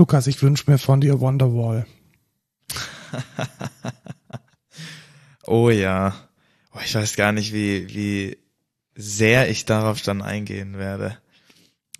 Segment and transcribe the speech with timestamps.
[0.00, 1.86] Lukas, ich wünsche mir von dir Wonderwall.
[5.46, 6.14] oh ja.
[6.72, 8.38] Oh, ich weiß gar nicht, wie, wie
[8.94, 11.18] sehr ich darauf dann eingehen werde.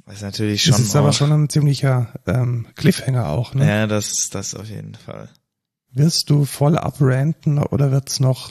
[0.07, 0.73] Das ist natürlich schon.
[0.73, 3.69] Das ist aber schon ein ziemlicher ähm, Cliffhanger auch, ne?
[3.69, 5.29] Ja, das, das auf jeden Fall.
[5.93, 8.51] Wirst du voll abranten oder wird's noch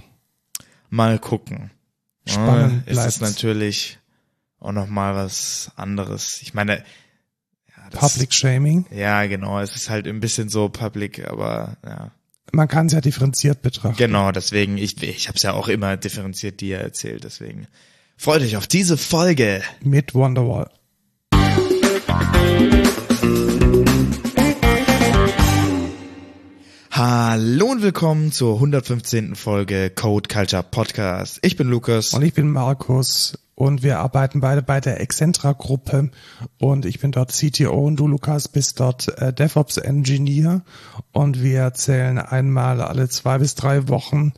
[0.91, 1.71] mal gucken?
[2.27, 3.97] Spannend ja, ist es natürlich
[4.59, 6.39] auch noch mal was anderes.
[6.43, 6.83] Ich meine,
[7.91, 8.85] das, Public Shaming.
[8.91, 9.59] Ja, genau.
[9.59, 12.11] Es ist halt ein bisschen so Public, aber ja.
[12.51, 13.97] Man kann es ja differenziert betrachten.
[13.97, 17.67] Genau, deswegen ich ich habe es ja auch immer differenziert dir erzählt, deswegen
[18.17, 20.69] freut euch auf diese Folge mit Wonderwall.
[26.91, 29.35] Hallo und willkommen zur 115.
[29.35, 31.39] Folge Code Culture Podcast.
[31.43, 32.13] Ich bin Lukas.
[32.13, 33.37] Und ich bin Markus.
[33.59, 36.11] Und wir arbeiten beide bei der Excentra Gruppe.
[36.59, 40.61] Und ich bin dort CTO und du, Lukas, bist dort äh, DevOps Engineer.
[41.11, 44.31] Und wir erzählen einmal alle zwei bis drei Wochen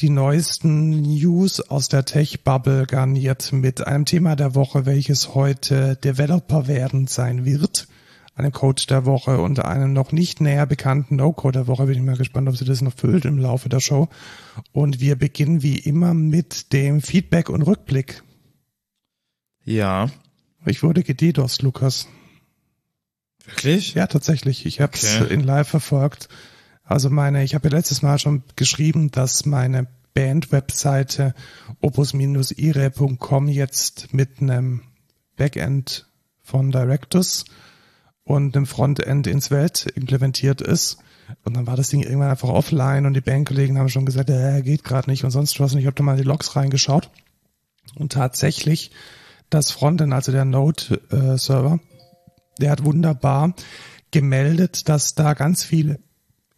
[0.00, 6.68] die neuesten News aus der Tech-Bubble garniert mit einem Thema der Woche, welches heute Developer
[6.68, 7.88] werden sein wird
[8.36, 11.86] einem Code der Woche und einem noch nicht näher bekannten No-Code der Woche.
[11.86, 14.08] Bin ich mal gespannt, ob sie das noch füllt im Laufe der Show.
[14.70, 18.22] Und wir beginnen wie immer mit dem Feedback und Rückblick.
[19.68, 20.08] Ja.
[20.64, 22.08] Ich wurde gedidos, Lukas.
[23.44, 23.92] Wirklich?
[23.92, 24.64] Ja, tatsächlich.
[24.64, 25.34] Ich habe es okay.
[25.34, 26.30] in Live verfolgt.
[26.84, 31.34] Also meine, ich habe ja letztes Mal schon geschrieben, dass meine Band-Webseite
[31.82, 34.84] opus-ire.com jetzt mit einem
[35.36, 36.06] Backend
[36.42, 37.44] von Directors
[38.24, 40.96] und einem Frontend ins Welt implementiert ist.
[41.44, 44.62] Und dann war das Ding irgendwann einfach offline und die Bandkollegen haben schon gesagt, äh,
[44.62, 45.74] geht gerade nicht und sonst was.
[45.74, 47.10] Und ich habe da mal in die Logs reingeschaut.
[47.96, 48.92] Und tatsächlich,
[49.50, 51.78] das Frontend, also der Node-Server,
[52.58, 53.54] der hat wunderbar
[54.10, 56.00] gemeldet, dass da ganz viele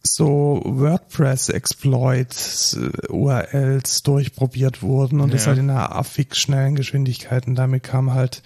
[0.03, 5.35] so WordPress-Exploits, äh, URLs durchprobiert wurden und ja.
[5.35, 7.47] das halt in einer affig schnellen Geschwindigkeit.
[7.47, 8.41] Und damit kam halt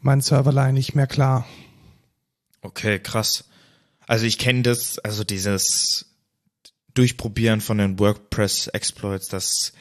[0.00, 1.44] mein Serverline nicht mehr klar.
[2.60, 3.44] Okay, krass.
[4.06, 6.06] Also ich kenne das, also dieses
[6.94, 9.72] Durchprobieren von den WordPress-Exploits, das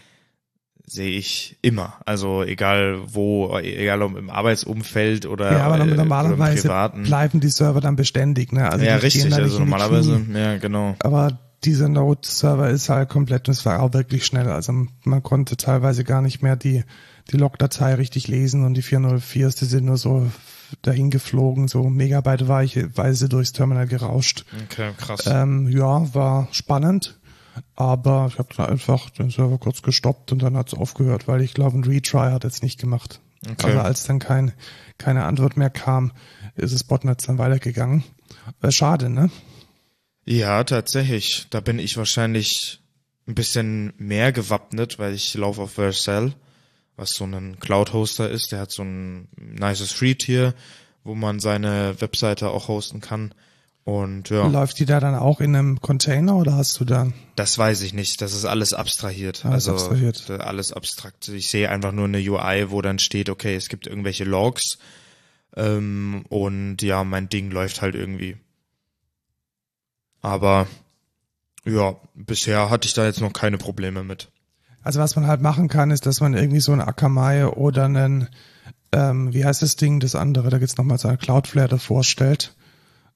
[0.91, 1.94] sehe ich immer.
[2.06, 7.79] Also egal wo, egal ob im Arbeitsumfeld oder, ja, aber normalerweise oder bleiben die Server
[7.79, 8.52] dann beständig.
[8.52, 8.69] Ne?
[8.69, 9.34] Also ja, richtig.
[9.34, 10.96] Also normalerweise, ja genau.
[11.00, 14.50] Aber dieser Node-Server ist halt komplett und es war auch wirklich schnell.
[14.50, 16.84] Also man konnte teilweise gar nicht mehr die,
[17.31, 20.29] die Log-Datei richtig lesen und die 404 die sind nur so
[20.81, 24.46] dahin geflogen, so megabyteweise durchs Terminal gerauscht.
[24.66, 25.25] Okay, krass.
[25.28, 27.19] Ähm, ja, war spannend,
[27.76, 31.42] aber ich habe dann einfach den Server kurz gestoppt und dann hat es aufgehört, weil
[31.42, 33.20] ich glaube, ein Retry hat jetzt nicht gemacht.
[33.50, 33.68] Okay.
[33.68, 34.54] Also als dann kein,
[34.98, 36.12] keine Antwort mehr kam,
[36.56, 38.04] ist das Botnetz dann weitergegangen.
[38.62, 39.32] Äh, schade, ne?
[40.26, 41.48] Ja, tatsächlich.
[41.50, 42.82] Da bin ich wahrscheinlich
[43.28, 46.36] ein bisschen mehr gewappnet, weil ich laufe auf Vercel
[47.02, 48.52] was so ein Cloud-Hoster ist.
[48.52, 50.54] Der hat so ein nices Free-Tier,
[51.04, 53.34] wo man seine Webseite auch hosten kann.
[53.91, 54.47] Und ja.
[54.47, 57.12] Läuft die da dann auch in einem Container oder hast du da?
[57.35, 58.22] Das weiß ich nicht.
[58.22, 59.44] Das ist alles abstrahiert.
[59.44, 60.29] Alles also abstrahiert.
[60.29, 61.28] alles abstrakt.
[61.28, 64.78] Ich sehe einfach nur eine UI, wo dann steht, okay, es gibt irgendwelche Logs.
[65.57, 68.38] Ähm, und ja, mein Ding läuft halt irgendwie.
[70.22, 70.68] Aber
[71.66, 74.29] ja, bisher hatte ich da jetzt noch keine Probleme mit.
[74.84, 78.29] Also was man halt machen kann, ist, dass man irgendwie so ein Akamai oder einen,
[78.94, 82.56] ähm, wie heißt das Ding, das andere, da gibt's nochmal so ein Cloudflare davor stellt.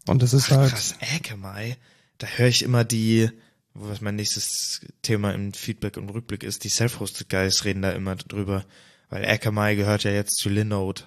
[0.07, 0.71] Und das ist Ach, halt.
[0.71, 1.77] Krass, Akamai.
[2.17, 3.29] Da höre ich immer die,
[3.73, 8.16] was mein nächstes Thema im Feedback und Rückblick ist, die Self-Hosted Guys reden da immer
[8.16, 8.66] drüber.
[9.09, 11.03] Weil Akamai gehört ja jetzt zu Linode.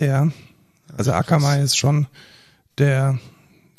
[0.00, 0.30] Ja.
[0.96, 2.06] Also Akamai ist schon
[2.78, 3.18] der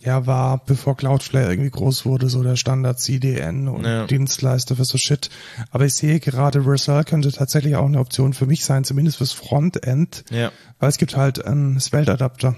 [0.03, 4.07] ja, war, bevor Cloudflare irgendwie groß wurde, so der Standard CDN und ja.
[4.07, 5.29] Dienstleister für so Shit.
[5.69, 9.33] Aber ich sehe gerade, Vercel könnte tatsächlich auch eine Option für mich sein, zumindest fürs
[9.33, 10.23] Frontend.
[10.31, 10.51] Ja.
[10.79, 12.55] Weil es gibt halt einen Svelte-Adapter.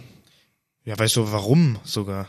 [0.86, 2.28] Ja, weißt du, warum sogar?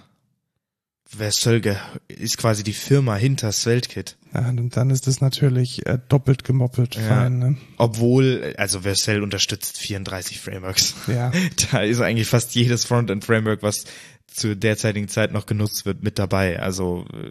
[1.07, 1.77] Vercel
[2.09, 4.17] ist quasi die Firma hinter SvelteKit.
[4.33, 7.03] Ja, und dann ist es natürlich äh, doppelt gemoppelt ja.
[7.03, 7.57] fein, ne?
[7.77, 10.95] Obwohl, also Vercel unterstützt 34 Frameworks.
[11.07, 11.31] Ja.
[11.71, 13.85] da ist eigentlich fast jedes Frontend-Framework, was
[14.27, 16.59] zur derzeitigen Zeit noch genutzt wird, mit dabei.
[16.59, 17.31] Also äh,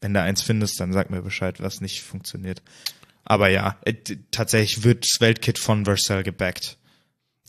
[0.00, 2.62] wenn du eins findest, dann sag mir Bescheid, was nicht funktioniert.
[3.24, 3.94] Aber ja, äh,
[4.30, 6.78] tatsächlich wird SvelteKit von Vercel gebackt.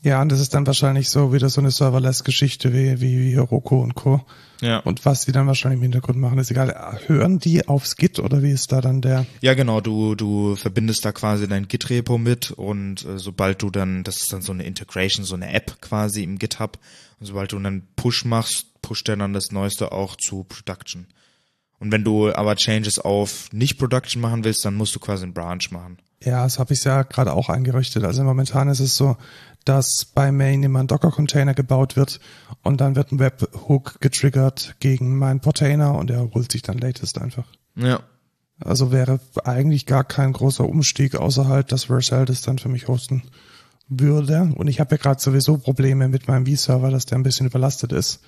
[0.04, 3.80] Ja, und das ist dann wahrscheinlich so wieder so eine Serverless-Geschichte wie, wie, wie Heroku
[3.80, 4.20] und Co.
[4.60, 4.80] Ja.
[4.80, 7.00] Und was die dann wahrscheinlich im Hintergrund machen, ist egal.
[7.06, 9.24] Hören die aufs Git oder wie ist da dann der?
[9.40, 9.80] Ja, genau.
[9.80, 14.30] Du, du verbindest da quasi dein Git-Repo mit und äh, sobald du dann, das ist
[14.30, 16.78] dann so eine Integration, so eine App quasi im GitHub.
[17.18, 21.06] Und sobald du einen Push machst, pusht er dann das Neueste auch zu Production.
[21.78, 25.32] Und wenn du aber Changes auf nicht Production machen willst, dann musst du quasi einen
[25.32, 25.96] Branch machen.
[26.22, 28.04] Ja, das habe ich ja gerade auch eingerichtet.
[28.04, 29.16] Also momentan ist es so,
[29.64, 32.20] dass bei Main immer ein Docker-Container gebaut wird
[32.62, 37.20] und dann wird ein Webhook getriggert gegen meinen Portainer und er holt sich dann latest
[37.20, 37.46] einfach.
[37.76, 38.00] Ja.
[38.60, 42.88] Also wäre eigentlich gar kein großer Umstieg, außer halt, dass Vercel das dann für mich
[42.88, 43.22] hosten
[43.88, 44.52] würde.
[44.54, 47.92] Und ich habe ja gerade sowieso Probleme mit meinem V-Server, dass der ein bisschen überlastet
[47.92, 48.20] ist.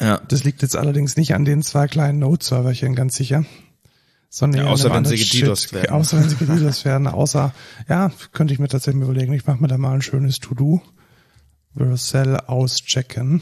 [0.00, 0.20] Ja.
[0.28, 3.44] Das liegt jetzt allerdings nicht an den zwei kleinen Node-Serverchen, ganz sicher.
[4.30, 5.72] Sondern Ja, außer wenn sie Shit.
[5.72, 5.90] werden.
[5.90, 7.06] Außer wenn sie gedidost werden.
[7.06, 7.54] Außer,
[7.88, 9.32] ja, könnte ich mir tatsächlich überlegen.
[9.32, 10.82] Ich mache mir da mal ein schönes To-Do.
[11.74, 13.40] Vercel auschecken.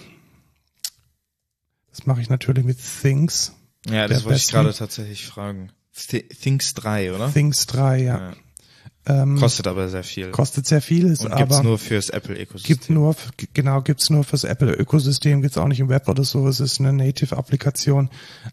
[1.90, 3.52] Das mache ich natürlich mit Things.
[3.86, 4.52] Ja, das wollte ich besten.
[4.52, 5.70] gerade tatsächlich fragen.
[5.94, 7.32] Th Things 3, oder?
[7.32, 8.18] Things 3, ja.
[8.30, 8.36] Ja.
[9.08, 10.30] Ähm, Kostet aber sehr viel.
[10.32, 12.76] kostet sehr viel, ist Und gibt's aber nur fürs Apple-Ökosystem.
[12.76, 13.14] gibt nur,
[13.54, 16.48] genau, gibt's nur fürs Apple-Ökosystem, gibt's auch nicht im Web oder so.
[16.48, 18.10] Es ist eine Native-Applikation,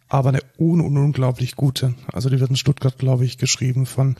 [0.10, 1.96] aber eine un un unglaublich gute.
[2.12, 4.16] Also die wird in Stuttgart, glaube ich, geschrieben von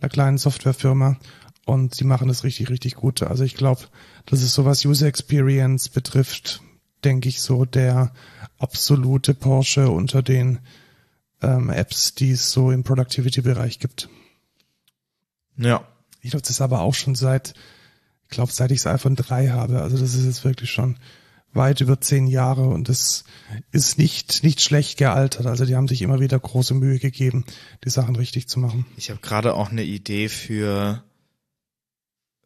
[0.00, 1.18] einer kleinen Softwarefirma
[1.66, 3.22] und die machen das richtig, richtig gut.
[3.22, 3.82] Also ich glaube,
[4.24, 6.62] das ist so was User Experience betrifft,
[7.04, 8.12] denke ich so der
[8.58, 10.60] absolute Porsche unter den
[11.42, 14.08] ähm, Apps, die es so im Productivity-Bereich gibt.
[15.56, 15.86] Ja.
[16.20, 17.54] Ich nutze es aber auch schon seit,
[18.24, 19.82] ich glaube, seit ich das iPhone 3 habe.
[19.82, 20.96] Also das ist jetzt wirklich schon
[21.52, 23.24] weit über zehn Jahre und das
[23.70, 25.46] ist nicht, nicht schlecht gealtert.
[25.46, 27.44] Also die haben sich immer wieder große Mühe gegeben,
[27.84, 28.86] die Sachen richtig zu machen.
[28.96, 31.02] Ich habe gerade auch eine Idee für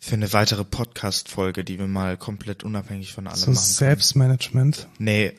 [0.00, 3.74] für eine weitere Podcast-Folge, die wir mal komplett unabhängig von allem So machen können.
[3.74, 4.88] Selbstmanagement.
[4.98, 5.34] Nee,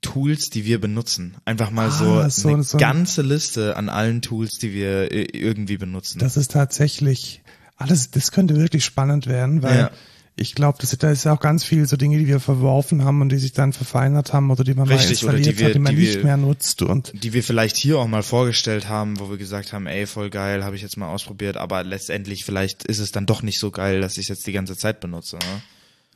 [0.00, 1.36] Tools, die wir benutzen.
[1.44, 5.22] Einfach mal Ah, so, so- eine so ganze Liste an allen Tools, die wir äh,
[5.32, 6.18] irgendwie benutzen.
[6.20, 7.42] Das ist tatsächlich
[7.76, 9.90] alles, das könnte wirklich spannend werden, weil Ja.
[10.36, 13.30] ich glaube, da ist ja auch ganz viel so Dinge, die wir verworfen haben und
[13.30, 15.74] die sich dann verfeinert haben oder die man Richtig, mal oder die installiert wir- hat,
[15.74, 18.88] die man die nicht wir- mehr nutzt und die wir vielleicht hier auch mal vorgestellt
[18.88, 22.44] haben, wo wir gesagt haben, ey, voll geil, habe ich jetzt mal ausprobiert, aber letztendlich
[22.44, 25.00] vielleicht ist es dann doch nicht so geil, dass ich es jetzt die ganze Zeit
[25.00, 25.36] benutze.
[25.38, 25.62] Ne?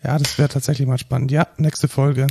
[0.05, 1.31] ja, das wäre tatsächlich mal spannend.
[1.33, 2.27] Ja, nächste Folge.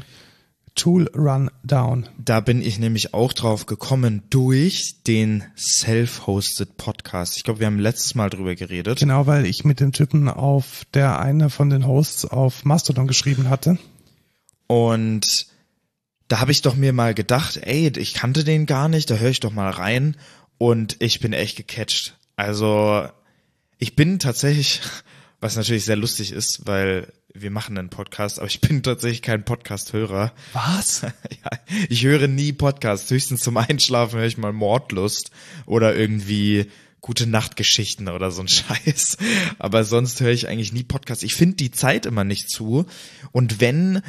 [0.75, 2.07] Tool Rundown.
[2.18, 7.38] Da bin ich nämlich auch drauf gekommen durch den Self-Hosted Podcast.
[7.38, 9.00] Ich glaube, wir haben letztes Mal drüber geredet.
[9.00, 13.50] Genau, weil ich mit dem Typen auf der eine von den Hosts auf Mastodon geschrieben
[13.50, 13.77] hatte.
[14.68, 15.47] Und
[16.31, 19.31] da habe ich doch mir mal gedacht, ey, ich kannte den gar nicht, da höre
[19.31, 20.15] ich doch mal rein
[20.57, 22.17] und ich bin echt gecatcht.
[22.38, 23.06] Also
[23.79, 24.79] ich bin tatsächlich,
[25.41, 29.43] was natürlich sehr lustig ist, weil wir machen einen Podcast, aber ich bin tatsächlich kein
[29.43, 30.31] Podcast-Hörer.
[30.53, 31.01] Was?
[31.43, 31.49] Ja,
[31.89, 33.09] ich höre nie Podcasts.
[33.09, 35.31] Höchstens zum Einschlafen höre ich mal Mordlust
[35.65, 36.67] oder irgendwie
[37.01, 39.17] gute Nachtgeschichten oder so ein Scheiß.
[39.57, 41.23] Aber sonst höre ich eigentlich nie Podcasts.
[41.23, 42.85] Ich finde die Zeit immer nicht zu.
[43.31, 44.03] Und wenn,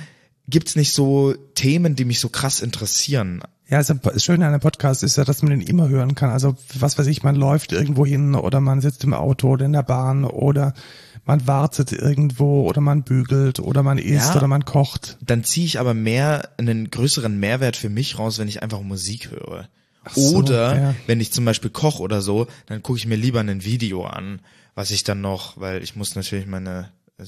[0.46, 3.43] gibt's nicht so Themen, die mich so krass interessieren.
[3.69, 6.29] Ja, das Schöne an einem Podcast ist ja, dass man den immer hören kann.
[6.29, 9.73] Also was weiß ich, man läuft irgendwo hin oder man sitzt im Auto oder in
[9.73, 10.75] der Bahn oder
[11.24, 14.36] man wartet irgendwo oder man bügelt oder man isst Ja.
[14.36, 15.19] oder man kocht.
[15.20, 19.30] Dann ziehe ich aber mehr, einen größeren Mehrwert für mich raus, wenn ich einfach Musik
[19.30, 19.69] höre.
[20.14, 20.94] so, oder ja.
[21.06, 24.40] wenn ich zum Beispiel koche oder so, dann gucke ich mir lieber ein Video an,
[24.74, 27.24] was ich dann noch, weil ich muss natürlich meine, äh,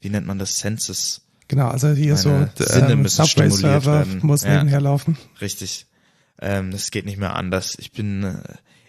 [0.00, 4.54] wie nennt man das, Senses Genau, also hier so ähm, Subway-Server muss Ja.
[4.56, 5.16] nebenher laufen.
[5.40, 5.86] Richtig.
[6.40, 7.76] Ähm, das geht nicht mehr anders.
[7.78, 8.34] Ich bin, äh,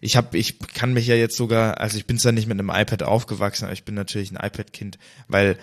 [0.01, 2.69] ich habe, ich kann mich ja jetzt sogar, also ich bin zwar nicht mit einem
[2.69, 5.57] iPad aufgewachsen, aber ich bin natürlich ein iPad-Kind, weil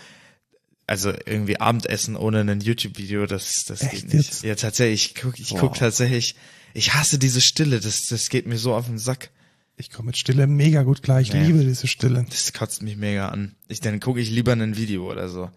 [0.86, 4.26] also irgendwie Abendessen ohne ein YouTube-Video, das, das Echt geht nicht.
[4.28, 4.42] jetzt?
[4.44, 5.06] Ja, tatsächlich.
[5.06, 5.60] Ich guck, ich Boah.
[5.60, 6.34] guck tatsächlich.
[6.74, 7.80] Ich hasse diese Stille.
[7.80, 9.30] Das, das geht mir so auf den Sack.
[9.76, 11.20] Ich komme mit Stille mega gut klar.
[11.22, 11.46] Ich Nee.
[11.46, 12.26] liebe diese Stille.
[12.28, 13.54] Das kotzt mich mega an.
[13.66, 15.50] Ich, dann gucke ich lieber ein Video oder so.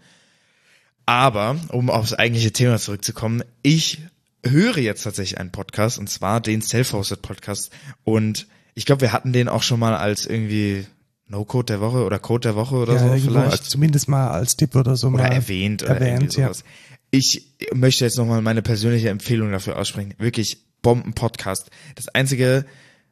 [1.06, 4.00] Aber, um aufs eigentliche Thema zurückzukommen, ich
[4.46, 7.72] höre jetzt tatsächlich einen Podcast, und zwar den Self-Hosted Podcast.
[8.04, 10.86] Und ich glaube, wir hatten den auch schon mal als irgendwie
[11.26, 13.52] No-Code der Woche oder Code der Woche oder ja, so irgendwo vielleicht.
[13.52, 16.64] als, zumindest mal als Tipp oder so oder mal erwähnt oder erwähnt, sowas.
[17.10, 20.14] Ich möchte jetzt nochmal meine persönliche Empfehlung dafür aussprechen.
[20.20, 21.72] Wirklich Bomben-Podcast.
[21.96, 22.68] Das einzige,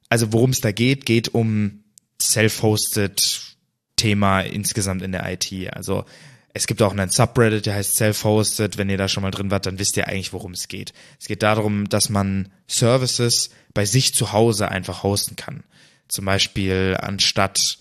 [0.08, 1.84] also worum es da geht, geht um
[2.22, 3.56] self-hosted
[3.96, 5.52] Thema insgesamt in der IT.
[5.74, 6.06] Also
[6.54, 8.78] es gibt auch einen Subreddit, der heißt self-hosted.
[8.78, 10.94] Wenn ihr da schon mal drin wart, dann wisst ihr eigentlich, worum es geht.
[11.20, 15.64] Es geht darum, dass man Services bei sich zu Hause einfach hosten kann.
[16.08, 17.78] Zum Beispiel anstatt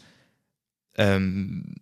[0.97, 1.77] ähm,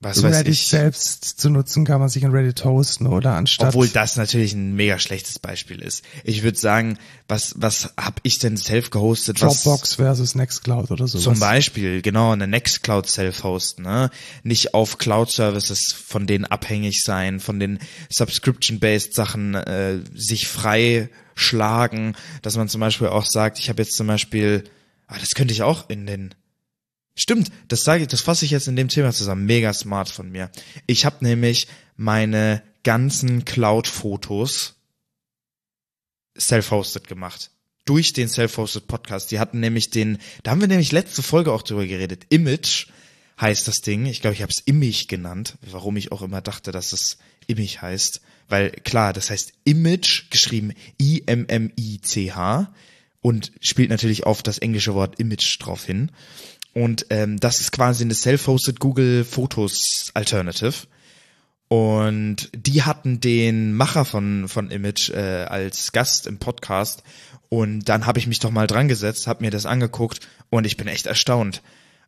[0.00, 0.68] was weiß Reddit ich.
[0.68, 3.70] selbst zu nutzen, kann man sich in Reddit hosten oder anstatt.
[3.70, 6.04] Obwohl das natürlich ein mega schlechtes Beispiel ist.
[6.22, 9.40] Ich würde sagen, was was hab ich denn self gehostet?
[9.40, 11.18] Dropbox versus Nextcloud oder so.
[11.18, 14.10] Zum Beispiel, genau, eine Nextcloud Self-Host, ne?
[14.44, 22.14] Nicht auf Cloud-Services von denen abhängig sein, von den Subscription-based Sachen äh, sich frei schlagen,
[22.42, 24.64] dass man zum Beispiel auch sagt, ich habe jetzt zum Beispiel,
[25.06, 26.34] ah, das könnte ich auch in den
[27.20, 29.44] Stimmt, das sage ich, das fasse ich jetzt in dem Thema zusammen.
[29.44, 30.52] Mega smart von mir.
[30.86, 31.66] Ich habe nämlich
[31.96, 34.76] meine ganzen Cloud-Fotos
[36.38, 37.50] self-hosted gemacht.
[37.86, 39.32] Durch den self-hosted Podcast.
[39.32, 42.24] Die hatten nämlich den, da haben wir nämlich letzte Folge auch drüber geredet.
[42.28, 42.86] Image
[43.40, 44.06] heißt das Ding.
[44.06, 47.18] Ich glaube, ich habe es Image genannt, warum ich auch immer dachte, dass es
[47.48, 48.20] Image heißt.
[48.48, 52.72] Weil klar, das heißt Image, geschrieben I-M-M-I-C-H
[53.20, 56.10] und spielt natürlich auf das englische Wort Image drauf hin.
[56.74, 60.86] Und ähm, das ist quasi eine self-hosted Google Photos Alternative.
[61.68, 67.02] Und die hatten den Macher von, von Image äh, als Gast im Podcast.
[67.50, 70.76] Und dann habe ich mich doch mal dran gesetzt, habe mir das angeguckt und ich
[70.76, 71.62] bin echt erstaunt.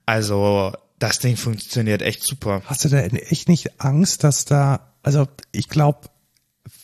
[0.07, 2.63] Also das Ding funktioniert echt super.
[2.67, 6.09] Hast du da echt nicht Angst, dass da, also ich glaube,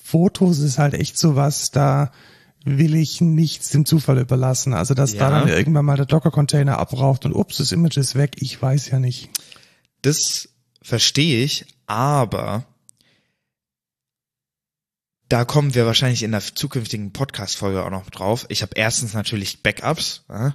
[0.07, 2.13] Fotos ist halt echt so was, da
[2.65, 4.73] will ich nichts dem Zufall überlassen.
[4.73, 5.31] Also dass Ja.
[5.31, 8.89] da dann irgendwann mal der Docker-Container abraucht und ups, das Image ist weg, ich weiß
[8.91, 9.31] ja nicht.
[10.03, 10.49] Das
[10.83, 12.65] verstehe ich, aber
[15.29, 18.47] da kommen wir wahrscheinlich in der zukünftigen Podcast-Folge auch noch drauf.
[18.49, 20.55] Ich habe erstens natürlich Backups ja,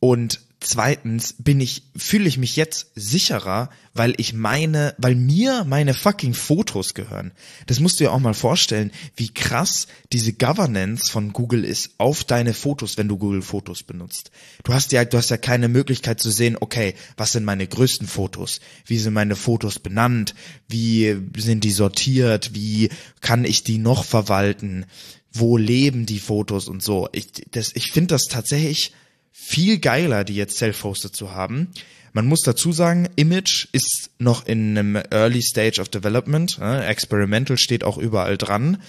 [0.00, 5.94] und zweitens bin ich fühle ich mich jetzt sicherer, weil ich meine, weil mir meine
[5.94, 7.32] fucking Fotos gehören.
[7.66, 12.24] Das musst du dir auch mal vorstellen, wie krass diese Governance von Google ist auf
[12.24, 14.30] deine Fotos, wenn du Google Fotos benutzt.
[14.64, 18.06] Du hast ja du hast ja keine Möglichkeit zu sehen, okay, was sind meine größten
[18.06, 18.60] Fotos?
[18.86, 20.34] Wie sind meine Fotos benannt?
[20.68, 22.54] Wie sind die sortiert?
[22.54, 22.88] Wie
[23.20, 24.86] kann ich die noch verwalten?
[25.32, 27.08] Wo leben die Fotos und so?
[27.12, 28.92] Ich das ich finde das tatsächlich
[29.32, 31.68] viel geiler, die jetzt self-hosted zu haben.
[32.12, 36.58] Man muss dazu sagen, Image ist noch in einem Early Stage of Development.
[36.58, 36.84] ne?
[36.84, 38.82] Experimental steht auch überall dran.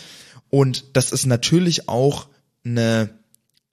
[0.49, 2.27] Und das ist natürlich auch
[2.65, 3.09] eine,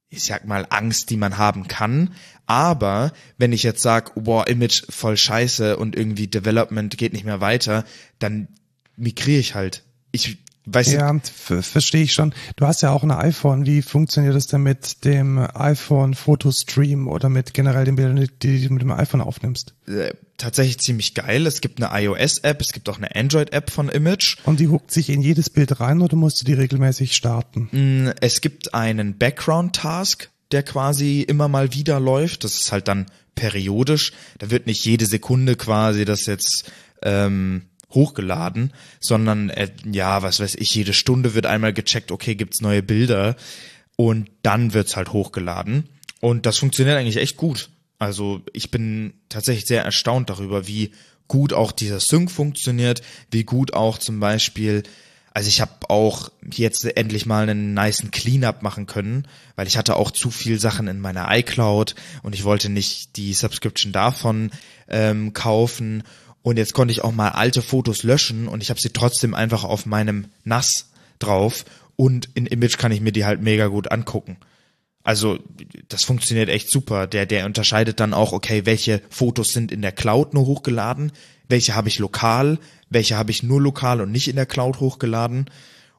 [0.09, 2.15] ich sag mal, Angst, die man haben kann.
[2.47, 7.41] Aber wenn ich jetzt sag, boah, Image voll scheiße und irgendwie Development geht nicht mehr
[7.41, 7.85] weiter,
[8.19, 8.49] dann
[8.97, 9.83] migriere ich halt.
[10.13, 10.39] Ich
[10.75, 12.35] weiß nicht, Ja, verstehe ich schon.
[12.57, 13.67] Du hast ja auch ein iPhone.
[13.67, 18.73] Wie funktioniert das denn mit dem iPhone Fotostream oder mit generell den Bildern, die du
[18.73, 19.75] mit dem iPhone aufnimmst?
[19.89, 21.47] äh, tatsächlich ziemlich geil.
[21.47, 24.39] Es gibt eine iOS-App, es gibt auch eine Android-App von Image.
[24.45, 27.69] Und die huckt sich in jedes Bild rein oder musst du die regelmäßig starten?
[27.73, 32.45] Mm, Es gibt einen Background-Task, der quasi immer mal wieder läuft.
[32.45, 34.13] Das ist halt dann periodisch.
[34.39, 36.71] Da wird nicht jede Sekunde quasi das jetzt
[37.03, 42.61] ähm, hochgeladen, sondern äh, ja, was weiß ich, jede Stunde wird einmal gecheckt, okay, gibt's
[42.61, 43.37] neue Bilder
[43.97, 45.89] und dann wird's halt hochgeladen.
[46.21, 47.71] Und das funktioniert eigentlich echt gut.
[47.99, 50.93] Also ich bin tatsächlich sehr erstaunt darüber, wie
[51.29, 54.83] gut auch dieser Sync funktioniert, wie gut auch zum Beispiel,
[55.33, 59.97] also ich habe auch jetzt endlich mal einen niceen Cleanup machen können, weil ich hatte
[59.97, 64.51] auch zu viel Sachen in meiner iCloud und ich wollte nicht die Subscription davon
[64.89, 66.03] ähm, kaufen.
[66.43, 69.65] Und jetzt konnte ich auch mal alte Fotos löschen und ich habe sie trotzdem einfach
[69.65, 71.65] auf meinem NAS drauf
[71.97, 74.39] und in Image kann ich mir die halt mega gut angucken.
[75.03, 75.39] Also
[75.89, 77.07] das funktioniert echt super.
[77.07, 81.13] Der, der unterscheidet dann auch, okay, welche Fotos sind in der Cloud nur hochgeladen,
[81.49, 85.47] welche habe ich lokal, welche habe ich nur lokal und nicht in der Cloud hochgeladen.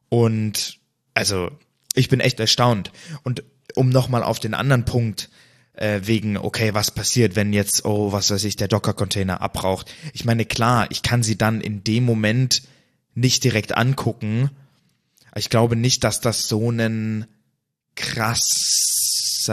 [0.10, 0.80] Und
[1.14, 1.52] also
[1.94, 2.92] ich bin echt erstaunt.
[3.24, 3.44] Und
[3.76, 5.30] um nochmal auf den anderen Punkt
[5.74, 9.92] äh, wegen, okay, was passiert, wenn jetzt, oh, was weiß ich, der Docker-Container abraucht.
[10.13, 12.63] Ich meine, klar, ich kann sie dann in dem Moment
[13.13, 14.50] nicht direkt angucken.
[15.36, 17.25] Ich glaube nicht, dass das so ein
[17.96, 19.46] krasses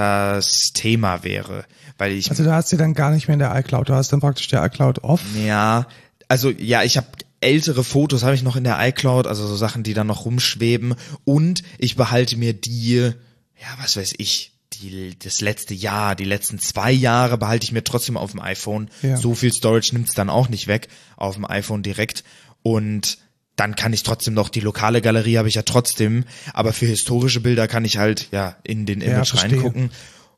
[0.74, 1.64] Thema wäre,
[1.98, 3.88] weil ich Also du hast sie dann gar nicht mehr in der iCloud.
[3.88, 5.22] Du hast dann praktisch die iCloud off.
[5.36, 5.86] ja,
[6.28, 7.06] also ja, ich habe
[7.40, 10.94] ältere Fotos habe ich noch in der iCloud, also so Sachen, die dann noch rumschweben
[11.24, 16.58] und ich behalte mir die, ja, was weiß ich, die das letzte Jahr, die letzten
[16.58, 18.90] zwei Jahre behalte ich mir trotzdem auf dem iPhone.
[19.02, 19.16] Ja.
[19.16, 22.24] So viel Storage nimmt's dann auch nicht weg auf dem iPhone direkt
[22.62, 23.18] und
[23.56, 27.40] dann kann ich trotzdem noch die lokale Galerie habe ich ja trotzdem, aber für historische
[27.40, 29.50] Bilder kann ich halt ja in den Ja, Image verstehe.
[29.52, 29.90] reingucken.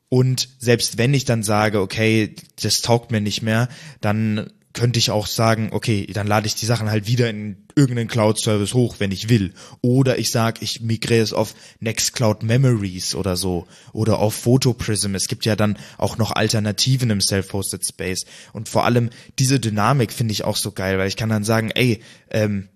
[0.09, 3.69] Und selbst wenn ich dann sage, okay, das taugt mir nicht mehr,
[4.01, 8.07] dann könnte ich auch sagen, okay, dann lade ich die Sachen halt wieder in irgendeinen
[8.07, 9.53] Cloud-Service hoch, wenn ich will.
[9.81, 13.67] Oder ich sage, ich migriere es auf Nextcloud Memories oder so.
[13.93, 15.15] Oder auf PhotoPrism.
[15.15, 18.25] Es gibt ja dann auch noch Alternativen im Self-Hosted Space.
[18.53, 19.09] Und vor allem
[19.39, 22.69] diese Dynamik finde ich auch so geil, weil ich kann dann sagen, ey, ähm,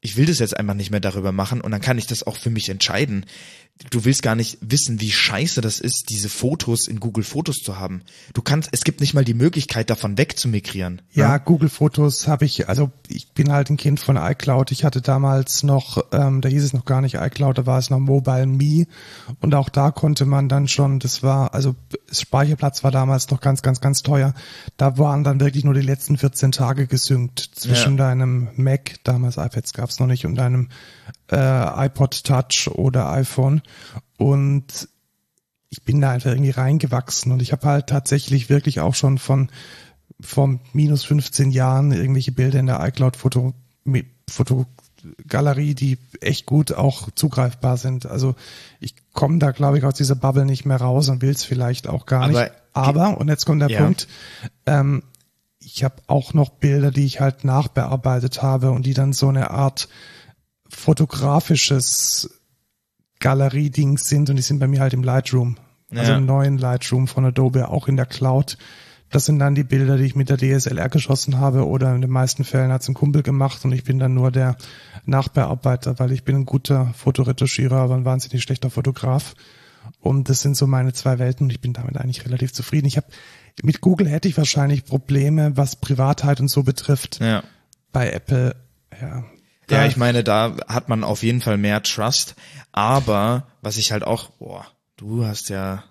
[0.00, 2.36] ich will das jetzt einfach nicht mehr darüber machen und dann kann ich das auch
[2.36, 3.26] für mich entscheiden
[3.90, 7.78] du willst gar nicht wissen, wie scheiße das ist, diese Fotos in Google Fotos zu
[7.78, 8.02] haben.
[8.34, 11.02] Du kannst, es gibt nicht mal die Möglichkeit, davon wegzumigrieren.
[11.12, 11.38] Ja, ja?
[11.38, 14.72] Google Fotos habe ich, also ich bin halt ein Kind von iCloud.
[14.72, 17.90] Ich hatte damals noch, ähm, da hieß es noch gar nicht iCloud, da war es
[17.90, 18.86] noch Mobile Me
[19.40, 21.76] und auch da konnte man dann schon, das war, also
[22.10, 24.34] Speicherplatz war damals noch ganz, ganz, ganz teuer.
[24.76, 28.08] Da waren dann wirklich nur die letzten 14 Tage gesynkt zwischen ja.
[28.08, 30.68] deinem Mac, damals iPads gab es noch nicht, und deinem
[31.30, 33.62] äh, iPod Touch oder iPhone
[34.16, 34.88] und
[35.70, 39.50] ich bin da einfach irgendwie reingewachsen und ich habe halt tatsächlich wirklich auch schon von
[40.20, 43.54] vom minus 15 Jahren irgendwelche Bilder in der iCloud Foto
[44.28, 48.06] Fotogalerie, die echt gut auch zugreifbar sind.
[48.06, 48.34] Also
[48.80, 51.86] ich komme da, glaube ich, aus dieser Bubble nicht mehr raus und will es vielleicht
[51.86, 52.52] auch gar Aber, nicht.
[52.74, 53.82] Aber, und jetzt kommt der ja.
[53.82, 54.06] Punkt,
[54.66, 55.02] ähm,
[55.60, 59.50] ich habe auch noch Bilder, die ich halt nachbearbeitet habe und die dann so eine
[59.50, 59.88] Art
[60.68, 62.30] fotografisches
[63.20, 65.56] Galerie-Dings sind und die sind bei mir halt im Lightroom.
[65.90, 66.00] Also ja.
[66.00, 68.58] Also im neuen Lightroom von Adobe, auch in der Cloud.
[69.10, 72.10] Das sind dann die Bilder, die ich mit der DSLR geschossen habe oder in den
[72.10, 74.56] meisten Fällen hat es ein Kumpel gemacht und ich bin dann nur der
[75.06, 79.34] Nachbearbeiter, weil ich bin ein guter Fotoretuschierer, aber ein wahnsinnig schlechter Fotograf.
[80.00, 82.86] Und das sind so meine zwei Welten und ich bin damit eigentlich relativ zufrieden.
[82.86, 83.06] Ich habe
[83.62, 87.18] mit Google hätte ich wahrscheinlich Probleme, was Privatheit und so betrifft.
[87.20, 87.42] Ja.
[87.92, 88.54] Bei Apple,
[89.00, 89.24] ja,
[89.70, 92.34] ja, ich meine, da hat man auf jeden Fall mehr Trust.
[92.72, 95.84] Aber was ich halt auch, boah, du hast ja,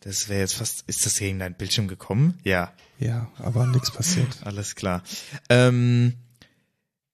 [0.00, 2.38] das wäre jetzt fast, ist das gegen dein Bildschirm gekommen?
[2.44, 2.72] Ja.
[2.98, 4.28] Ja, aber nichts passiert.
[4.44, 5.02] Alles klar.
[5.48, 6.14] Ähm,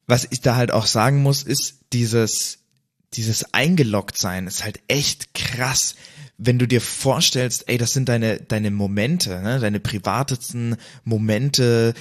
[0.07, 2.59] was ich da halt auch sagen muss, ist dieses,
[3.15, 5.95] dieses eingeloggt sein ist halt echt krass.
[6.37, 11.95] Wenn du dir vorstellst, ey, das sind deine, deine Momente, ne, deine privatesten Momente,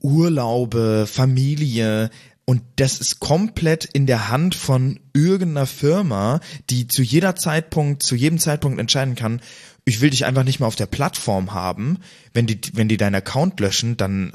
[0.00, 2.10] Urlaube, Familie,
[2.52, 8.14] und das ist komplett in der Hand von irgendeiner Firma, die zu jeder Zeitpunkt, zu
[8.14, 9.40] jedem Zeitpunkt entscheiden kann,
[9.86, 12.00] ich will dich einfach nicht mehr auf der Plattform haben.
[12.34, 14.34] Wenn die, wenn die deinen Account löschen, dann,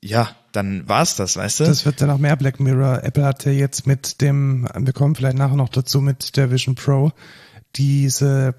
[0.00, 1.64] ja, dann war's das, weißt du?
[1.64, 3.04] Das wird dann auch mehr Black Mirror.
[3.04, 6.76] Apple hat ja jetzt mit dem, wir kommen vielleicht nachher noch dazu, mit der Vision
[6.76, 7.12] Pro,
[7.76, 8.54] diese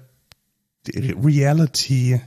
[0.94, 2.20] Reality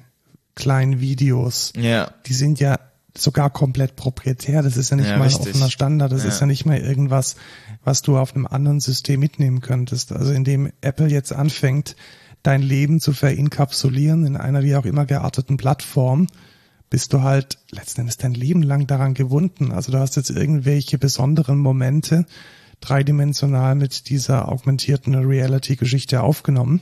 [0.56, 1.72] kleinen Videos.
[1.78, 2.12] Ja.
[2.26, 2.78] Die sind ja
[3.18, 4.62] sogar komplett proprietär.
[4.62, 5.48] Das ist ja nicht ja, mal richtig.
[5.48, 6.12] ein offener Standard.
[6.12, 6.30] Das ja.
[6.30, 7.36] ist ja nicht mal irgendwas,
[7.84, 10.12] was du auf einem anderen System mitnehmen könntest.
[10.12, 11.96] Also indem Apple jetzt anfängt,
[12.44, 16.28] dein Leben zu verinkapsulieren in einer wie auch immer gearteten Plattform,
[16.90, 19.72] bist du halt letzten Endes dein Leben lang daran gewunden.
[19.72, 22.26] Also du hast jetzt irgendwelche besonderen Momente
[22.82, 26.82] dreidimensional mit dieser augmentierten Reality-Geschichte aufgenommen.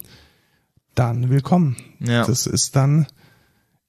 [0.95, 1.77] Dann willkommen.
[1.99, 2.25] Ja.
[2.25, 3.07] Das ist dann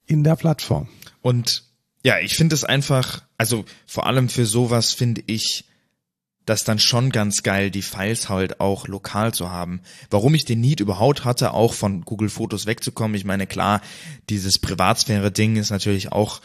[0.05, 0.87] in der Plattform.
[1.21, 1.63] Und
[2.05, 5.65] ja, ich finde es einfach, also vor allem für sowas finde ich
[6.45, 9.81] das dann schon ganz geil, die Files halt auch lokal zu haben.
[10.11, 13.81] Warum ich den Need überhaupt hatte, auch von Google Fotos wegzukommen, ich meine, klar,
[14.29, 16.41] dieses Privatsphäre-Ding ist natürlich auch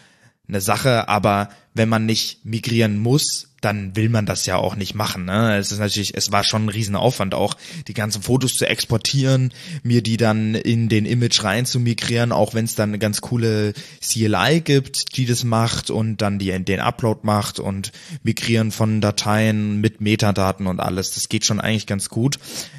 [0.49, 4.94] eine Sache, aber wenn man nicht migrieren muss, dann will man das ja auch nicht
[4.94, 5.26] machen.
[5.26, 5.56] Ne?
[5.59, 7.54] Es ist natürlich, es war schon ein Riesenaufwand auch,
[7.88, 9.52] die ganzen Fotos zu exportieren,
[9.83, 13.20] mir die dann in den Image rein zu migrieren, auch wenn es dann eine ganz
[13.20, 19.00] coole CLI gibt, die das macht und dann die den Upload macht und migrieren von
[19.00, 21.12] Dateien mit Metadaten und alles.
[21.12, 22.38] Das geht schon eigentlich ganz gut.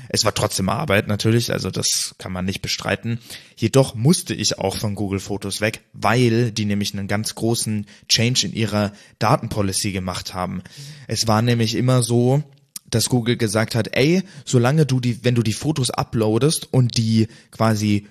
[0.10, 3.20] Es war trotzdem Arbeit natürlich, also das kann man nicht bestreiten.
[3.56, 8.48] Jedoch musste ich auch von Google Fotos weg, weil die nämlich einen ganz großen Change
[8.48, 8.81] in ihrer
[9.20, 10.62] Datenpolicy gemacht haben.
[11.08, 12.44] Es war nämlich immer so,
[12.90, 17.28] dass Google gesagt hat, ey, solange du die, wenn du die Fotos uploadest und die
[17.52, 18.08] quasi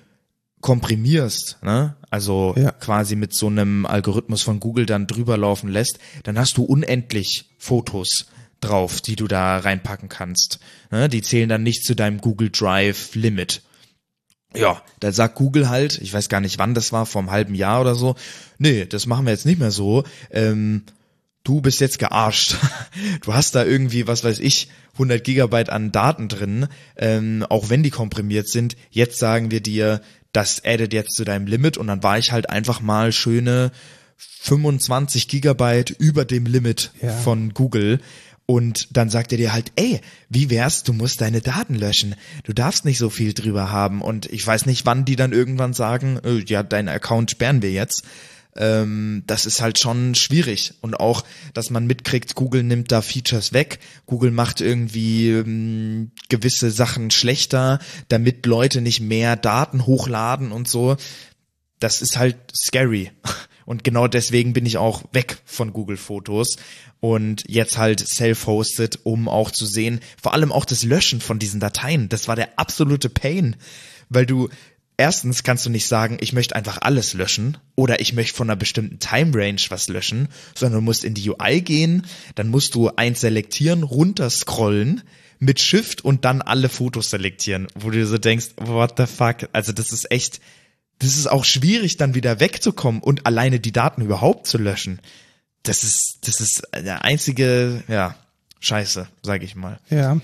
[0.61, 1.95] komprimierst, ne?
[2.09, 2.71] also ja.
[2.71, 7.45] quasi mit so einem Algorithmus von Google dann drüber laufen lässt, dann hast du unendlich
[7.57, 8.27] Fotos
[8.61, 10.59] drauf, die du da reinpacken kannst.
[10.91, 11.09] Ne?
[11.09, 13.63] Die zählen dann nicht zu deinem Google Drive Limit.
[14.55, 17.55] Ja, da sagt Google halt, ich weiß gar nicht wann das war, vor einem halben
[17.55, 18.15] Jahr oder so,
[18.57, 20.03] nee, das machen wir jetzt nicht mehr so.
[20.29, 20.83] Ähm,
[21.43, 22.55] du bist jetzt gearscht.
[23.21, 27.83] Du hast da irgendwie, was weiß ich, 100 Gigabyte an Daten drin, ähm, auch wenn
[27.83, 28.75] die komprimiert sind.
[28.89, 30.01] Jetzt sagen wir dir,
[30.33, 33.71] das addet jetzt zu deinem Limit und dann war ich halt einfach mal schöne
[34.17, 37.11] 25 Gigabyte über dem Limit ja.
[37.11, 37.99] von Google.
[38.51, 42.15] Und dann sagt er dir halt, ey, wie wär's, du musst deine Daten löschen.
[42.43, 44.01] Du darfst nicht so viel drüber haben.
[44.01, 47.71] Und ich weiß nicht, wann die dann irgendwann sagen, äh, ja, deinen Account sperren wir
[47.71, 48.03] jetzt.
[48.57, 50.73] ähm, das ist halt schon schwierig.
[50.81, 56.71] Und auch, dass man mitkriegt, Google nimmt da Features weg, Google macht irgendwie ähm, gewisse
[56.71, 60.97] Sachen schlechter, damit Leute nicht mehr Daten hochladen und so.
[61.79, 63.11] Das ist halt scary.
[63.71, 66.57] Und genau deswegen bin ich auch weg von Google Fotos
[66.99, 71.61] und jetzt halt self-hosted, um auch zu sehen, vor allem auch das Löschen von diesen
[71.61, 72.09] Dateien.
[72.09, 73.55] Das war der absolute Pain,
[74.09, 74.49] weil du
[74.97, 78.57] erstens kannst du nicht sagen, ich möchte einfach alles löschen oder ich möchte von einer
[78.57, 82.05] bestimmten Time Range was löschen, sondern du musst in die UI gehen,
[82.35, 85.01] dann musst du eins selektieren, runterscrollen
[85.39, 89.47] mit Shift und dann alle Fotos selektieren, wo du so denkst, what the fuck?
[89.53, 90.41] Also das ist echt,
[91.01, 94.99] das ist auch schwierig dann wieder wegzukommen und alleine die Daten überhaupt zu löschen.
[95.63, 98.15] Das ist, das ist der einzige, ja,
[98.59, 99.79] Scheiße, sag ich mal.
[99.89, 100.21] Ja.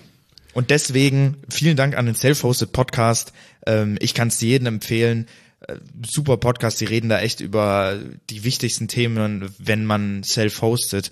[0.53, 3.33] Und deswegen vielen Dank an den Self-Hosted Podcast.
[3.65, 5.27] Ähm, ich kann es jedem empfehlen.
[5.67, 11.11] Äh, super Podcast, die reden da echt über die wichtigsten Themen, wenn man self-hosted.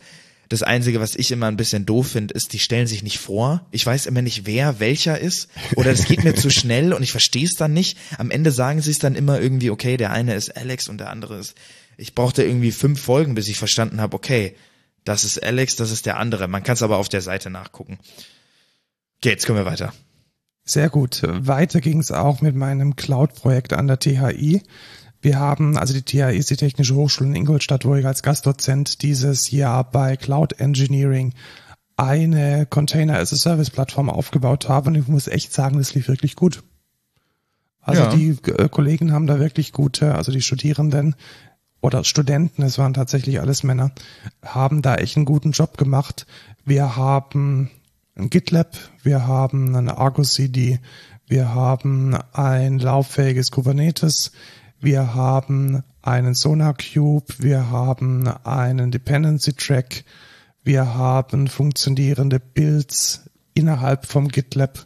[0.56, 3.68] Das Einzige, was ich immer ein bisschen doof finde, ist, die stellen sich nicht vor.
[3.72, 5.50] Ich weiß immer nicht, wer welcher ist.
[5.76, 7.98] Oder es geht mir zu schnell und ich verstehe es dann nicht.
[8.18, 11.10] Am Ende sagen sie es dann immer irgendwie, okay, der eine ist Alex und der
[11.10, 11.56] andere ist.
[11.98, 14.56] Ich brauchte irgendwie fünf Folgen, bis ich verstanden habe, okay,
[15.04, 16.48] das ist Alex, das ist der andere.
[16.48, 18.00] Man kann es aber auf der Seite nachgucken.
[19.18, 19.94] Okay, jetzt kommen wir weiter.
[20.64, 21.22] Sehr gut.
[21.22, 24.62] Weiter ging es auch mit meinem Cloud-Projekt an der THI.
[25.26, 29.50] Wir haben, also die ist die Technische Hochschule in Ingolstadt, wo ich als Gastdozent dieses
[29.50, 31.34] Jahr bei Cloud Engineering
[31.98, 36.62] eine Container-as-a-Service-Plattform aufgebaut habe und ich muss echt sagen, das lief wirklich gut.
[37.82, 38.10] Also Ja.
[38.16, 41.16] die äh, Kollegen haben da wirklich gute, also die Studierenden
[41.82, 43.94] oder Studenten, es waren tatsächlich alles Männer,
[44.44, 46.28] haben da echt einen guten Job gemacht.
[46.66, 47.72] Wir haben
[48.16, 50.80] ein GitLab, wir haben ein Argo CD,
[51.26, 54.32] wir haben ein lauffähiges Kubernetes,
[54.86, 60.06] wir haben einen Sonar Cube, wir haben einen Dependency Track,
[60.64, 64.86] wir haben funktionierende Builds innerhalb vom GitLab,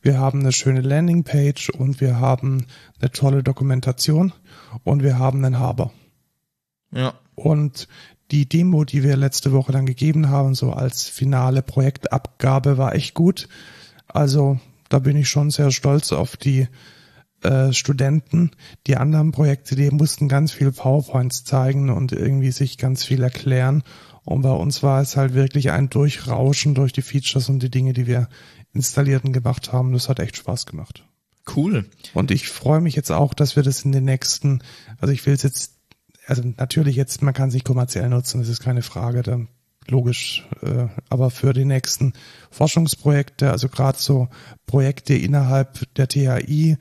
[0.00, 2.64] wir haben eine schöne Landingpage und wir haben
[2.98, 4.32] eine tolle Dokumentation
[4.82, 5.92] und wir haben einen Harbor.
[6.90, 7.12] Ja.
[7.34, 7.86] Und
[8.30, 13.12] die Demo, die wir letzte Woche dann gegeben haben, so als finale Projektabgabe, war echt
[13.12, 13.50] gut.
[14.06, 16.66] Also da bin ich schon sehr stolz auf die
[17.44, 18.50] äh, Studenten.
[18.86, 23.82] Die anderen Projekte, die mussten ganz viel PowerPoints zeigen und irgendwie sich ganz viel erklären.
[24.24, 27.92] Und bei uns war es halt wirklich ein Durchrauschen durch die Features und die Dinge,
[27.92, 28.28] die wir
[28.72, 29.92] installierten gemacht haben.
[29.92, 31.04] Das hat echt Spaß gemacht.
[31.54, 31.84] Cool.
[32.14, 34.62] Und ich freue mich jetzt auch, dass wir das in den nächsten,
[34.98, 35.74] also ich will es jetzt,
[36.26, 39.40] also natürlich jetzt, man kann es nicht kommerziell nutzen, das ist keine Frage, da,
[39.88, 42.14] logisch, äh, aber für die nächsten
[42.50, 44.28] Forschungsprojekte, also gerade so
[44.66, 46.78] Projekte innerhalb der THI,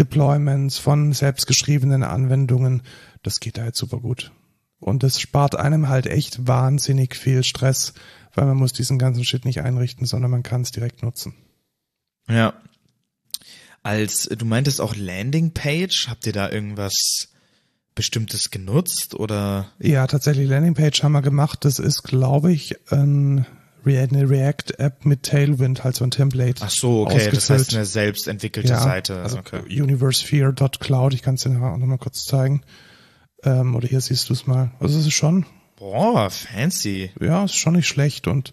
[0.00, 2.82] Deployments von selbstgeschriebenen Anwendungen,
[3.22, 4.32] das geht da jetzt super gut.
[4.80, 7.92] Und das spart einem halt echt wahnsinnig viel Stress,
[8.34, 11.34] weil man muss diesen ganzen Shit nicht einrichten, sondern man kann es direkt nutzen.
[12.28, 12.54] Ja.
[13.82, 17.28] Als du meintest auch Landingpage, habt ihr da irgendwas
[17.94, 19.70] Bestimmtes genutzt oder?
[19.78, 21.64] Ja, tatsächlich Landingpage haben wir gemacht.
[21.64, 23.46] Das ist, glaube ich, ein
[23.84, 26.62] eine React-App mit Tailwind, halt so ein Template.
[26.64, 29.22] Ach so, okay, das heißt eine selbst entwickelte ja, Seite.
[29.22, 29.60] Also okay.
[29.82, 32.62] universphere.cloud, ich kann es dir auch nochmal kurz zeigen.
[33.42, 34.72] Ähm, oder hier siehst du es mal.
[34.80, 35.46] Also es ist schon,
[35.80, 37.10] Boah, fancy.
[37.22, 38.28] ja, ist schon nicht schlecht.
[38.28, 38.52] Und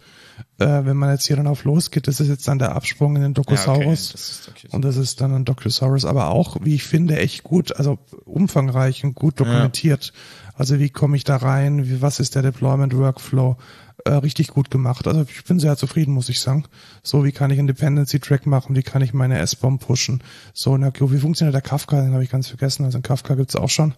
[0.59, 3.21] äh, wenn man jetzt hier dann auf losgeht, das ist jetzt dann der Absprung in
[3.21, 4.13] den Docosaurus.
[4.13, 4.69] das ist okay.
[4.71, 9.03] Und das ist dann ein Docusaurus, aber auch, wie ich finde, echt gut, also umfangreich
[9.03, 10.13] und gut dokumentiert.
[10.55, 13.57] Also wie komme ich da rein, wie, was ist der Deployment Workflow,
[14.05, 15.05] äh, richtig gut gemacht.
[15.05, 16.63] Also ich bin sehr zufrieden, muss ich sagen.
[17.03, 20.23] So, wie kann ich einen Dependency Track machen, wie kann ich meine S-Bomb pushen.
[20.53, 22.85] So, na, wie funktioniert der Kafka, den habe ich ganz vergessen.
[22.85, 23.95] Also einen Kafka gibt's auch schon.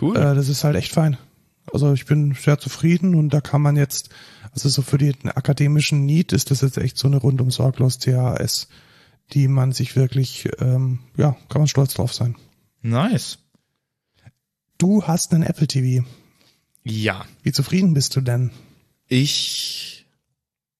[0.00, 0.16] Cool.
[0.16, 1.18] Äh, das ist halt echt fein.
[1.70, 4.10] Also ich bin sehr zufrieden und da kann man jetzt,
[4.52, 8.68] also so für den akademischen Need ist das jetzt echt so eine rundum sorglos THS,
[9.32, 12.36] die man sich wirklich, ähm, ja, kann man stolz drauf sein.
[12.82, 13.38] nice.
[14.78, 16.04] Du hast einen Apple TV.
[16.82, 17.24] Ja.
[17.44, 18.50] Wie zufrieden bist du denn?
[19.06, 20.06] Ich,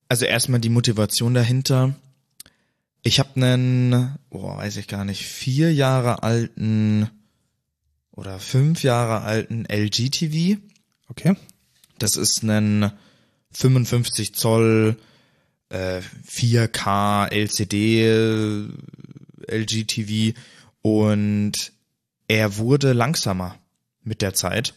[0.09, 1.95] also erstmal die Motivation dahinter.
[3.03, 7.11] Ich habe einen, boah, weiß ich gar nicht, vier Jahre alten
[8.11, 10.61] oder fünf Jahre alten LG TV.
[11.12, 11.37] Okay.
[11.98, 12.90] Das ist ein
[13.53, 14.96] 55 Zoll
[15.68, 18.66] äh, 4K LCD
[19.46, 20.38] LG TV
[20.81, 21.72] und
[22.29, 23.57] er wurde langsamer
[24.03, 24.72] mit der Zeit.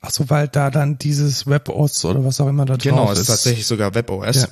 [0.00, 3.18] Ach so, weil da dann dieses WebOS oder was auch immer da Genau, drauf es
[3.18, 3.22] ist.
[3.22, 4.36] ist tatsächlich sogar WebOS.
[4.36, 4.48] Ja.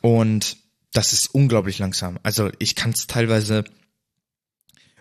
[0.00, 0.56] Und
[0.92, 2.18] das ist unglaublich langsam.
[2.24, 3.64] Also ich kann es teilweise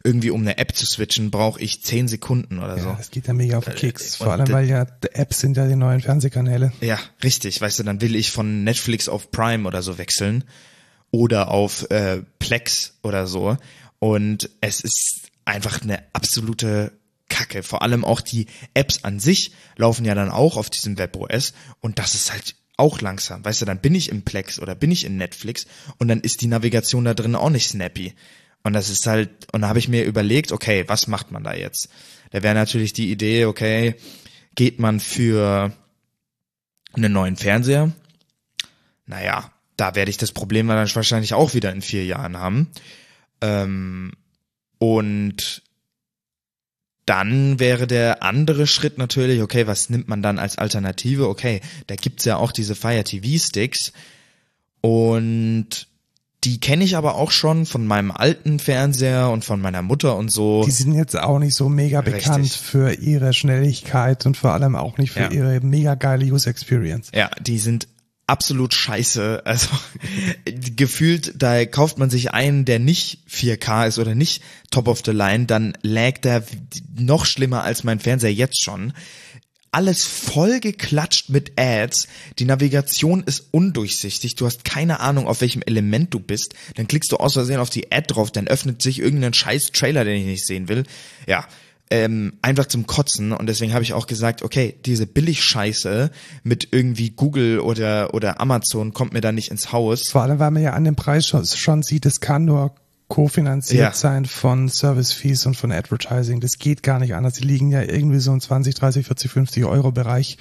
[0.06, 2.90] irgendwie um eine App zu switchen, brauche ich zehn Sekunden oder so.
[2.90, 4.16] Ja, das geht ja mega auf den Keks.
[4.16, 6.72] Vor und allem, weil ja die Apps sind ja die neuen Fernsehkanäle.
[6.80, 7.60] Ja, richtig.
[7.60, 10.44] Weißt du, dann will ich von Netflix auf Prime oder so wechseln
[11.12, 13.58] oder auf äh, Plex oder so.
[14.00, 16.92] Und es ist einfach eine absolute
[17.30, 17.64] Kacke.
[17.64, 21.98] Vor allem auch die Apps an sich laufen ja dann auch auf diesem WebOS und
[21.98, 23.44] das ist halt auch langsam.
[23.44, 25.66] Weißt du, dann bin ich im Plex oder bin ich in Netflix
[25.98, 28.14] und dann ist die Navigation da drin auch nicht snappy.
[28.66, 31.54] Und das ist halt, und da habe ich mir überlegt, okay, was macht man da
[31.54, 31.88] jetzt?
[32.32, 33.94] Da wäre natürlich die Idee, okay,
[34.56, 35.72] geht man für
[36.94, 37.92] einen neuen Fernseher?
[39.06, 42.72] Naja, da werde ich das Problem dann wahrscheinlich auch wieder in vier Jahren haben.
[43.40, 44.14] Ähm,
[44.80, 45.62] und
[47.06, 51.30] dann wäre der andere Schritt natürlich, okay, was nimmt man dann als Alternative?
[51.30, 53.94] Okay, da gibt's ja auch diese Fire TV Sticks
[54.82, 55.88] und
[56.46, 60.30] die kenne ich aber auch schon von meinem alten Fernseher und von meiner Mutter und
[60.30, 60.64] so.
[60.64, 62.24] Die sind jetzt auch nicht so mega Richtig.
[62.24, 65.32] bekannt für ihre Schnelligkeit und vor allem auch nicht für Ja.
[65.32, 67.10] ihre mega geile User Experience.
[67.14, 67.88] Ja, die sind
[68.28, 69.42] absolut scheiße.
[69.46, 69.70] Also
[70.76, 75.12] gefühlt, da kauft man sich einen, der nicht 4K ist oder nicht top of the
[75.12, 76.44] line, dann lag der
[76.96, 78.94] noch schlimmer als mein Fernseher jetzt schon.
[79.76, 82.08] Alles voll geklatscht mit Ads.
[82.40, 84.36] Die Navigation ist undurchsichtig.
[84.36, 86.56] Du hast keine Ahnung, auf welchem Element du bist.
[86.76, 90.06] Dann klickst du aus Versehen auf die Ad drauf, dann öffnet sich irgendein scheiß Trailer,
[90.06, 90.86] den ich nicht sehen will.
[91.28, 91.46] Ja,
[91.90, 96.10] ähm, einfach zum Kotzen und deswegen habe ich auch gesagt, okay, diese Billigscheiße
[96.44, 100.08] mit irgendwie Google oder oder Amazon kommt mir da nicht ins Haus.
[100.08, 102.74] Vor allem, weil man ja an dem Preis schon, schon sieht, es kann nur
[103.08, 103.94] kofinanziert Ja.
[103.94, 106.40] sein von Service Fees und von Advertising.
[106.40, 107.36] Das geht gar nicht anders.
[107.36, 110.38] Die liegen ja irgendwie so im 20, 30, 40, 50 Euro Bereich.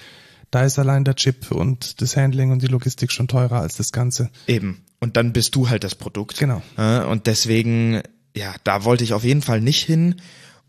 [0.51, 3.93] Da ist allein der Chip und das Handling und die Logistik schon teurer als das
[3.93, 4.31] Ganze.
[4.47, 4.83] Eben.
[5.01, 6.39] Und dann bist du halt das Produkt.
[6.39, 6.63] Genau.
[7.11, 8.01] Und deswegen,
[8.37, 10.17] ja, da wollte ich auf jeden Fall nicht hin.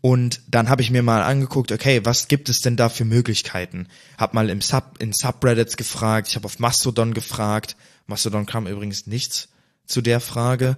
[0.02, 3.88] Und dann habe ich mir mal angeguckt, okay, was gibt es denn da für Möglichkeiten?
[4.18, 7.76] Hab mal im Sub, in Subreddits gefragt, ich habe auf Mastodon gefragt.
[8.06, 9.48] Mastodon kam übrigens nichts
[9.86, 10.76] zu der Frage.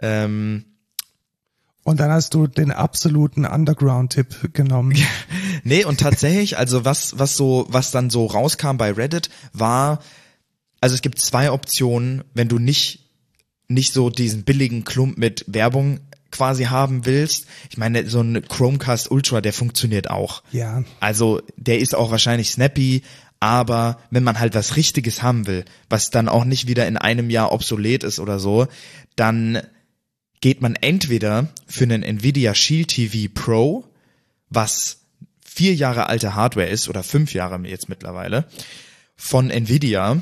[0.00, 0.64] Ähm,
[1.84, 4.96] Und dann hast du den absoluten Underground-Tipp genommen.
[5.66, 10.00] Nee, und tatsächlich, also was, was so, was dann so rauskam bei Reddit, war,
[10.82, 13.08] also es gibt zwei Optionen, wenn du nicht,
[13.66, 17.46] nicht so diesen billigen Klump mit Werbung quasi haben willst.
[17.70, 20.42] Ich meine, so ein Chromecast Ultra, der funktioniert auch.
[20.50, 20.84] Ja.
[21.00, 23.02] Also, der ist auch wahrscheinlich snappy,
[23.40, 27.30] aber wenn man halt was Richtiges haben will, was dann auch nicht wieder in einem
[27.30, 28.66] Jahr obsolet ist oder so,
[29.16, 29.62] dann
[30.44, 33.88] geht man entweder für einen Nvidia Shield TV Pro,
[34.50, 34.98] was
[35.42, 38.44] vier Jahre alte Hardware ist oder fünf Jahre jetzt mittlerweile,
[39.16, 40.20] von Nvidia,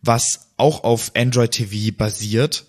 [0.00, 2.66] was auch auf Android TV basiert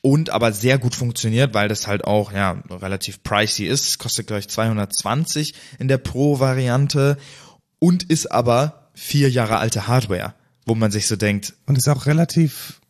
[0.00, 4.00] und aber sehr gut funktioniert, weil das halt auch ja relativ pricey ist.
[4.00, 7.18] Kostet gleich 220 in der Pro-Variante
[7.78, 10.34] und ist aber vier Jahre alte Hardware,
[10.66, 12.80] wo man sich so denkt, Und ist auch relativ,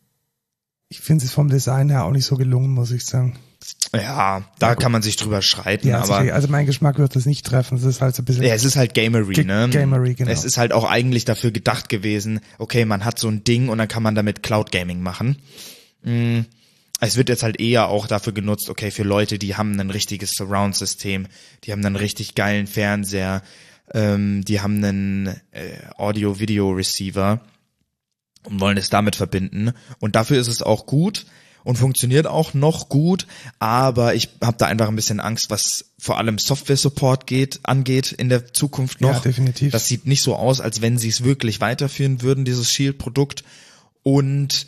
[0.89, 3.37] ich finde es vom Design her auch nicht so gelungen, muss ich sagen.
[3.95, 7.25] ja, da kann man sich drüber streiten, Ja, also, aber also mein Geschmack wird das
[7.25, 7.77] nicht treffen.
[7.77, 9.69] Es ist halt so ein bisschen Ja, es ist halt Gamery, ne?
[9.71, 10.29] Gamery, genau.
[10.31, 13.77] Es ist halt auch eigentlich dafür gedacht gewesen, okay, man hat so ein Ding und
[13.77, 15.37] dann kann man damit Cloud Gaming machen.
[16.03, 16.41] Mm,
[16.99, 20.31] Es wird jetzt halt eher auch dafür genutzt, okay, für Leute, die haben ein richtiges
[20.33, 21.27] Surround-System,
[21.63, 23.41] die haben einen richtig geilen Fernseher,
[23.93, 27.41] ähm, die haben einen äh, Audio-Video-Receiver
[28.47, 29.71] und wollen es damit verbinden.
[29.99, 31.25] Und dafür ist es auch gut
[31.63, 33.25] und funktioniert auch noch gut,
[33.59, 38.29] aber ich habe da einfach ein bisschen Angst, was vor allem Software-Support geht, angeht in
[38.29, 39.13] der Zukunft noch.
[39.13, 39.71] Ja, definitiv.
[39.71, 43.43] Das sieht nicht so aus, als wenn sie es wirklich weiterführen würden, dieses Shield-Produkt.
[44.03, 44.67] Und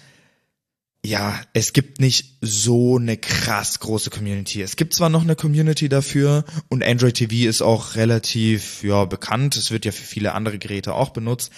[1.05, 4.61] ja, es gibt nicht so eine krass große Community.
[4.61, 9.55] Es gibt zwar noch eine Community dafür und Android TV ist auch relativ ja bekannt.
[9.55, 11.51] Es wird ja für viele andere Geräte auch benutzt.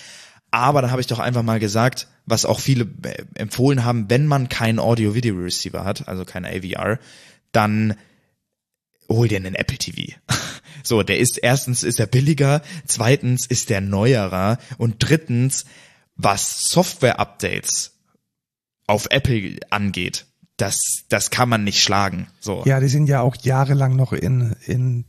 [0.58, 4.26] Aber da habe ich doch einfach mal gesagt, was auch viele äh, empfohlen haben, wenn
[4.26, 6.98] man keinen Audio-Video-Receiver hat, also kein AVR,
[7.52, 7.94] dann
[9.08, 10.14] hol dir einen Apple TV.
[10.84, 15.66] So, der ist erstens ist er billiger, zweitens ist der neuerer und drittens,
[16.16, 17.98] was Software-Updates
[18.86, 22.28] auf Apple angeht, das, das kann man nicht schlagen.
[22.40, 22.64] So.
[22.66, 25.04] Ja, die sind ja auch jahrelang noch in, in,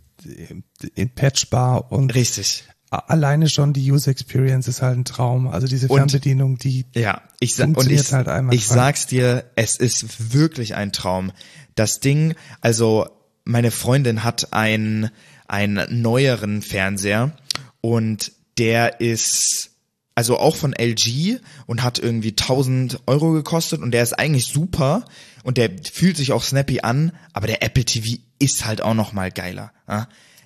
[0.95, 2.65] in Patchbar und Richtig.
[2.91, 5.49] Alleine schon die User Experience ist halt ein Traum.
[5.49, 8.75] Also diese Und- Fernbedienung, die Ja, ich sa- und Funktioniert ich, halt einmal ich frei.
[8.75, 11.33] sag's dir, es ist wirklich ein Traum.
[11.75, 13.09] Das Ding, also
[13.45, 15.11] meine Freundin hat ein
[15.47, 17.33] einen neueren Fernseher
[17.81, 19.71] und der ist
[20.15, 25.05] also auch von LG und hat irgendwie 1000 Euro gekostet und der ist eigentlich super
[25.45, 29.13] und der fühlt sich auch snappy an, aber der Apple TV ist halt auch noch
[29.15, 29.73] mal geiler.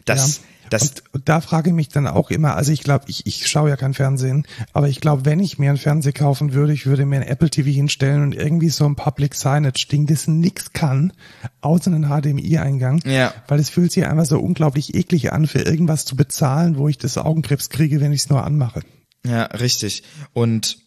[0.05, 0.43] Das, Ja.
[0.73, 3.47] Das, und, und da frage ich mich dann auch immer, also ich glaube, ich, ich
[3.49, 6.87] schaue ja kein Fernsehen, aber ich glaube, wenn ich mir einen Fernseher kaufen würde, ich
[6.87, 10.73] würde mir ein Apple TV hinstellen und irgendwie so ein Public Signage Ding, das nix
[10.73, 11.13] kann,
[11.61, 13.33] außer einen HDMI-Eingang, Ja.
[13.49, 16.99] weil es fühlt sich einfach so unglaublich eklig an, für irgendwas zu bezahlen, wo ich
[16.99, 18.81] das Augenkrebs kriege, wenn ich es nur anmache.
[19.27, 20.03] Ja, richtig.
[20.33, 20.79] Und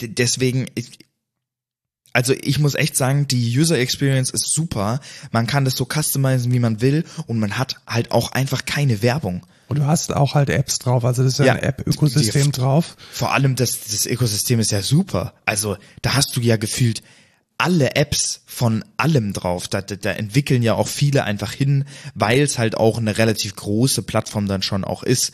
[0.00, 0.98] deswegen, ich-
[2.12, 5.00] also ich muss echt sagen, die User Experience ist super.
[5.30, 9.02] Man kann das so customizen, wie man will und man hat halt auch einfach keine
[9.02, 9.46] Werbung.
[9.68, 12.96] Und du hast auch halt Apps drauf, also das ist ja, Ja, ein App-Ökosystem drauf.
[13.12, 15.34] Vor allem das, das Ökosystem ist ja super.
[15.44, 17.02] Also da hast du ja gefühlt
[17.58, 19.68] alle Apps von allem drauf.
[19.68, 23.56] Da, da, da entwickeln ja auch viele einfach hin, weil es halt auch eine relativ
[23.56, 25.32] große Plattform dann schon auch ist.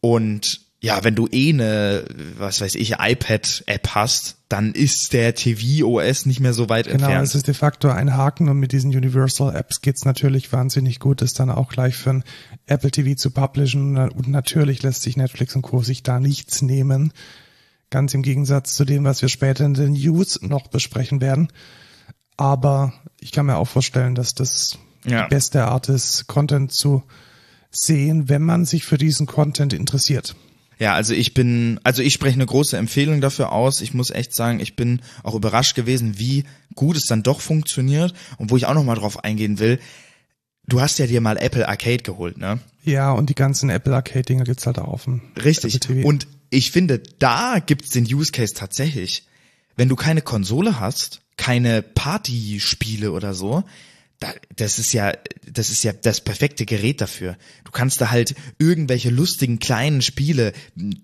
[0.00, 2.04] Und ja, wenn du eh eine,
[2.38, 7.26] was weiß ich, iPad-App hast, dann ist der TV-OS nicht mehr so weit Genau, entfernt.
[7.28, 11.20] es ist de facto ein Haken und mit diesen Universal Apps geht's natürlich wahnsinnig gut,
[11.20, 12.24] das dann auch gleich für ein
[12.66, 15.82] Apple TV zu publishen und natürlich lässt sich Netflix und Co.
[15.82, 17.12] sich da nichts nehmen.
[17.90, 21.48] Ganz im Gegensatz zu dem, was wir später in den News noch besprechen werden.
[22.36, 25.24] Aber ich kann mir auch vorstellen, dass das Ja.
[25.24, 27.02] die beste Art ist, Content zu
[27.70, 30.34] sehen, wenn man sich für diesen Content interessiert.
[30.80, 33.82] Ja, also ich bin, also ich spreche eine große Empfehlung dafür aus.
[33.82, 38.14] Ich muss echt sagen, ich bin auch überrascht gewesen, wie gut es dann doch funktioniert
[38.38, 39.78] und wo ich auch noch mal drauf eingehen will.
[40.66, 42.60] Du hast ja dir mal Apple Arcade geholt, ne?
[42.82, 45.78] Ja, und die ganzen Apple Arcade-Dinger gibt's halt auch auf dem Richtig.
[46.02, 49.24] Und ich finde, da gibt's den Use Case tatsächlich.
[49.76, 53.64] Wenn du keine Konsole hast, keine Partyspiele oder so,
[54.54, 55.14] das ist ja,
[55.50, 57.36] das ist ja das perfekte Gerät dafür.
[57.64, 60.52] Du kannst da halt irgendwelche lustigen kleinen Spiele,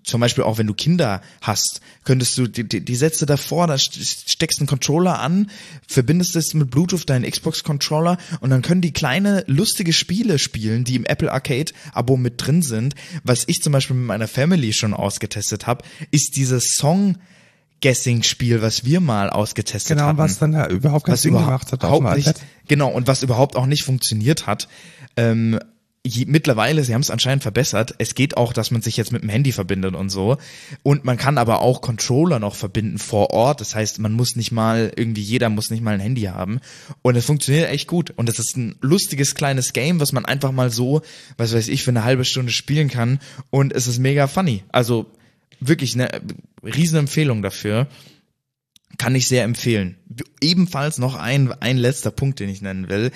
[0.03, 3.73] zum Beispiel auch wenn du Kinder hast, könntest du die, die, die Sätze davor, da
[3.73, 5.49] st- steckst einen Controller an,
[5.87, 10.83] verbindest es mit Bluetooth deinen Xbox Controller und dann können die kleine lustige Spiele spielen,
[10.83, 12.93] die im Apple Arcade Abo mit drin sind.
[13.23, 17.17] Was ich zum Beispiel mit meiner Family schon ausgetestet habe, ist dieses Song
[17.81, 21.71] Guessing-Spiel, was wir mal ausgetestet Genau, hatten was dann ja überhaupt keinen Sinn überhaupt gemacht
[21.71, 24.67] hat dem nicht, genau und was überhaupt auch nicht funktioniert hat.
[25.15, 25.59] Ähm,
[26.07, 27.95] je, mittlerweile, sie haben es anscheinend verbessert.
[27.97, 30.37] Es geht auch, dass man sich jetzt mit dem Handy verbindet und so.
[30.83, 33.61] Und man kann aber auch Controller noch verbinden vor Ort.
[33.61, 36.59] Das heißt, man muss nicht mal irgendwie jeder muss nicht mal ein Handy haben.
[37.01, 38.13] Und es funktioniert echt gut.
[38.15, 41.01] Und es ist ein lustiges kleines Game, was man einfach mal so,
[41.37, 43.19] was weiß ich, für eine halbe Stunde spielen kann.
[43.49, 44.63] Und es ist mega funny.
[44.71, 45.07] Also
[45.59, 46.09] wirklich eine
[46.63, 47.87] Riesenempfehlung dafür
[48.97, 49.97] kann ich sehr empfehlen.
[50.41, 53.11] Ebenfalls noch ein, ein letzter Punkt, den ich nennen will.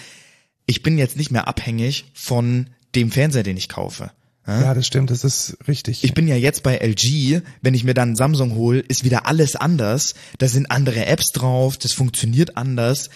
[0.66, 4.12] Ich bin jetzt nicht mehr abhängig von dem Fernseher, den ich kaufe.
[4.46, 4.74] Ja?
[4.74, 6.04] Das stimmt, das ist richtig.
[6.04, 9.56] Ich bin ja jetzt bei LG, wenn ich mir dann Samsung hole, ist wieder alles
[9.56, 10.14] anders.
[10.38, 13.10] Da sind andere Apps drauf, das funktioniert anders.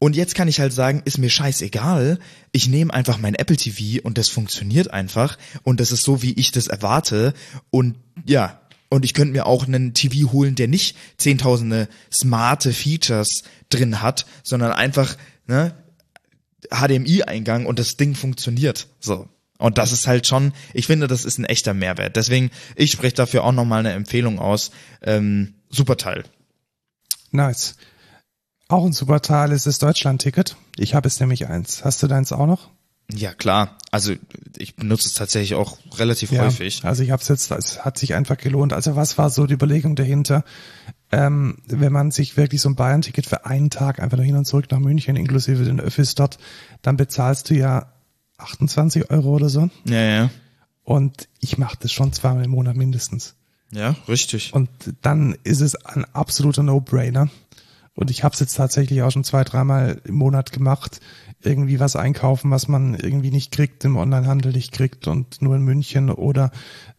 [0.00, 2.18] Und jetzt kann ich halt sagen, ist mir scheißegal.
[2.52, 5.36] Ich nehme einfach mein Apple TV und das funktioniert einfach.
[5.64, 7.34] Und das ist so, wie ich das erwarte.
[7.70, 13.42] Und ja, und ich könnte mir auch einen TV holen, der nicht zehntausende smarte Features
[13.70, 15.74] drin hat, sondern einfach ne,
[16.70, 18.86] HDMI-Eingang und das Ding funktioniert.
[19.00, 19.28] So.
[19.58, 22.14] Und das ist halt schon, ich finde, das ist ein echter Mehrwert.
[22.14, 24.70] Deswegen, ich spreche dafür auch nochmal eine Empfehlung aus.
[25.02, 26.24] Ähm, super Teil.
[27.32, 27.76] nice.
[28.68, 30.56] Auch ein super Teil ist das Deutschland-Ticket.
[30.76, 31.84] Ich habe es nämlich eins.
[31.84, 32.68] Hast du deins auch noch?
[33.10, 33.78] Ja, klar.
[33.90, 34.12] Also
[34.58, 36.84] ich benutze es tatsächlich auch relativ häufig.
[36.84, 38.74] Also ich habe es jetzt, es hat sich einfach gelohnt.
[38.74, 40.44] Also was war so die Überlegung dahinter?
[41.10, 44.44] Ähm, wenn man sich wirklich so ein Bayern-Ticket für einen Tag einfach nur hin und
[44.44, 46.36] zurück nach München inklusive den Öffis dort,
[46.82, 47.90] dann bezahlst du ja
[48.36, 49.70] 28 Euro oder so.
[49.86, 50.30] Ja, ja.
[50.84, 53.34] Und ich mache das schon zweimal im Monat mindestens.
[53.70, 54.52] Ja, richtig.
[54.52, 54.68] Und
[55.00, 57.30] dann ist es ein absoluter No-Brainer.
[57.98, 61.00] Und ich habe es jetzt tatsächlich auch schon zwei, dreimal im Monat gemacht.
[61.42, 65.62] Irgendwie was einkaufen, was man irgendwie nicht kriegt, im Onlinehandel nicht kriegt und nur in
[65.62, 66.52] München oder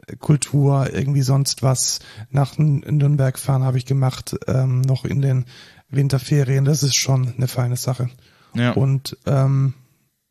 [0.08, 2.02] äh, Kultur, irgendwie sonst was.
[2.32, 5.46] Nach Nürnberg fahren habe ich gemacht, ähm, noch in den
[5.88, 6.66] Winterferien.
[6.66, 8.10] Das ist schon eine feine Sache.
[8.54, 8.74] Ja.
[8.74, 9.76] Und ähm,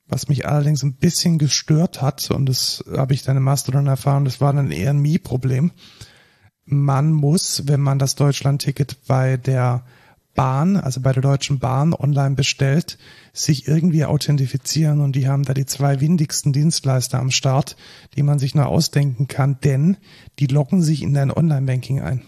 [0.06, 4.26] was mich allerdings ein bisschen gestört hat, und das habe ich dann im Mastodon erfahren,
[4.26, 5.70] das war dann eher ein Me-Problem.
[6.66, 9.86] Man muss, wenn man das Deutschland-Ticket bei der
[10.38, 12.96] Bahn, also bei der Deutschen Bahn online bestellt,
[13.32, 17.74] sich irgendwie authentifizieren und die haben da die zwei windigsten Dienstleister am Start,
[18.14, 19.96] die man sich nur ausdenken kann, denn
[20.38, 22.22] die loggen sich in dein Online-Banking ein.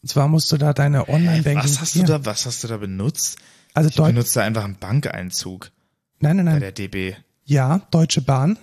[0.00, 1.70] Und zwar musst du da deine Online-Banking.
[1.70, 3.38] Was hast du da, was hast du da benutzt?
[3.74, 5.72] Also Ich Deu benutze da einfach einen Bankeinzug
[6.20, 6.60] nein, nein, bei nein.
[6.60, 7.16] der DB.
[7.46, 8.58] Ja, Deutsche Bahn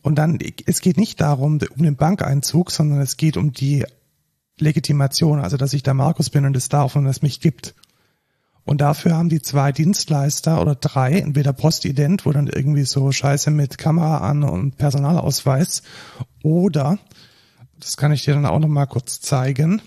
[0.00, 3.84] Und dann, es geht nicht darum, um den Bankeinzug, sondern es geht um die
[4.60, 7.74] Legitimation, also dass ich der Markus bin und es darf und es mich gibt.
[8.64, 13.50] Und dafür haben die zwei Dienstleister oder drei, entweder Postident, wo dann irgendwie so Scheiße
[13.50, 15.82] mit Kamera an und Personalausweis,
[16.42, 16.98] oder,
[17.80, 19.80] das kann ich dir dann auch nochmal kurz zeigen,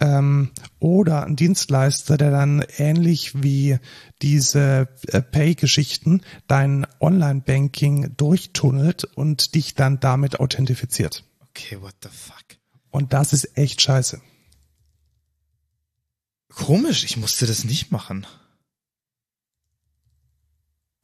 [0.00, 0.50] ähm,
[0.80, 3.78] oder ein Dienstleister, der dann ähnlich wie
[4.22, 11.24] diese äh, Pay-Geschichten dein Online-Banking durchtunnelt und dich dann damit authentifiziert.
[11.50, 12.57] Okay, what the fuck?
[12.90, 14.20] Und das ist echt scheiße.
[16.54, 18.26] Komisch, ich musste das nicht machen.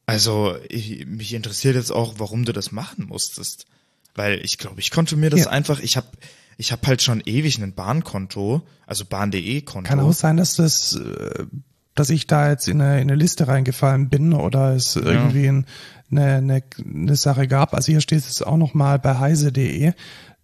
[0.07, 3.65] Also, ich, mich interessiert jetzt auch, warum du das machen musstest.
[4.13, 5.49] Weil ich glaube, ich konnte mir das Ja.
[5.49, 6.07] einfach, ich habe
[6.57, 9.89] ich hab halt schon ewig ein Bahnkonto, also bahn.de Konto.
[9.89, 11.45] Kann auch sein, dass das, äh,
[11.95, 15.65] dass ich da jetzt in eine, in eine Liste reingefallen bin oder es irgendwie ein,
[16.11, 17.73] eine, eine, eine Sache gab.
[17.73, 19.93] Also hier steht es auch nochmal bei heise.de.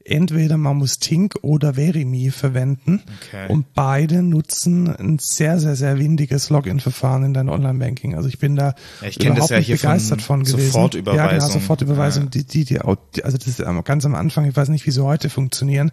[0.06, 3.52] Entweder man muss Tink oder Verimi verwenden Okay.
[3.52, 8.16] und beide nutzen ein sehr, sehr, sehr windiges Login-Verfahren in dein Online-Banking.
[8.16, 10.72] Also ich bin da Ja, ich überhaupt ja nicht hier von begeistert von, gewesen.
[10.72, 11.26] Sofortüberweisung.
[11.26, 12.24] Ja, genau, Sofortüberweisung.
[12.26, 12.30] Ja.
[12.30, 15.30] Die, die, die, also das ist ganz am Anfang, ich weiß nicht, wie sie heute
[15.30, 15.92] funktionieren,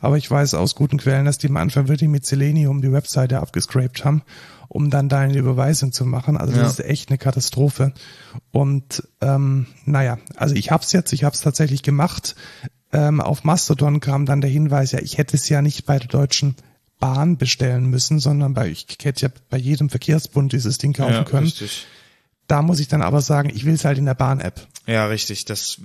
[0.00, 3.40] aber ich weiß aus guten Quellen, dass die am Anfang wirklich mit Selenium die Webseite
[3.40, 4.22] abgescrapt haben,
[4.68, 6.36] um dann da eine Überweisung zu machen.
[6.36, 6.84] Also das Ja.
[6.84, 7.92] ist echt eine Katastrophe.
[8.52, 12.34] Und ähm, naja, also ich hab's jetzt, ich hab's tatsächlich gemacht.
[12.92, 16.08] Ähm, auf Mastodon kam dann der Hinweis, ja, ich hätte es ja nicht bei der
[16.08, 16.56] Deutschen
[16.98, 21.24] Bahn bestellen müssen, sondern bei, ich hätte ja bei jedem Verkehrsbund dieses Ding kaufen ja,
[21.24, 21.44] können.
[21.46, 21.86] richtig.
[22.46, 24.66] Da muss ich dann aber sagen, ich will es halt in der Bahn-App.
[24.86, 25.44] Ja, richtig.
[25.44, 25.80] Das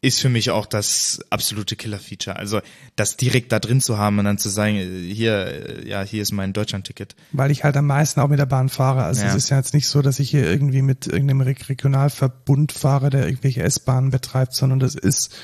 [0.00, 2.36] ist für mich auch das absolute Killer-Feature.
[2.36, 2.60] Also
[2.96, 6.52] das direkt da drin zu haben und dann zu sagen, hier, ja, hier ist mein
[6.52, 7.14] Deutschland-Ticket.
[7.32, 9.04] weil ich halt am meisten auch mit der Bahn fahre.
[9.04, 9.28] Also Ja.
[9.28, 13.10] es ist ja jetzt nicht so, dass ich hier irgendwie mit irgendeinem Re- Regionalverbund fahre,
[13.10, 15.34] der irgendwelche S-Bahnen betreibt, sondern das ist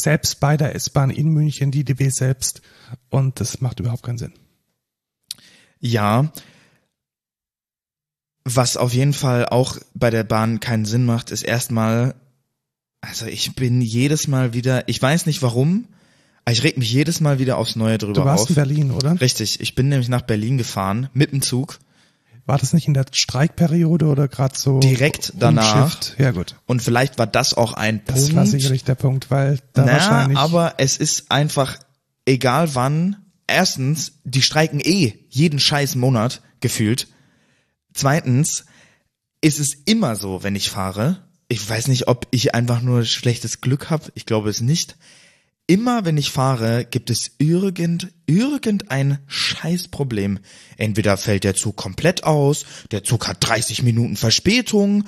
[0.00, 2.62] selbst bei der S-Bahn in München die DB selbst
[3.08, 4.32] und das macht überhaupt keinen Sinn.
[5.80, 6.32] Ja.
[8.44, 12.14] Was auf jeden Fall auch bei der Bahn keinen Sinn macht, ist erstmal,
[13.00, 15.86] also ich bin jedes Mal wieder, ich weiß nicht warum,
[16.44, 18.48] aber ich reg mich jedes Mal wieder aufs Neue drüber Du warst auf.
[18.50, 19.20] in Berlin, oder?
[19.20, 21.78] Richtig, ich bin nämlich nach Berlin gefahren mit dem Zug
[22.46, 25.84] War das nicht in der Streikperiode oder gerade so Direkt danach.
[25.84, 26.16] umschifft?
[26.18, 28.34] Ja gut, und vielleicht war das auch ein das Punkt.
[28.36, 31.78] war sicherlich der Punkt, weil da Na, wahrscheinlich aber es ist einfach
[32.26, 33.16] egal wann.
[33.46, 37.08] Erstens, die streiken eh jeden scheiß Monat gefühlt.
[37.92, 38.64] Zweitens
[39.40, 41.24] ist es immer so, wenn ich fahre.
[41.48, 44.12] Ich weiß nicht, ob ich einfach nur schlechtes Glück habe.
[44.14, 44.96] Ich glaube es nicht.
[45.70, 50.40] Immer wenn ich fahre, gibt es irgend, irgendein Scheißproblem.
[50.76, 55.04] Entweder fällt der Zug komplett aus, der Zug hat 30 Minuten Verspätung,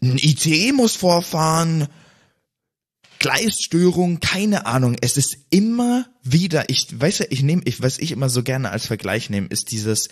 [0.00, 1.88] ein ICE muss vorfahren,
[3.18, 4.94] Gleisstörung, keine Ahnung.
[5.00, 8.70] Es ist immer wieder, ich weiß ja, ich nehme, ich, was ich immer so gerne
[8.70, 10.10] als Vergleich nehme, ist dieses,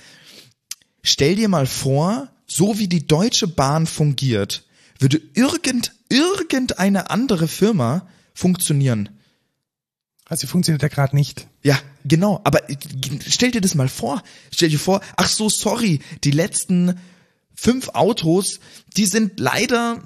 [1.05, 4.65] stell dir mal vor, so wie die Deutsche Bahn fungiert,
[4.99, 9.11] würde irgend, irgendeine andere Firma funktionieren.
[10.31, 11.49] Also funktioniert ja gerade nicht.
[11.65, 12.63] Ja, genau, aber
[13.27, 14.23] stell dir das mal vor.
[14.53, 16.95] Stell dir vor, ach so, sorry, die letzten
[17.53, 18.61] fünf Autos,
[18.97, 20.01] die sind leider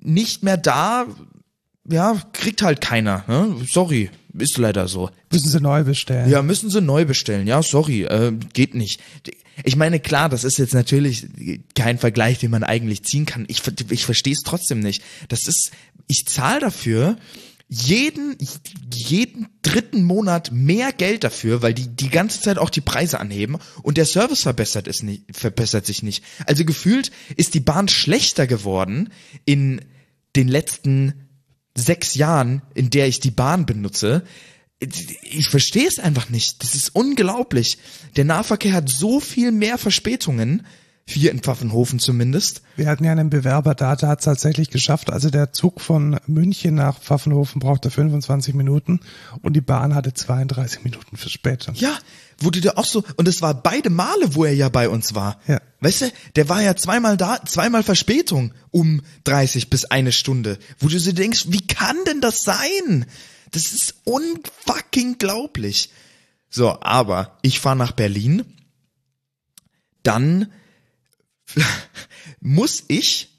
[0.00, 1.06] nicht mehr da.
[1.86, 3.24] Ja, kriegt halt keiner.
[3.28, 3.56] Ne?
[3.70, 5.10] Sorry, ist leider so.
[5.30, 6.30] Müssen sie neu bestellen.
[6.30, 7.46] Ja, müssen sie neu bestellen.
[7.46, 9.02] Ja, sorry, äh, geht nicht.
[9.64, 11.28] Ich meine, klar, das ist jetzt natürlich
[11.74, 13.44] kein Vergleich, den man eigentlich ziehen kann.
[13.48, 13.60] Ich,
[13.90, 15.02] ich verstehe es trotzdem nicht.
[15.28, 15.72] Das ist,
[16.06, 17.18] ich zahle dafür
[17.72, 18.36] jeden,
[18.92, 23.58] jeden dritten Monat mehr Geld dafür, weil die die ganze Zeit auch die Preise anheben
[23.82, 26.24] und der Service verbessert es nicht, verbessert sich nicht.
[26.46, 29.10] Also gefühlt ist die Bahn schlechter geworden
[29.44, 29.82] in
[30.34, 31.28] den letzten
[31.76, 34.24] sechs Jahren, in der ich die Bahn benutze,
[34.80, 36.62] ich verstehe es einfach nicht.
[36.62, 37.78] Das ist unglaublich.
[38.16, 40.66] Der Nahverkehr hat so viel mehr Verspätungen,
[41.06, 42.62] hier in Pfaffenhofen zumindest.
[42.76, 45.10] Wir hatten ja einen Bewerber da, der hat es tatsächlich geschafft.
[45.10, 49.00] Also der Zug von München nach Pfaffenhofen brauchte 25 Minuten
[49.42, 51.74] und die Bahn hatte 32 Minuten Verspätung.
[51.74, 51.98] Ja,
[52.38, 55.14] wo du da auch so, und es war beide Male, wo er ja bei uns
[55.14, 55.40] war.
[55.46, 55.60] Ja.
[55.80, 60.88] Weißt du, der war ja zweimal da, zweimal Verspätung um 30 bis eine Stunde, wo
[60.88, 63.06] du so denkst, wie kann denn das sein?
[63.50, 65.90] Das ist unfucking glaublich.
[66.48, 68.44] So, aber ich fahre nach Berlin,
[70.02, 70.50] dann
[72.40, 73.30] muss ich,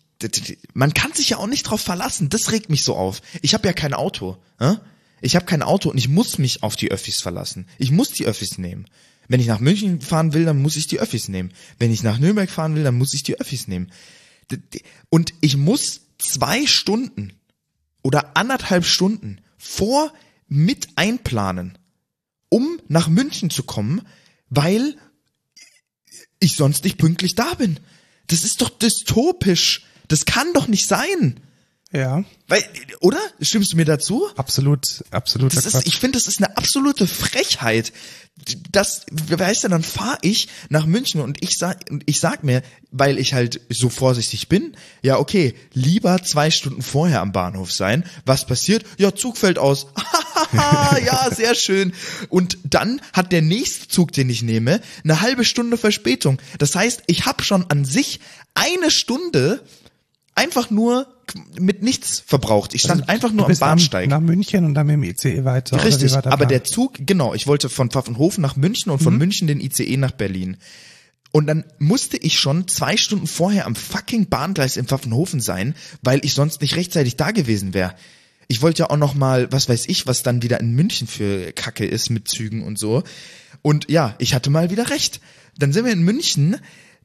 [0.74, 3.22] man kann sich ja auch nicht drauf verlassen, das regt mich so auf.
[3.42, 4.38] Ich habe ja kein Auto.
[4.60, 4.76] Äh?
[5.22, 7.68] Ich habe kein Auto und ich muss mich auf die Öffis verlassen.
[7.78, 8.86] Ich muss die Öffis nehmen.
[9.28, 11.54] Wenn ich nach München fahren will, dann muss ich die Öffis nehmen.
[11.78, 13.92] Wenn ich nach Nürnberg fahren will, dann muss ich die Öffis nehmen.
[15.10, 17.34] Und ich muss zwei Stunden
[18.02, 20.12] oder anderthalb Stunden vor
[20.48, 21.78] mit einplanen,
[22.50, 24.02] um nach München zu kommen,
[24.50, 24.98] weil
[26.40, 27.80] ich sonst nicht pünktlich da bin.
[28.32, 29.84] Das ist doch dystopisch.
[30.08, 31.40] Das kann doch nicht sein.
[31.94, 32.24] Ja.
[32.48, 32.64] Weil,
[33.02, 33.20] oder?
[33.42, 34.28] Stimmst du mir dazu?
[34.38, 35.56] Absolut, absolut.
[35.56, 37.92] Das ist, ich finde, das ist eine absolute Frechheit.
[38.72, 43.20] Das, weißt du, dann fahre ich nach München und ich sag, ich sag mir, weil
[43.20, 48.06] ich halt so vorsichtig bin, ja, okay, lieber zwei Stunden vorher am Bahnhof sein.
[48.26, 48.86] Was passiert?
[48.98, 49.88] Ja, Zug fällt aus.
[51.06, 51.94] ja, sehr schön.
[52.30, 56.42] Und dann hat der nächste Zug, den ich nehme, eine halbe Stunde Verspätung.
[56.58, 58.22] Das heißt, ich habe schon an sich
[58.54, 59.62] eine Stunde
[60.36, 61.08] einfach nur
[61.60, 62.74] mit nichts verbraucht.
[62.74, 64.10] Ich stand Also, einfach nur am Bahnsteig.
[64.10, 65.84] Nach München und dann mit dem ICE weiter.
[65.84, 66.50] Richtig, der aber Plan?
[66.50, 69.04] der Zug, genau, ich wollte von Pfaffenhofen nach München und Mhm.
[69.06, 70.58] von München den ICE nach Berlin.
[71.32, 76.20] Und dann musste ich schon zwei Stunden vorher am fucking Bahngleis in Pfaffenhofen sein, weil
[76.26, 77.96] ich sonst nicht rechtzeitig da gewesen wäre.
[78.50, 81.54] Ich wollte ja auch noch mal, was weiß ich, was dann wieder in München für
[81.54, 83.04] Kacke ist mit Zügen und so.
[83.62, 85.22] Und ja, ich hatte mal wieder recht.
[85.58, 86.58] Dann sind wir in München,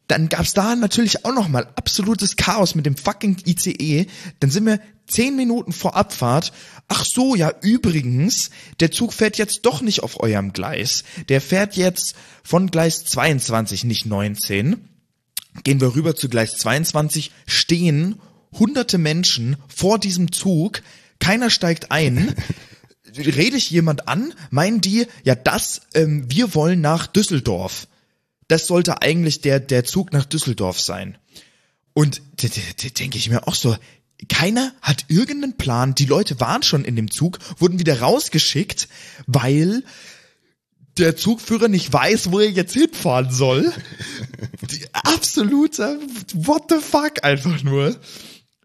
[0.09, 4.07] dann gab's da natürlich auch noch mal absolutes Chaos mit dem fucking ICE.
[4.41, 6.53] Dann sind wir zehn Minuten vor Abfahrt.
[6.89, 8.51] Ach so, ja, übrigens,
[8.81, 11.05] der Zug fährt jetzt doch nicht auf eurem Gleis.
[11.29, 14.89] Der fährt jetzt von Gleis 22, nicht 19.
[15.65, 18.21] Gehen wir rüber zu Gleis 22, stehen
[18.53, 20.83] hunderte Menschen vor diesem Zug,
[21.19, 22.35] keiner steigt ein.
[23.17, 27.89] Rede ich jemand an, meinen die, ja, das, ähm, wir wollen nach Düsseldorf.
[28.49, 31.19] Das sollte eigentlich der, der Zug nach Düsseldorf sein.
[31.95, 32.23] Und
[32.99, 33.77] denke ich mir auch so,
[34.29, 35.95] keiner hat irgendeinen Plan.
[35.95, 38.89] Die Leute waren schon in dem Zug, wurden wieder rausgeschickt,
[39.27, 39.83] weil
[40.99, 43.73] der Zugführer nicht weiß, wo er jetzt hinfahren soll.
[44.71, 45.99] Die absolute
[46.35, 47.99] What the fuck einfach nur.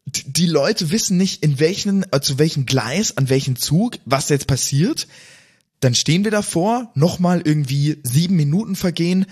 [0.06, 4.30] Die die Leute wissen nicht, in welchen, äh, zu welchem Gleis, an welchem Zug, was
[4.30, 5.08] jetzt passiert.
[5.80, 9.26] Dann stehen wir davor, nochmal irgendwie sieben Minuten vergehen,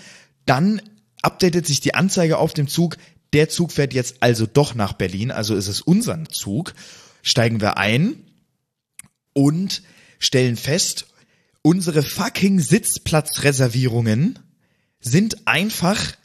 [0.49, 0.81] dann
[1.21, 2.97] updatet sich die Anzeige auf dem Zug,
[3.33, 6.73] der Zug fährt jetzt also doch nach Berlin, also ist es unser Zug,
[7.21, 8.25] steigen wir ein
[9.33, 9.83] und
[10.17, 11.05] stellen fest,
[11.61, 14.39] unsere fucking Sitzplatzreservierungen
[14.99, 16.15] sind einfach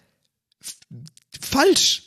[1.38, 2.03] falsch.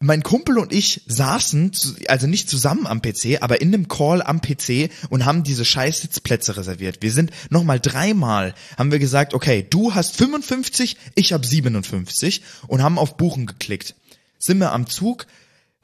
[0.00, 1.72] Mein Kumpel und ich saßen,
[2.06, 6.02] also nicht zusammen am PC, aber in einem Call am PC und haben diese scheiß
[6.02, 6.98] Sitzplätze reserviert.
[7.00, 12.80] Wir sind nochmal dreimal, haben wir gesagt, okay, du hast 55, ich habe 57 und
[12.80, 13.96] haben auf Buchen geklickt.
[14.38, 15.26] Sind wir am Zug,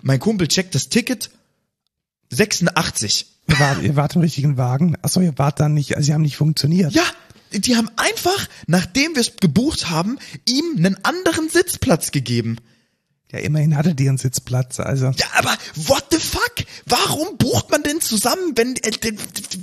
[0.00, 1.30] mein Kumpel checkt das Ticket,
[2.30, 3.26] 86.
[3.48, 4.96] Ihr wart, ihr wart im richtigen Wagen.
[5.02, 6.92] Achso, ihr wart dann nicht, also sie haben nicht funktioniert.
[6.92, 7.04] Ja,
[7.52, 12.58] die haben einfach, nachdem wir es gebucht haben, ihm einen anderen Sitzplatz gegeben.
[13.34, 15.06] Ja, immerhin hatte die einen Sitzplatz, also.
[15.06, 16.54] Ja, aber what the fuck?
[16.86, 18.92] Warum bucht man denn zusammen, wenn äh,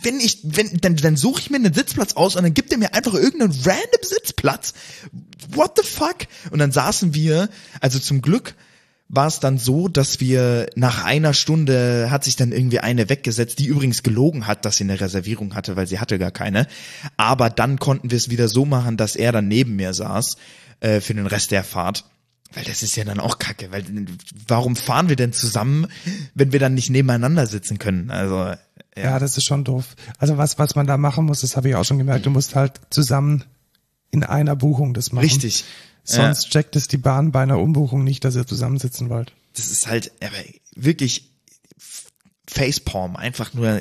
[0.01, 2.77] wenn ich wenn dann dann suche ich mir einen Sitzplatz aus und dann gibt er
[2.77, 4.73] mir einfach irgendeinen random Sitzplatz?
[5.53, 6.17] What the fuck?
[6.49, 7.47] Und dann saßen wir,
[7.79, 8.55] also zum Glück
[9.07, 13.59] war es dann so, dass wir nach einer Stunde hat sich dann irgendwie eine weggesetzt,
[13.59, 16.67] die übrigens gelogen hat, dass sie eine Reservierung hatte, weil sie hatte gar keine.
[17.15, 20.35] Aber dann konnten wir es wieder so machen, dass er dann neben mir saß
[20.81, 22.03] äh, für den Rest der Fahrt.
[22.53, 23.85] Weil das ist ja dann auch kacke, weil
[24.47, 25.87] warum fahren wir denn zusammen,
[26.33, 28.11] wenn wir dann nicht nebeneinander sitzen können?
[28.11, 28.57] Also ja,
[28.95, 29.95] Ja, das ist schon doof.
[30.17, 32.55] Also was, was man da machen muss, das habe ich auch schon gemerkt, du musst
[32.55, 33.45] halt zusammen
[34.11, 35.23] in einer Buchung das machen.
[35.23, 35.63] richtig.
[36.03, 39.33] Sonst checkt es die Bahn bei einer Umbuchung nicht, dass ihr zusammensitzen wollt.
[39.53, 40.11] Das ist halt
[40.75, 41.31] wirklich
[42.47, 43.79] Facepalm, einfach nur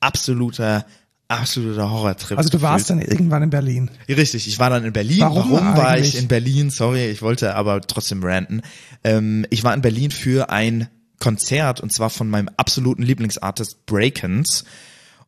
[0.00, 0.86] absoluter
[1.28, 2.38] absoluter Horrortrip.
[2.38, 3.06] Also du warst gefühlt.
[3.06, 3.90] dann irgendwann in Berlin.
[4.08, 5.20] Richtig, ich war dann in Berlin.
[5.20, 6.14] Warum war eigentlich?
[6.14, 6.70] ich in Berlin?
[6.70, 8.62] Sorry, ich wollte aber trotzdem ranten.
[9.04, 10.88] Ähm, ich war in Berlin für ein
[11.20, 14.64] Konzert und zwar von meinem absoluten Lieblingsartist Breakens.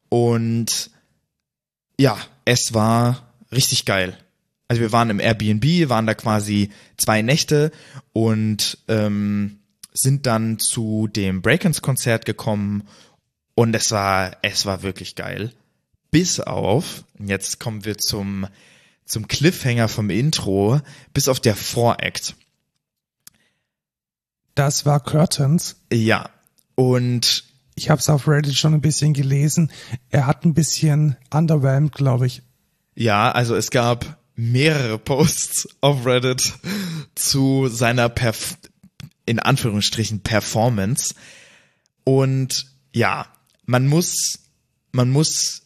[0.08, 0.90] Und
[1.98, 4.16] ja, es war richtig geil.
[4.68, 7.72] Also wir waren im Airbnb, waren da quasi zwei Nächte
[8.12, 9.58] und ähm,
[9.92, 12.84] sind dann zu dem Breakens-Konzert gekommen
[13.56, 15.52] und es war, es war wirklich geil.
[16.10, 18.46] Bis auf, jetzt kommen wir zum,
[19.04, 20.80] zum Cliffhanger vom Intro,
[21.14, 22.34] bis auf der Voract.
[24.54, 25.76] Das war Curtains.
[25.92, 26.30] Ja.
[26.74, 27.44] Und
[27.76, 29.70] Ich habe es auf Reddit schon ein bisschen gelesen.
[30.10, 32.42] Er hat ein bisschen underwhelmed, glaube ich.
[32.94, 36.52] Ja, also es gab mehrere Posts auf Reddit
[37.14, 38.58] zu seiner Perf
[39.26, 41.14] in Anführungsstrichen Performance.
[42.04, 43.26] Und ja,
[43.64, 44.40] man muss,
[44.92, 45.62] man muss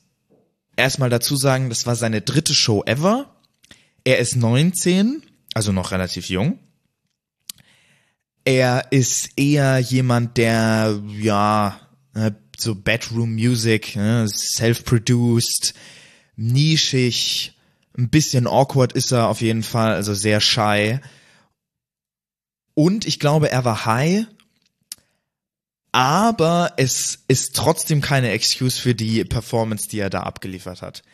[0.76, 3.34] erstmal dazu sagen, das war seine dritte Show ever.
[4.04, 5.22] Er ist 19,
[5.54, 6.58] also noch relativ jung.
[8.44, 11.80] Er ist eher jemand, der, ja,
[12.14, 15.74] äh, so Bedroom Music, ne, self-produced,
[16.36, 17.54] nischig,
[17.96, 20.98] ein bisschen awkward ist er auf jeden Fall, also sehr shy.
[22.74, 24.26] Und ich glaube, er war high,
[25.94, 31.04] aber es ist trotzdem keine Excuse für die Performance, die er da abgeliefert hat.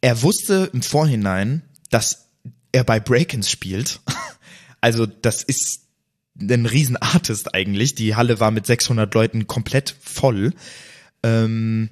[0.00, 2.28] Er wusste im Vorhinein, dass
[2.70, 4.00] er bei Breakins spielt.
[4.80, 5.88] Also das ist
[6.40, 7.96] ein Riesenartist eigentlich.
[7.96, 10.54] Die Halle war mit 600 Leuten komplett voll.
[11.24, 11.90] Ähm,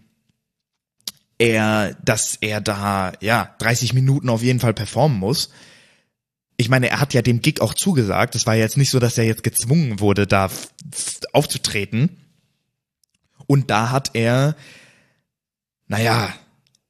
[1.36, 5.50] er, dass er da ja 30 Minuten auf jeden Fall performen muss.
[6.56, 8.34] Ich meine, er hat ja dem Gig auch zugesagt.
[8.34, 10.50] Es war jetzt nicht so, dass er jetzt gezwungen wurde, da
[11.32, 12.16] aufzutreten.
[13.46, 14.56] Und da hat er,
[15.86, 16.32] naja,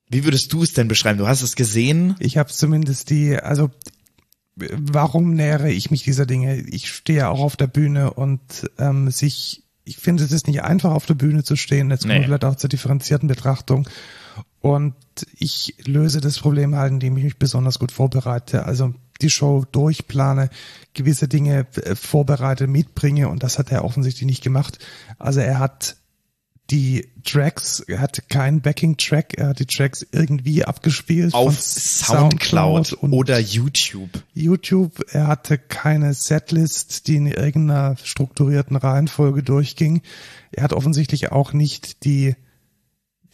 [0.09, 1.19] wie würdest du es denn beschreiben?
[1.19, 2.15] Du hast es gesehen.
[2.21, 3.71] Ich habe zumindest die, also
[4.57, 6.61] warum nähere ich mich dieser Dinge?
[6.61, 10.93] Ich stehe auch auf der Bühne und ähm, sich, ich finde, es ist nicht einfach
[10.93, 11.91] auf der Bühne zu stehen.
[11.91, 12.21] Jetzt kommen nee.
[12.21, 13.89] wir vielleicht auch zur differenzierten Betrachtung.
[14.61, 14.95] Und
[15.39, 18.65] ich löse das Problem halt, indem ich mich besonders gut vorbereite.
[18.65, 20.51] Also die Show durchplane,
[20.95, 24.79] gewisse Dinge äh, vorbereite, mitbringe und das hat er offensichtlich nicht gemacht.
[25.19, 25.97] Also er hat
[26.71, 31.33] die Tracks, er hatte keinen Backing-Track, er hat die Tracks irgendwie abgespielt.
[31.33, 34.11] Auf Soundcloud, Soundcloud oder YouTube.
[34.35, 40.03] YouTube, er hatte keine Setlist, die in irgendeiner strukturierten Reihenfolge durchging.
[40.51, 42.35] Er hat offensichtlich auch nicht die,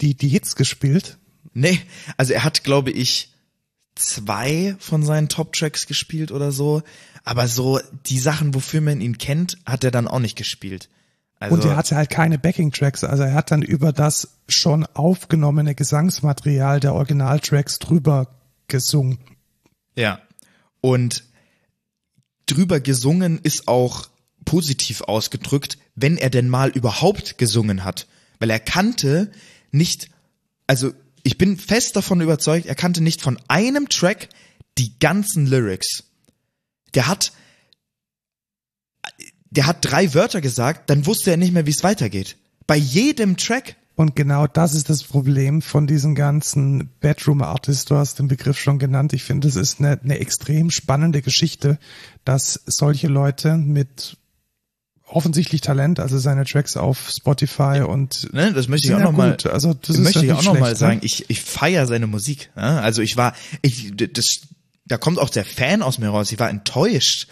[0.00, 1.18] die, die Hits gespielt.
[1.54, 1.80] Nee,
[2.16, 3.31] also er hat, glaube ich,
[4.08, 6.82] zwei von seinen Top-Tracks gespielt oder so.
[7.24, 10.88] Aber so die Sachen, wofür man ihn kennt, hat er dann auch nicht gespielt.
[11.38, 15.74] Also, und er hatte halt keine Backing-Tracks, also er hat dann über das schon aufgenommene
[15.74, 18.28] Gesangsmaterial der Original-Tracks drüber
[18.68, 19.18] gesungen.
[19.96, 20.20] Ja.
[20.80, 21.24] Und
[22.46, 24.08] drüber gesungen ist auch
[24.44, 28.06] positiv ausgedrückt, wenn er denn mal überhaupt gesungen hat.
[28.38, 29.32] Weil er kannte
[29.72, 30.10] nicht,
[30.68, 30.92] also
[31.22, 34.28] ich bin fest davon überzeugt, er kannte nicht von einem Track
[34.78, 36.04] die ganzen Lyrics.
[36.94, 37.32] Der hat
[39.52, 42.36] der hat drei Wörter gesagt, dann wusste er nicht mehr, wie es weitergeht.
[42.66, 43.76] Bei jedem Track.
[43.94, 47.84] Und genau das ist das Problem von diesen ganzen Bedroom Artists.
[47.84, 49.12] Du hast den Begriff schon genannt.
[49.12, 51.78] Ich finde, es ist eine, eine extrem spannende Geschichte,
[52.24, 54.16] dass solche Leute mit
[55.12, 59.36] offensichtlich Talent, also seine Tracks auf Spotify und ne, das möchte ich auch noch mal,
[59.50, 60.76] also das möchte ich auch noch mal ne?
[60.76, 61.00] sagen.
[61.02, 62.50] Ich ich feiere seine Musik.
[62.56, 62.80] Ne?
[62.80, 64.40] Also ich war, ich das,
[64.86, 66.32] da kommt auch der Fan aus mir raus.
[66.32, 67.28] Ich war enttäuscht,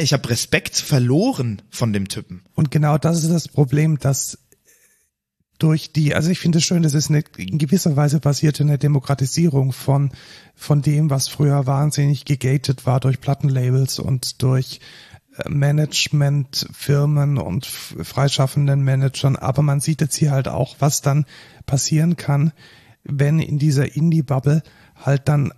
[0.00, 2.42] ich habe Respekt verloren von dem Typen.
[2.54, 4.38] Und genau das ist das Problem, dass
[5.58, 8.78] durch die, also ich finde es schön, dass es eine, in gewisser Weise passierte eine
[8.78, 10.10] Demokratisierung von,
[10.54, 14.80] von dem, was früher wahnsinnig gegated war durch Plattenlabels und durch
[15.48, 19.36] Managementfirmen und freischaffenden Managern.
[19.36, 21.26] Aber man sieht jetzt hier halt auch, was dann
[21.66, 22.52] passieren kann,
[23.04, 24.62] wenn in dieser Indie-Bubble
[24.96, 25.52] halt dann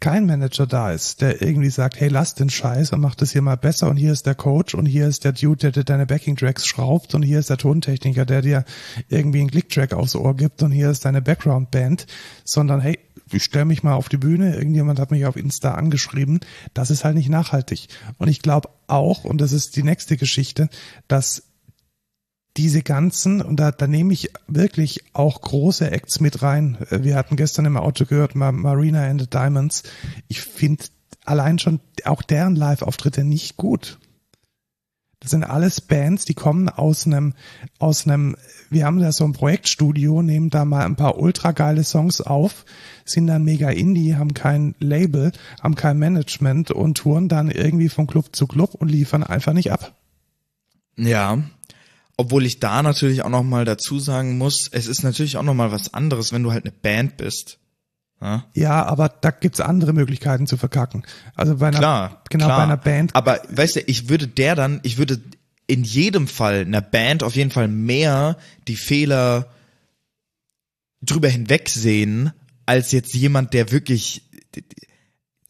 [0.00, 3.40] kein Manager da ist, der irgendwie sagt, hey, lass den Scheiß und mach das hier
[3.42, 6.06] mal besser und hier ist der Coach und hier ist der Dude, der dir deine
[6.06, 8.64] Backing-Tracks schraubt und hier ist der Tontechniker, der dir
[9.08, 12.06] irgendwie einen Click-Track aufs Ohr gibt und hier ist deine Background-Band,
[12.44, 12.98] sondern hey,
[13.32, 16.40] ich stelle mich mal auf die Bühne, irgendjemand hat mich auf Insta angeschrieben,
[16.74, 17.88] das ist halt nicht nachhaltig.
[18.18, 20.68] Und ich glaube auch, und das ist die nächste Geschichte,
[21.08, 21.42] dass
[22.56, 26.78] diese ganzen, und da, da nehme ich wirklich auch große Acts mit rein.
[26.90, 29.82] Wir hatten gestern im Auto gehört, Marina and the Diamonds.
[30.28, 30.84] Ich finde
[31.24, 33.98] allein schon auch deren Live-Auftritte nicht gut.
[35.20, 37.34] Das sind alles Bands, die kommen aus einem,
[37.78, 38.36] aus einem,
[38.70, 42.64] wir haben da so ein Projektstudio, nehmen da mal ein paar ultra geile Songs auf,
[43.04, 45.32] sind dann mega Indie, haben kein Label,
[45.62, 49.72] haben kein Management und touren dann irgendwie von Club zu Club und liefern einfach nicht
[49.72, 49.94] ab.
[50.96, 51.42] Ja,
[52.16, 55.54] obwohl ich da natürlich auch noch mal dazu sagen muss, es ist natürlich auch noch
[55.54, 57.58] mal was anderes, wenn du halt eine Band bist.
[58.20, 61.04] Ja, ja aber da gibt's andere Möglichkeiten zu verkacken.
[61.34, 62.58] Also bei einer, klar, genau klar.
[62.58, 63.14] bei einer Band.
[63.14, 65.20] Aber weißt du, ich würde der dann, ich würde
[65.66, 68.38] in jedem Fall einer Band auf jeden Fall mehr
[68.68, 69.50] die Fehler
[71.02, 72.32] drüber hinwegsehen,
[72.64, 74.22] als jetzt jemand, der wirklich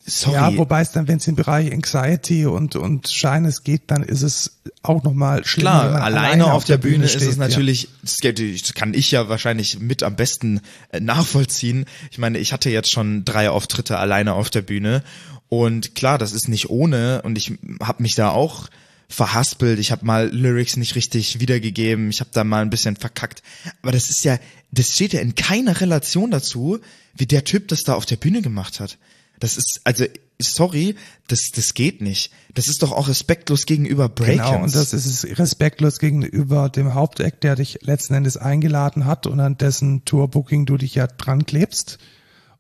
[0.09, 0.35] Sorry.
[0.37, 4.23] Ja, wobei es dann, wenn es im Bereich Anxiety und und Shyness geht, dann ist
[4.23, 5.71] es auch nochmal schlimmer.
[5.71, 7.89] Klar, alleine, alleine auf, auf, der, Bühne, Bühne steht, ist es natürlich,
[8.23, 8.33] ja.
[8.33, 11.87] das kann ich ja wahrscheinlich mit am besten äh, nachvollziehen.
[12.13, 15.03] Ich meine, ich hatte jetzt schon drei Auftritte alleine auf der Bühne
[15.49, 18.69] und klar, das ist nicht ohne und ich habe mich da auch
[19.09, 23.43] verhaspelt, ich habe mal Lyrics nicht richtig wiedergegeben, ich habe da mal ein bisschen verkackt,
[23.83, 24.39] aber das ist ja,
[24.71, 26.79] das steht ja in keiner Relation dazu,
[27.17, 28.99] wie der Typ das da auf der Bühne gemacht hat.
[29.41, 30.05] Das ist, also
[30.41, 30.97] sorry,
[31.29, 32.33] das, das geht nicht.
[32.55, 34.47] Das ist doch auch respektlos gegenüber Breakins.
[34.47, 39.27] Genau, und das ist es respektlos gegenüber dem Haupteck, der dich letzten Endes eingeladen hat
[39.27, 41.99] und an dessen Tourbooking du dich ja dran klebst.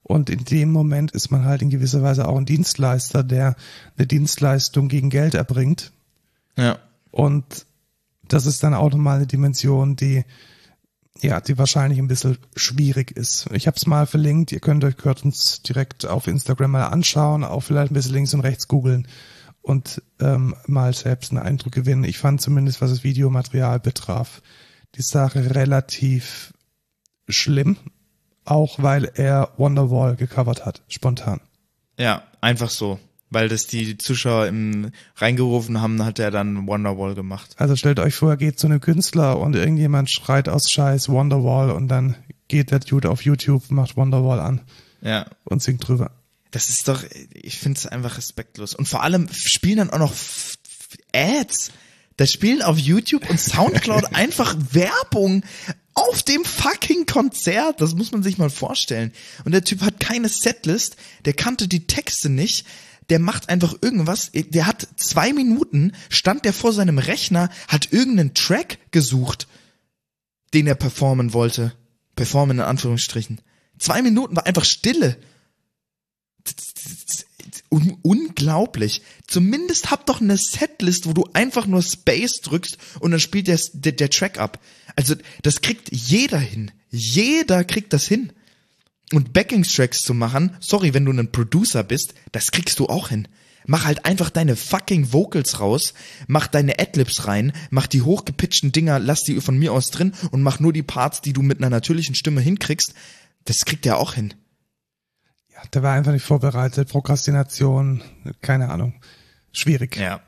[0.02, 3.56] Und in dem Moment ist man halt in gewisser Weise auch ein Dienstleister, der
[3.96, 5.92] eine Dienstleistung gegen Geld erbringt.
[6.56, 6.78] Ja.
[7.10, 7.66] Und
[8.28, 10.24] das ist dann auch nochmal eine Dimension, die
[11.20, 13.48] ja, die wahrscheinlich ein bisschen schwierig ist.
[13.52, 17.60] Ich habe es mal verlinkt, ihr könnt euch uns direkt auf Instagram mal anschauen, auch
[17.60, 19.08] vielleicht ein bisschen links und rechts googeln
[19.62, 22.04] und ähm, mal selbst einen Eindruck gewinnen.
[22.04, 24.42] Ich fand zumindest, was das Videomaterial betraf,
[24.94, 26.52] die Sache relativ
[27.28, 27.76] schlimm,
[28.44, 31.40] auch weil er Wonderwall gecovert hat, spontan.
[31.98, 33.00] Ja, einfach so
[33.36, 37.54] weil das die Zuschauer im reingerufen haben, hat er dann Wonderwall gemacht.
[37.58, 41.88] Also stellt euch vor, geht zu einem Künstler und irgendjemand schreit aus Scheiß Wonderwall und
[41.88, 42.16] dann
[42.48, 44.62] geht der Dude auf YouTube, macht Wonderwall an.
[45.02, 45.26] Ja.
[45.44, 46.12] Und singt drüber.
[46.50, 48.74] Das ist doch, ich finde es einfach respektlos.
[48.74, 50.14] Und vor allem spielen dann auch noch
[51.14, 51.72] Ads.
[52.16, 55.44] Da spielen auf YouTube und Soundcloud einfach Werbung
[55.92, 57.82] auf dem fucking Konzert.
[57.82, 59.12] Das muss man sich mal vorstellen.
[59.44, 62.64] Und der Typ hat keine Setlist, der kannte die Texte nicht
[63.10, 68.34] der macht einfach irgendwas, der hat zwei Minuten, stand der vor seinem Rechner, hat irgendeinen
[68.34, 69.46] Track gesucht,
[70.54, 71.72] den er performen wollte.
[72.16, 73.40] Performen in Anführungsstrichen.
[73.78, 75.18] Zwei Minuten war einfach Stille.
[77.68, 79.02] Un unglaublich.
[79.26, 83.60] Zumindest hab doch eine Setlist, wo du einfach nur Space drückst und dann spielt der,
[83.72, 84.60] der, der Track ab.
[84.94, 86.70] Also das kriegt jeder hin.
[86.90, 88.32] Jeder kriegt das hin.
[89.12, 93.28] Und Backing-Tracks zu machen, sorry, wenn du ein Producer bist, das kriegst du auch hin.
[93.66, 95.94] Mach halt einfach deine fucking Vocals raus,
[96.28, 100.42] mach deine Adlibs rein, mach die hochgepitchten Dinger, lass die von mir aus drin und
[100.42, 102.94] mach nur die Parts, die du mit einer natürlichen Stimme hinkriegst.
[103.44, 104.34] Das kriegt er auch hin.
[105.52, 106.88] Ja, der war einfach nicht vorbereitet.
[106.90, 108.02] Prokrastination,
[108.40, 109.00] keine Ahnung.
[109.52, 109.96] Schwierig.
[109.96, 110.20] Ja.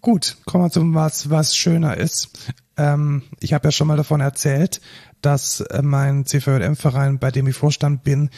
[0.00, 2.52] Gut, kommen wir zum was, was schöner ist.
[2.76, 4.80] Ähm, ich habe ja schon mal davon erzählt,
[5.22, 8.30] dass äh, mein CVM-Verein, bei dem ich Vorstand bin,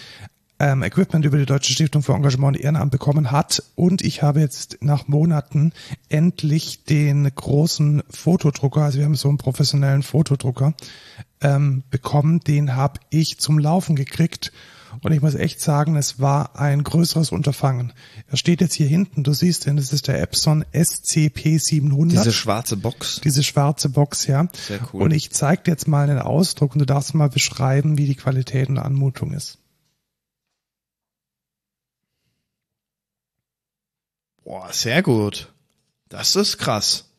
[0.61, 3.63] ähm, Equipment über die Deutsche Stiftung für Engagement und Ehrenamt bekommen hat.
[3.77, 5.73] Und ich habe jetzt nach Monaten
[6.11, 10.75] endlich den großen Fotodrucker, also wir haben so einen professionellen Fotodrucker,
[11.41, 12.41] ähm, bekommen.
[12.41, 14.53] Den habe ich zum Laufen gekriegt.
[15.03, 17.93] Und ich muss echt sagen, es war ein größeres Unterfangen.
[18.29, 22.09] Er steht jetzt hier hinten, du siehst ihn, das ist der Epson SCP-700.
[22.11, 23.21] Diese schwarze Box.
[23.23, 24.49] Diese schwarze Box, ja.
[24.53, 25.03] Sehr cool.
[25.03, 28.15] Und ich zeige dir jetzt mal einen Ausdruck und du darfst mal beschreiben, wie die
[28.17, 29.59] Qualität und Anmutung ist.
[34.45, 35.53] Boah, sehr gut.
[36.09, 37.10] Das ist krass.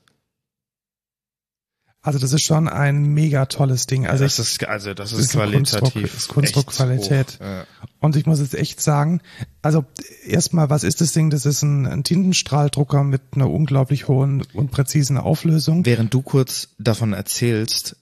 [2.04, 4.08] Also das ist schon ein mega tolles Ding.
[4.08, 7.38] Also das ist also das ist, ist qualitativ Kunstdruckqualität.
[7.39, 7.66] Ja.
[7.99, 9.22] Und ich muss jetzt echt sagen,
[9.62, 9.86] also
[10.26, 11.30] erstmal, was ist das Ding?
[11.30, 15.86] Das ist ein, ein Tintenstrahldrucker mit einer unglaublich hohen und präzisen Auflösung.
[15.86, 17.97] Während du kurz davon erzählst,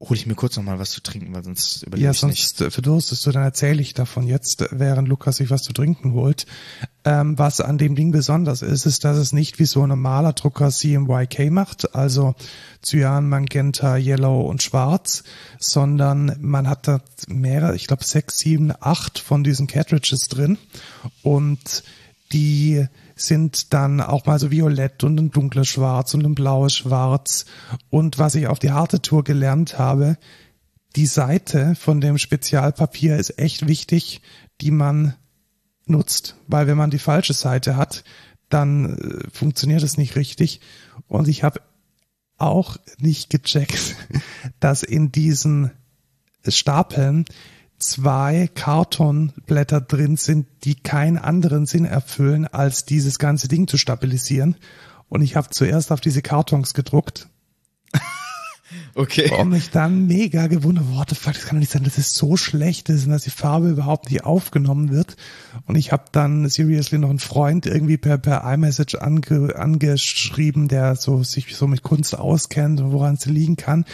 [0.00, 2.60] hole ich mir kurz noch mal was zu trinken, weil sonst überlebe ja, ich sonst
[2.60, 2.72] nicht.
[2.72, 6.46] verdurstest du, dann erzähle ich davon jetzt, während Lukas sich was zu trinken holt.
[7.04, 10.34] Ähm, was an dem Ding besonders ist, ist, dass es nicht wie so ein normaler
[10.34, 12.36] Drucker CMYK macht, also
[12.80, 15.24] Cyan, Magenta, Yellow und Schwarz,
[15.58, 20.58] sondern man hat da mehrere, ich glaube sechs, sieben, acht von diesen Cartridges drin
[21.24, 21.82] und
[22.32, 22.86] die
[23.20, 27.46] sind dann auch mal so violett und ein dunkles Schwarz und ein blaues Schwarz.
[27.90, 30.16] Und was ich auf die harte Tour gelernt habe,
[30.96, 34.22] die Seite von dem Spezialpapier ist echt wichtig,
[34.60, 35.14] die man
[35.86, 38.04] nutzt, weil wenn man die falsche Seite hat,
[38.48, 40.60] dann äh, funktioniert es nicht richtig.
[41.06, 41.60] Und ich habe
[42.36, 43.96] auch nicht gecheckt,
[44.60, 45.70] dass in diesen
[46.46, 47.24] Stapeln
[47.78, 54.56] zwei Kartonblätter drin sind, die keinen anderen Sinn erfüllen, als dieses ganze Ding zu stabilisieren.
[55.08, 57.28] Und ich habe zuerst auf diese Kartons gedruckt
[58.94, 59.30] Okay.
[59.30, 62.14] Und mich dann mega gewundert, what the fuck, das kann doch nicht sein, dass es
[62.14, 65.16] so schlecht ist und dass die Farbe überhaupt nicht aufgenommen wird.
[65.66, 70.96] Und ich habe dann seriously noch einen Freund irgendwie per, per iMessage ange, angeschrieben, der
[70.96, 73.84] so sich so mit Kunst auskennt und woran es liegen kann.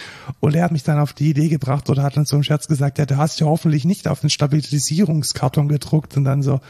[0.41, 2.67] Und er hat mich dann auf die Idee gebracht oder hat dann so im Scherz
[2.67, 6.61] gesagt, ja, du hast ja hoffentlich nicht auf den Stabilisierungskarton gedruckt und dann so,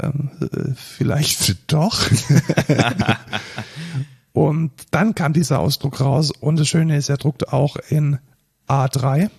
[0.00, 2.00] ähm, äh, vielleicht doch.
[4.32, 8.18] Und dann kam dieser Ausdruck raus und das Schöne ist, er druckt auch in
[8.68, 9.30] A3.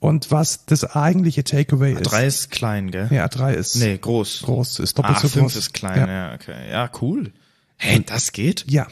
[0.00, 2.12] Und was das eigentliche Takeaway A3 ist.
[2.12, 3.08] A3 ist klein, gell?
[3.10, 3.76] Ja, A3 ist.
[3.76, 4.42] Nee, groß.
[4.42, 5.56] Groß, ist doppelt A5 so groß.
[5.56, 6.06] ist klein, ja.
[6.06, 6.70] ja, okay.
[6.70, 7.32] Ja, cool.
[7.76, 8.64] Hey, das geht?
[8.68, 8.86] Ja.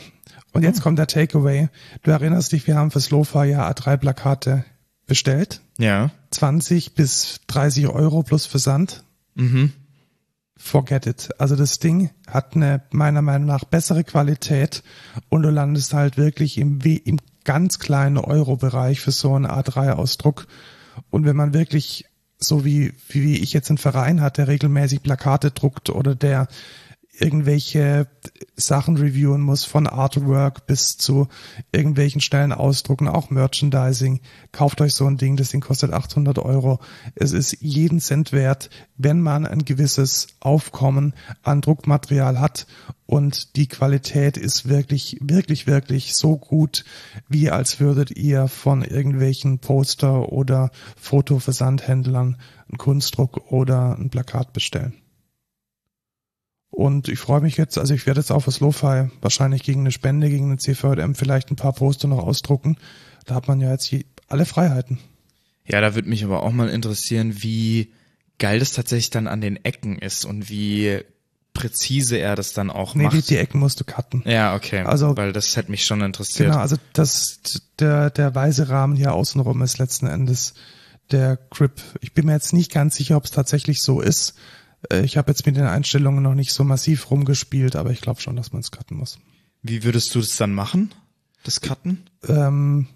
[0.53, 1.69] Und jetzt kommt der Takeaway.
[2.03, 4.65] Du erinnerst dich, wir haben fürs Lofa ja A3-Plakate
[5.07, 5.61] bestellt.
[5.79, 6.11] Ja.
[6.31, 9.05] 20 bis 30 Euro plus Versand.
[9.35, 9.73] Mhm.
[10.57, 11.29] Forget it.
[11.39, 14.83] Also das Ding hat eine meiner Meinung nach bessere Qualität
[15.29, 20.47] und du landest halt wirklich im, im ganz kleinen Euro-Bereich für so einen A3-Ausdruck.
[21.11, 22.07] Und wenn man wirklich
[22.39, 26.49] so wie, wie ich jetzt einen Verein hat, der regelmäßig Plakate druckt oder der
[27.19, 28.09] irgendwelche
[28.57, 31.29] Sachen reviewen muss, von Artwork bis zu
[31.73, 34.21] irgendwelchen schnellen Ausdrucken, auch Merchandising.
[34.53, 36.81] Kauft euch so ein Ding, das Ding kostet 800 Euro.
[37.15, 42.67] Es ist jeden Cent wert, wenn man ein gewisses Aufkommen an Druckmaterial hat
[43.07, 46.85] und die Qualität ist wirklich, wirklich, wirklich so gut,
[47.29, 52.37] wie als würdet ihr von irgendwelchen Poster oder Fotoversandhändlern
[52.69, 54.95] einen Kunstdruck oder ein Plakat bestellen.
[56.77, 59.93] Und ich freue mich jetzt, also ich werde jetzt auch fürs Lo-Fi wahrscheinlich gegen eine
[59.93, 62.77] Spende, gegen eine CVM vielleicht ein paar Poster noch ausdrucken.
[63.25, 63.91] Da hat man ja jetzt
[64.29, 64.99] alle Freiheiten.
[65.65, 67.95] Ja, da würde mich aber auch mal interessieren, wie
[68.39, 71.01] geil das tatsächlich dann an den Ecken ist und wie
[71.55, 73.15] präzise er das dann auch nee, macht.
[73.15, 74.23] Nee, die, die Ecken musst du cutten.
[74.27, 74.83] Ja, okay.
[74.83, 76.51] Also, weil das hätte mich schon interessiert.
[76.51, 77.41] Genau, also das,
[77.79, 80.53] der, der weiße Rahmen hier außenrum ist letzten Endes
[81.11, 81.81] der Grip.
[82.03, 84.35] Ich bin mir jetzt nicht ganz sicher, ob es tatsächlich so ist.
[84.91, 88.21] Äh, ich habe jetzt mit den Einstellungen noch nicht so massiv rumgespielt, aber ich glaube
[88.21, 89.19] schon, dass man es cutten muss.
[89.63, 90.95] Wie würdest du das dann machen?
[91.43, 92.07] Das Cutten?
[92.29, 92.89] Ähm,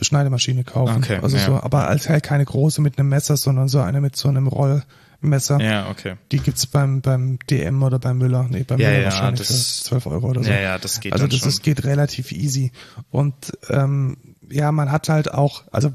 [0.00, 0.98] Schneidemaschine kaufen.
[0.98, 1.46] Okay, also ja.
[1.46, 4.46] so, aber als halt keine große mit einem Messer, sondern so eine mit so einem
[4.46, 5.60] Rollmesser.
[5.60, 6.16] Ja, okay.
[6.30, 8.46] Die gibt's beim beim DM oder beim Müller.
[8.48, 10.50] Nee, beim ja, Müller ja, wahrscheinlich das, für 12 Euro oder so.
[10.50, 12.72] Ja, ja, das geht Also das, das geht relativ easy.
[13.10, 14.16] Und ähm,
[14.50, 15.92] ja, man hat halt auch, also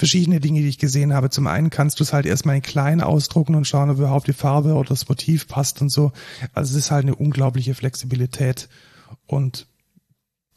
[0.00, 1.28] verschiedene Dinge, die ich gesehen habe.
[1.28, 4.32] Zum einen kannst du es halt erstmal in klein ausdrucken und schauen, ob überhaupt die
[4.32, 6.12] Farbe oder das Motiv passt und so.
[6.54, 8.70] Also es ist halt eine unglaubliche Flexibilität
[9.26, 9.66] und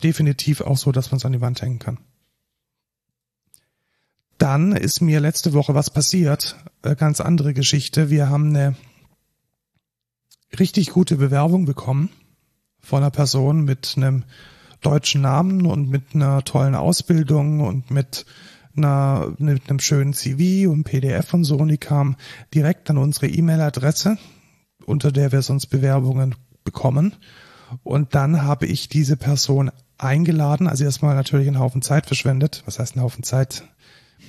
[0.01, 1.97] definitiv auch so, dass man es an die Wand hängen kann.
[4.37, 6.55] Dann ist mir letzte Woche was passiert.
[6.81, 8.09] Äh, ganz andere Geschichte.
[8.09, 8.75] Wir haben eine
[10.57, 12.11] richtig gute Bewerbung bekommen
[12.79, 14.23] von einer Person mit einem
[14.79, 18.25] deutschen Namen und mit einer tollen Ausbildung und mit
[18.75, 22.15] einer, mit einem schönen CV und PDF von Sony kam
[22.53, 24.17] direkt an unsere E-Mail-Adresse,
[24.85, 27.15] unter der wir sonst Bewerbungen bekommen.
[27.83, 32.63] Und dann habe ich diese Person eingeladen, also erstmal natürlich einen Haufen Zeit verschwendet.
[32.65, 33.63] Was heißt ein Haufen Zeit?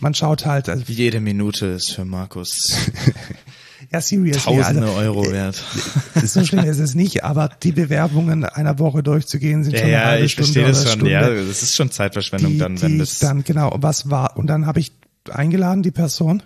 [0.01, 0.69] Man schaut halt.
[0.69, 2.91] Also Jede Minute ist für Markus
[3.93, 4.57] Ja, seriously.
[4.57, 5.63] Tausende also, Euro wert.
[6.25, 9.97] So schlimm ist es nicht, aber die Bewerbungen einer Woche durchzugehen sind ja, schon eine
[9.97, 10.93] ja, halbe ich Stunde verstehe das schon.
[10.93, 11.11] Stunde.
[11.11, 13.19] Ja, das ist schon Zeitverschwendung die, dann, wenn das.
[13.19, 14.93] Dann genau, was war und dann habe ich
[15.31, 16.43] eingeladen die Person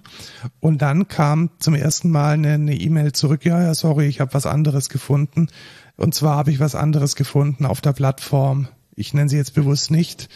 [0.60, 3.44] und dann kam zum ersten Mal eine E-Mail zurück.
[3.44, 5.48] Ja, ja, sorry, ich habe was anderes gefunden.
[5.96, 8.68] Und zwar habe ich was anderes gefunden auf der Plattform.
[8.94, 10.28] Ich nenne sie jetzt bewusst nicht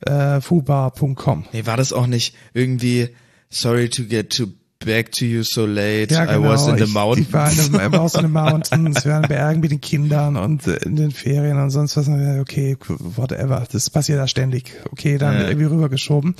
[0.00, 1.44] äh, fubar.com.
[1.52, 3.10] Nee, war das auch nicht irgendwie
[3.50, 4.46] sorry to get to
[4.84, 6.12] back to you so late.
[6.12, 6.46] Ja, genau.
[6.46, 7.28] I was in the mountains.
[7.28, 9.04] Ich, war in the, in mountains.
[9.04, 12.08] Wir waren in Bergen mit den Kindern und in den Ferien und sonst was.
[12.08, 13.66] Okay, whatever.
[13.70, 14.72] Das passiert da ständig.
[14.90, 15.48] Okay, dann ja.
[15.48, 16.34] irgendwie rübergeschoben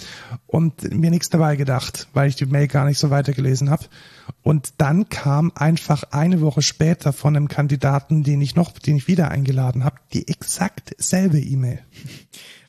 [0.47, 3.85] und mir nichts dabei gedacht, weil ich die Mail gar nicht so weitergelesen habe.
[4.43, 9.07] Und dann kam einfach eine Woche später von einem Kandidaten, den ich noch, den ich
[9.07, 11.81] wieder eingeladen habe, die exakt selbe E-Mail.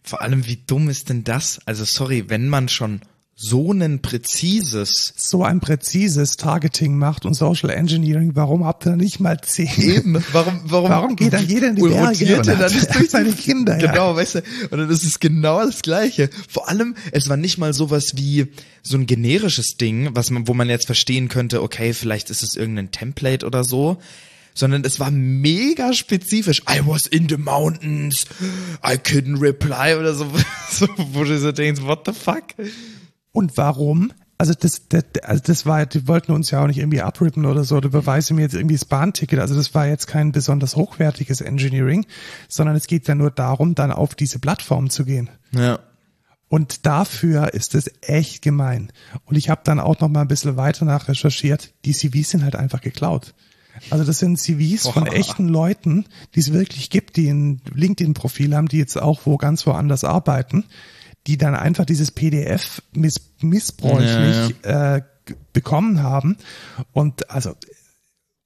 [0.03, 1.61] Vor allem, wie dumm ist denn das?
[1.65, 3.01] Also sorry, wenn man schon
[3.41, 9.19] so ein präzises so ein präzises Targeting macht und Social Engineering, warum habt ihr nicht
[9.19, 9.67] mal zehn?
[9.77, 13.31] Eben, warum warum warum geht dann jeder in die Berge und dann ist durch seine
[13.31, 13.77] Kinder?
[13.77, 14.15] Genau, ja.
[14.15, 16.29] weißt du, und dann ist es genau das gleiche.
[16.47, 18.47] Vor allem, es war nicht mal sowas wie
[18.83, 22.55] so ein generisches Ding, was man wo man jetzt verstehen könnte, okay, vielleicht ist es
[22.55, 23.97] irgendein Template oder so
[24.53, 26.61] sondern es war mega spezifisch.
[26.69, 28.25] I was in the mountains,
[28.83, 30.27] I couldn't reply oder so,
[30.69, 32.43] so wo du so denkst, what the fuck?
[33.31, 34.11] Und warum?
[34.37, 37.63] Also das, das, also das war, die wollten uns ja auch nicht irgendwie abrippen oder
[37.63, 39.39] so, oder beweise mir jetzt irgendwie das Bahnticket.
[39.39, 42.07] Also das war jetzt kein besonders hochwertiges Engineering,
[42.47, 45.29] sondern es geht ja nur darum, dann auf diese Plattform zu gehen.
[45.51, 45.79] Ja.
[46.47, 48.91] Und dafür ist es echt gemein.
[49.25, 51.73] Und ich habe dann auch noch mal ein bisschen weiter nach recherchiert.
[51.85, 53.35] Die CVs sind halt einfach geklaut.
[53.89, 54.93] Also das sind CVs Boah.
[54.93, 56.05] von echten Leuten,
[56.35, 60.65] die es wirklich gibt, die ein LinkedIn-Profil haben, die jetzt auch wo ganz woanders arbeiten
[61.27, 64.97] die dann einfach dieses PDF miss missbräuchlich ja, ja.
[64.97, 65.01] Äh,
[65.53, 66.37] bekommen haben
[66.93, 67.55] und also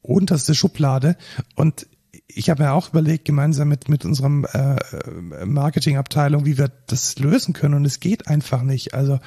[0.01, 1.17] unterste Schublade
[1.55, 1.87] und
[2.27, 4.75] ich habe mir auch überlegt, gemeinsam mit, mit unserem äh,
[5.45, 7.75] Marketingabteilung, wie wir das lösen können.
[7.75, 8.93] Und es geht einfach nicht.
[8.93, 9.19] Also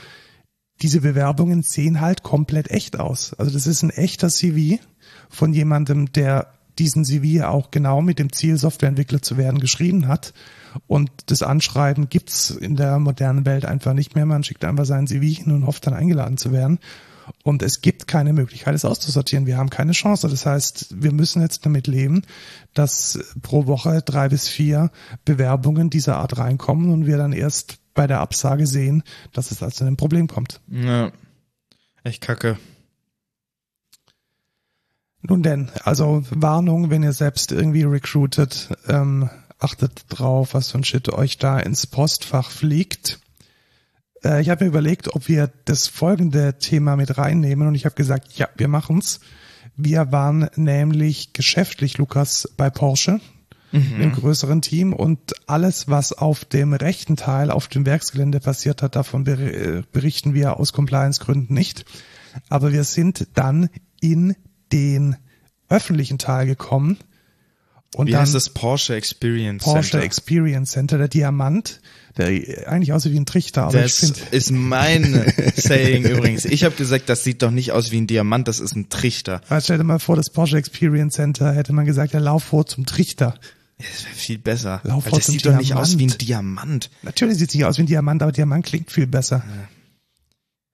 [0.82, 3.34] diese Bewerbungen sehen halt komplett echt aus.
[3.34, 4.82] Also das ist ein echter CV
[5.28, 10.32] von jemandem, der diesen CV auch genau mit dem Ziel, Softwareentwickler zu werden, geschrieben hat.
[10.86, 14.26] Und das Anschreiben gibt's in der modernen Welt einfach nicht mehr.
[14.26, 16.78] Man schickt einfach seinen CV hin und hofft dann eingeladen zu werden.
[17.42, 19.46] Und es gibt keine Möglichkeit, es auszusortieren.
[19.46, 20.28] Wir haben keine Chance.
[20.28, 22.22] Das heißt, wir müssen jetzt damit leben,
[22.74, 24.90] dass pro Woche drei bis vier
[25.24, 29.02] Bewerbungen dieser Art reinkommen und wir dann erst bei der Absage sehen,
[29.32, 30.60] dass es also ein Problem kommt.
[30.68, 31.12] Ja.
[32.04, 32.58] Echt kacke.
[35.20, 39.28] Nun denn, also Warnung, wenn ihr selbst irgendwie recruitet, ähm,
[39.58, 43.20] achtet drauf, was für ein Shit euch da ins Postfach fliegt.
[44.24, 47.94] Äh, ich habe mir überlegt, ob wir das folgende Thema mit reinnehmen und ich habe
[47.94, 49.20] gesagt, ja, wir machen's.
[49.76, 53.20] Wir waren nämlich geschäftlich, Lukas, bei Porsche
[53.72, 54.00] mhm.
[54.00, 58.96] im größeren Team und alles, was auf dem rechten Teil, auf dem Werksgelände passiert hat,
[58.96, 61.84] davon äh, berichten wir aus Compliance-Gründen nicht.
[62.48, 63.68] Aber wir sind dann
[64.00, 64.36] in
[64.72, 65.16] den
[65.68, 66.98] öffentlichen Teil gekommen.
[67.94, 69.98] Und Wie dann heißt das Porsche Experience Porsche Center?
[69.98, 71.80] Porsche Experience Center, der Diamant,
[72.18, 72.26] der
[72.68, 73.62] eigentlich aussieht wie ein Trichter.
[73.62, 76.44] Aber das ich find, ist mein Saying übrigens.
[76.44, 79.40] Ich habe gesagt, das sieht doch nicht aus wie ein Diamant, das ist ein Trichter.
[79.48, 82.66] Also stell dir mal vor, das Porsche Experience Center hätte man gesagt, der lauf vor
[82.66, 83.34] zum Trichter.
[83.78, 84.80] Das wäre viel besser.
[84.84, 85.56] Lauf Weil das sieht Diamant.
[85.56, 86.90] doch nicht aus wie ein Diamant.
[87.02, 89.44] Natürlich sieht es nicht aus wie ein Diamant, aber Diamant klingt viel besser.
[89.46, 89.68] Ja.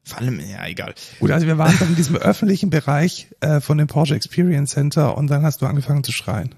[0.02, 0.94] Vor allem, ja, egal.
[1.20, 5.16] Gut, also wir waren dann in diesem öffentlichen Bereich äh, von dem Porsche Experience Center
[5.16, 6.54] und dann hast du angefangen zu schreien.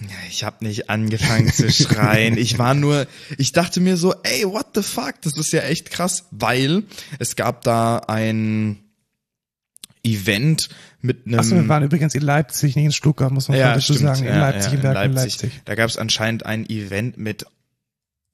[0.00, 2.36] Ja, ich habe nicht angefangen zu schreien.
[2.36, 3.06] Ich war nur,
[3.38, 6.82] ich dachte mir so, ey, what the fuck, das ist ja echt krass, weil
[7.18, 8.80] es gab da ein
[10.02, 10.68] Event
[11.00, 11.38] mit einem.
[11.38, 14.20] Achso, wir waren übrigens in Leipzig, nicht in Stuttgart, muss man ja, dazu sagen.
[14.20, 15.04] In ja, Leipzig, ja, in, Leipzig.
[15.04, 15.62] in Leipzig.
[15.64, 17.46] Da gab es anscheinend ein Event mit,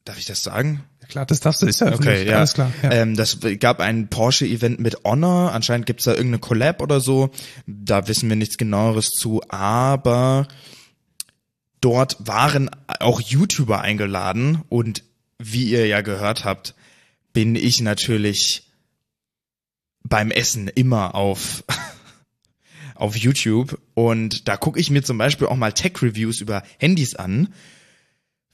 [0.04, 0.82] darf ich das sagen?
[1.08, 2.38] Klar, das darfst du, ist ja okay, ja.
[2.38, 2.72] alles klar.
[2.82, 2.92] Ja.
[2.92, 7.30] Ähm, das gab ein Porsche-Event mit Honor, anscheinend gibt's da irgendeine Collab oder so,
[7.66, 10.46] da wissen wir nichts genaueres zu, aber
[11.80, 12.70] dort waren
[13.00, 15.04] auch YouTuber eingeladen und
[15.38, 16.74] wie ihr ja gehört habt,
[17.32, 18.70] bin ich natürlich
[20.02, 21.64] beim Essen immer auf
[22.94, 27.48] auf YouTube und da gucke ich mir zum Beispiel auch mal Tech-Reviews über Handys an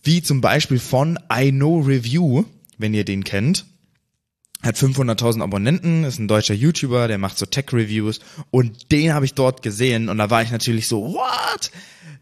[0.07, 2.45] wie zum Beispiel von I Know Review,
[2.79, 3.67] wenn ihr den kennt.
[4.67, 9.35] Hat 500.000 Abonnenten, ist ein deutscher YouTuber, der macht so Tech-Reviews und den habe ich
[9.35, 11.71] dort gesehen und da war ich natürlich so, what?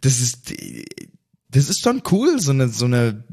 [0.03, 0.53] Das ist,
[1.51, 3.25] das ist schon cool, so eine, so eine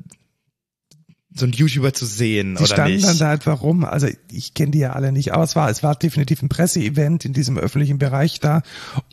[1.34, 3.08] so ein YouTuber zu sehen, die oder standen nicht?
[3.08, 3.86] dann da einfach rum.
[3.86, 7.26] Also ich kenne die ja alle nicht, aber es war, es war definitiv ein Presseevent
[7.26, 8.64] in diesem öffentlichen Bereich da.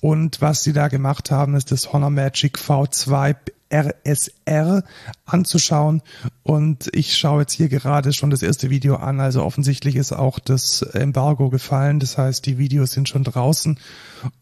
[0.00, 3.36] Und was sie da gemacht haben, ist das Honor Magic V2
[3.72, 4.82] RSR
[5.26, 6.02] anzuschauen.
[6.42, 9.20] Und ich schaue jetzt hier gerade schon das erste Video an.
[9.20, 12.00] Also offensichtlich ist auch das Embargo gefallen.
[12.00, 13.78] Das heißt, die Videos sind schon draußen.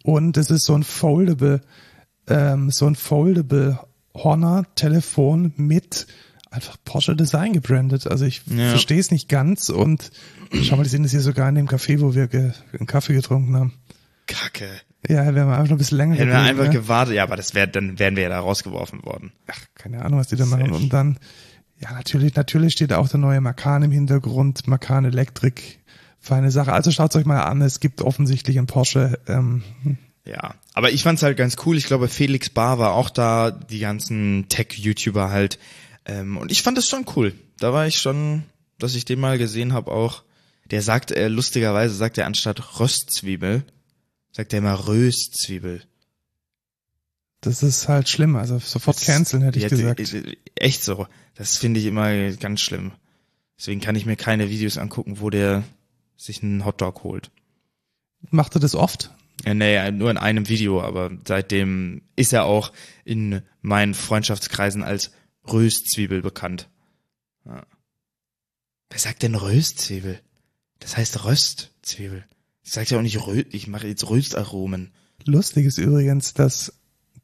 [0.03, 1.61] Und es ist so ein foldable,
[2.29, 3.79] ähm, so ein foldable
[4.15, 6.07] Honor Telefon mit
[6.51, 8.07] einfach Porsche Design gebrandet.
[8.07, 8.71] Also ich ja.
[8.71, 9.69] verstehe es nicht ganz.
[9.69, 10.11] Und
[10.63, 13.57] schau mal, die sind jetzt hier sogar in dem Café, wo wir einen Kaffee getrunken
[13.57, 13.73] haben.
[14.27, 14.69] Kacke.
[15.09, 16.71] Ja, wir haben einfach noch ein bisschen länger Hätten wir einfach ne?
[16.71, 19.33] gewartet, ja, aber das wäre, dann wären wir ja da rausgeworfen worden.
[19.47, 20.73] Ach, keine Ahnung, was die da machen.
[20.73, 21.19] Und dann,
[21.79, 25.63] ja, natürlich, natürlich steht auch der neue Macan im Hintergrund, Macan Electric,
[26.19, 26.73] feine Sache.
[26.73, 29.21] Also schaut euch mal an, es gibt offensichtlich einen Porsche.
[29.29, 29.63] Ähm,
[30.25, 31.77] ja, aber ich fand's halt ganz cool.
[31.77, 35.61] Ich glaube, Felix Bar war auch da, die ganzen Tech-YouTuber halt.
[36.07, 37.35] Ähm, und ich fand das schon cool.
[37.59, 38.45] Da war ich schon,
[38.79, 40.23] dass ich den mal gesehen habe auch.
[40.71, 43.65] Der sagt, äh, lustigerweise sagt er anstatt Röstzwiebel,
[44.37, 45.83] Sagt er immer Röstzwiebel.
[47.41, 50.03] Das ist halt schlimm, also sofort canceln hätte ich ja, gesagt.
[50.57, 51.07] Echt so.
[51.35, 52.93] Das finde ich immer ganz schlimm.
[53.59, 55.65] Deswegen kann ich mir keine Videos angucken, wo der
[56.19, 57.31] sich einen Hotdog holt.
[58.29, 59.11] Macht er das oft?
[59.47, 62.73] Ja, nee, nur in einem Video, aber seitdem ist er auch
[63.07, 65.13] in meinen Freundschaftskreisen als
[65.53, 66.69] Röstzwiebel bekannt.
[67.45, 67.65] Ja.
[68.91, 70.21] Wer sagt denn Röstzwiebel?
[70.81, 72.25] Das heißt Röstzwiebel.
[72.63, 74.93] Ich sag ja auch nicht Rö ich mache jetzt Röstaromen.
[75.25, 76.73] Lustig ist übrigens, dass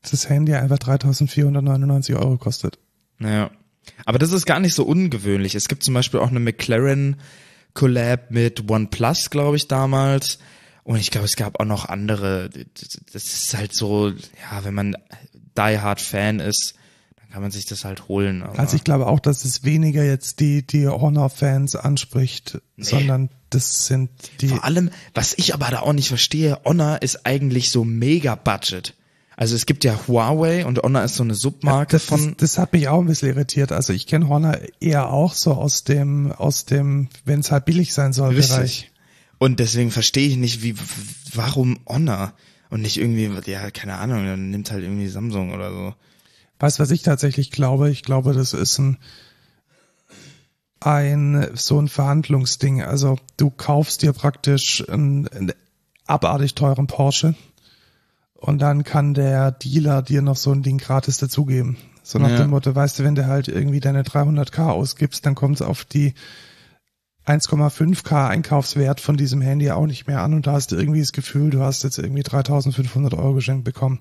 [0.02, 2.78] das Handy einfach 3499 Euro kostet.
[3.18, 3.50] Naja.
[4.04, 5.54] Aber das ist gar nicht so ungewöhnlich.
[5.54, 7.16] Es gibt zum Beispiel auch eine McLaren
[7.74, 10.38] Collab mit OnePlus, glaube ich, damals.
[10.84, 12.50] Und ich glaube, es gab auch noch andere.
[13.12, 14.96] Das ist halt so, ja, wenn man
[15.56, 16.74] Die Hard Fan ist,
[17.32, 18.42] kann man sich das halt holen.
[18.42, 22.84] also ich glaube auch, dass es weniger jetzt die, die Honor-Fans anspricht, nee.
[22.84, 24.10] sondern das sind
[24.42, 24.48] die.
[24.48, 28.94] Vor allem, was ich aber da auch nicht verstehe, Honor ist eigentlich so mega Budget.
[29.34, 32.34] Also es gibt ja Huawei und Honor ist so eine Submarke das, von.
[32.36, 33.72] Das, das hat mich auch ein bisschen irritiert.
[33.72, 37.94] Also ich kenne Honor eher auch so aus dem, aus dem, wenn es halt billig
[37.94, 38.56] sein soll, Richtig.
[38.56, 38.90] Bereich.
[39.38, 40.74] Und deswegen verstehe ich nicht, wie,
[41.32, 42.34] warum Honor
[42.68, 45.94] und nicht irgendwie, ja, keine Ahnung, dann nimmt halt irgendwie Samsung oder so.
[46.62, 47.90] Weißt du, was ich tatsächlich glaube?
[47.90, 48.96] Ich glaube, das ist ein,
[50.78, 52.84] ein so ein Verhandlungsding.
[52.84, 55.52] Also du kaufst dir praktisch ein, ein
[56.06, 57.34] abartig teuren Porsche.
[58.34, 61.78] Und dann kann der Dealer dir noch so ein Ding gratis dazugeben.
[62.04, 62.36] So nach Ja.
[62.36, 65.84] dem Motto, weißt du, wenn du halt irgendwie deine 300k ausgibst, dann kommt es auf
[65.84, 66.14] die
[67.26, 71.12] 1,5k Einkaufswert von diesem Handy auch nicht mehr an und da hast du irgendwie das
[71.12, 73.98] Gefühl, du hast jetzt irgendwie 3500 Euro geschenkt bekommen.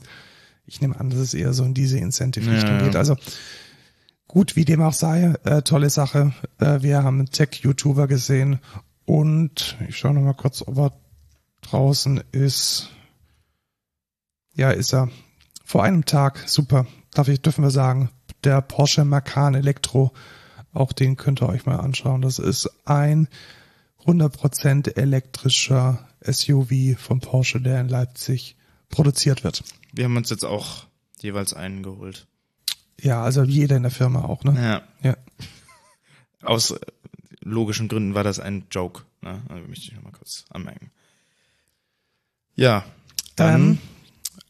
[0.72, 2.84] Ich nehme an, dass es eher so in diese Incentive-Richtung Ja.
[2.86, 2.96] geht.
[2.96, 3.18] Also
[4.30, 6.34] gut, wie dem auch sei, äh, tolle Sache.
[6.60, 8.60] Äh, wir haben einen Tech-YouTuber gesehen
[9.04, 10.94] und ich schaue noch mal kurz, ob er
[11.60, 12.90] draußen ist.
[14.56, 15.10] Ja, ist er.
[15.66, 18.10] Vor einem Tag, super, darf ich, dürfen wir sagen,
[18.46, 20.14] der Porsche Macan Elektro,
[20.74, 22.22] auch den könnt ihr euch mal anschauen.
[22.22, 23.28] Das ist ein
[24.06, 28.56] 100% elektrischer SUV von Porsche, der in Leipzig
[28.88, 29.64] produziert wird.
[29.92, 30.86] Wir haben uns jetzt auch
[31.20, 32.28] jeweils einen geholt.
[33.00, 34.56] Ja, also jeder in der Firma auch, ne?
[35.02, 35.10] Ja.
[35.10, 35.18] Ja.
[36.44, 36.80] Aus äh,
[37.42, 39.04] logischen Gründen war das ein Joke.
[39.22, 39.42] Ne?
[39.50, 40.92] Also möchte ich noch mal kurz anmerken.
[42.56, 42.86] Ja,
[43.36, 43.78] dann Ähm,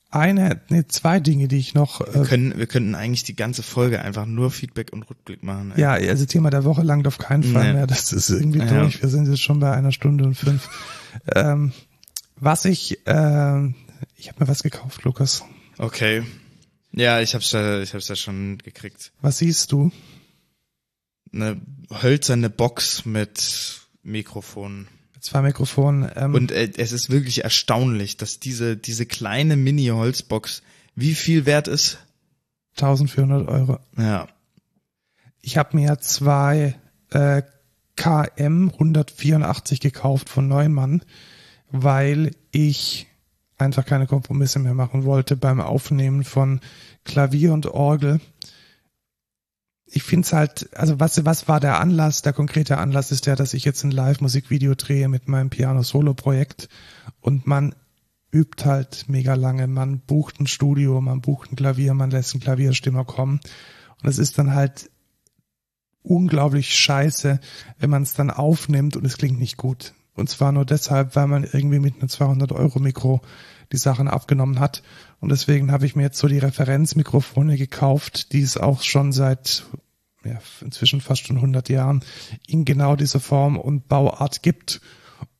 [0.10, 3.64] eine, nee, zwei Dinge, die ich noch, wir äh, können wir könnten eigentlich die ganze
[3.64, 5.72] Folge einfach nur Feedback und Rückblick machen.
[5.74, 5.82] ey.
[5.82, 7.74] ja, also Thema der Woche langt auf keinen Fall Nee.
[7.74, 7.88] mehr.
[7.88, 8.66] Das ist irgendwie Ja.
[8.82, 9.02] durch.
[9.02, 10.68] Wir sind jetzt schon bei einer Stunde und fünf.
[11.34, 11.72] ähm,
[12.36, 13.76] was ich, ähm,
[14.16, 15.44] ich habe mir was gekauft, Lukas.
[15.78, 16.24] Okay.
[16.92, 19.12] Ja, ich hab's ja, ich hab's ja schon gekriegt.
[19.22, 19.92] Was siehst du?
[21.34, 24.88] Eine hölzerne Box mit Mikrofon.
[25.22, 26.14] Zwei Mikrofone.
[26.16, 30.64] Ähm, Und äh, es ist wirklich erstaunlich, dass diese diese kleine Mini-Holzbox
[30.96, 32.00] wie viel wert ist.
[32.76, 33.80] 1400 Euro.
[33.98, 34.28] Ja.
[35.42, 36.76] Ich habe mir zwei
[37.12, 37.44] äh,
[37.96, 41.04] KM 184 gekauft von Neumann,
[41.70, 43.08] weil ich
[43.62, 46.60] einfach keine Kompromisse mehr machen wollte beim Aufnehmen von
[47.06, 48.20] Klavier und Orgel.
[49.86, 52.22] Ich finde es halt, also was, was war der Anlass?
[52.22, 56.70] Der konkrete Anlass ist der, dass ich jetzt ein Live-Musikvideo drehe mit meinem Piano-Solo-Projekt
[57.20, 57.76] und man
[58.34, 59.68] übt halt mega lange.
[59.68, 63.42] Man bucht ein Studio, man bucht ein Klavier, man lässt einen Klavierstimmer kommen.
[64.02, 64.90] Und es ist dann halt
[66.04, 67.40] unglaublich scheiße,
[67.80, 69.94] wenn man es dann aufnimmt und es klingt nicht gut.
[70.16, 73.22] Und zwar nur deshalb, weil man irgendwie mit einem 200 Euro Mikro
[73.72, 74.84] die Sachen abgenommen hat.
[75.20, 79.66] Und deswegen habe ich mir jetzt so die Referenzmikrofone gekauft, die es auch schon seit
[80.26, 82.04] ja, inzwischen fast schon 100 Jahren
[82.48, 84.82] in genau dieser Form und Bauart gibt.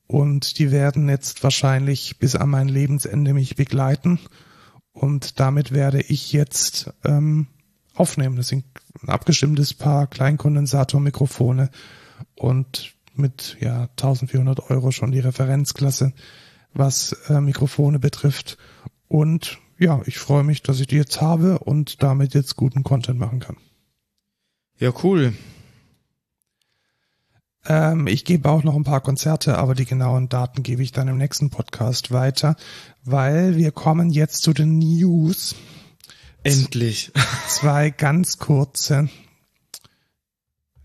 [0.06, 4.18] Und die werden jetzt wahrscheinlich bis an mein Lebensende mich begleiten.
[4.92, 7.46] Und damit werde ich jetzt ähm,
[7.94, 8.36] aufnehmen.
[8.36, 8.64] Das sind
[9.02, 11.70] ein abgestimmtes Paar Kleinkondensatormikrofone
[12.34, 16.12] und mit ja 1400 Euro schon die Referenzklasse,
[16.74, 18.58] was äh, Mikrofone betrifft.
[19.08, 23.18] Und ja, ich freue mich, dass ich die jetzt habe und damit jetzt guten Content
[23.18, 23.56] machen kann.
[24.78, 25.34] Ja, cool.
[27.66, 31.08] Ähm, ich gebe auch noch ein paar Konzerte, aber die genauen Daten gebe ich dann
[31.08, 32.56] im nächsten Podcast weiter,
[33.04, 35.54] weil wir kommen jetzt zu den News.
[36.42, 37.12] Endlich.
[37.46, 39.08] Zwei ganz kurze.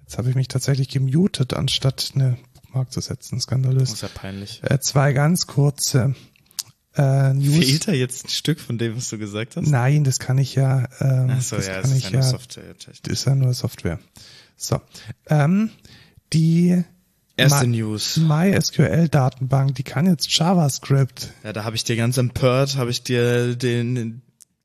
[0.08, 3.36] Jetzt habe ich mich tatsächlich gemutet, anstatt eine Bookmark zu setzen.
[3.36, 3.91] Das Skandalös.
[3.91, 4.62] ist ja peinlich.
[4.64, 6.16] Äh, zwei ganz kurze
[6.95, 7.58] äh, News.
[7.66, 9.68] Fehlt da jetzt ein Stück von dem, was du gesagt hast?
[9.68, 10.88] Nein, das kann ich ja.
[11.01, 12.24] Ähm, Ach so, das ja, kann das ich ist ja nur.
[12.24, 12.76] Software.
[13.03, 13.99] Das ist ja nur Software.
[14.55, 14.80] So.
[15.28, 15.72] Ähm,
[16.32, 16.84] die
[17.36, 18.16] Erste My- News.
[18.18, 21.34] MySQL-Datenbank, die kann jetzt JavaScript.
[21.43, 24.22] Ja, da habe ich dir ganz empört, habe ich dir den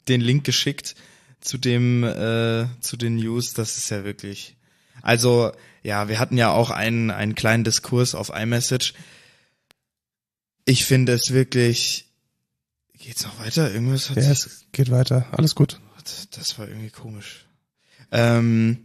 [0.09, 0.95] den Link geschickt
[1.41, 3.55] zu dem äh, zu den News.
[3.55, 4.57] Das ist ja wirklich.
[5.03, 8.95] Also ja, wir hatten ja auch einen einen kleinen Diskurs auf iMessage.
[10.65, 12.07] Ich finde es wirklich.
[12.95, 13.73] Geht's noch weiter?
[13.73, 15.27] Irgendwas hat Ja, es geht weiter.
[15.33, 15.81] Alles gut.
[16.31, 17.47] das war irgendwie komisch.
[18.13, 18.79] Ähm,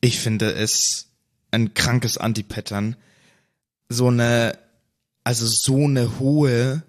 [0.00, 1.08] ich finde es
[1.50, 2.96] ein krankes Anti-Pattern.
[3.90, 4.58] So eine,
[5.24, 6.82] also so eine hohe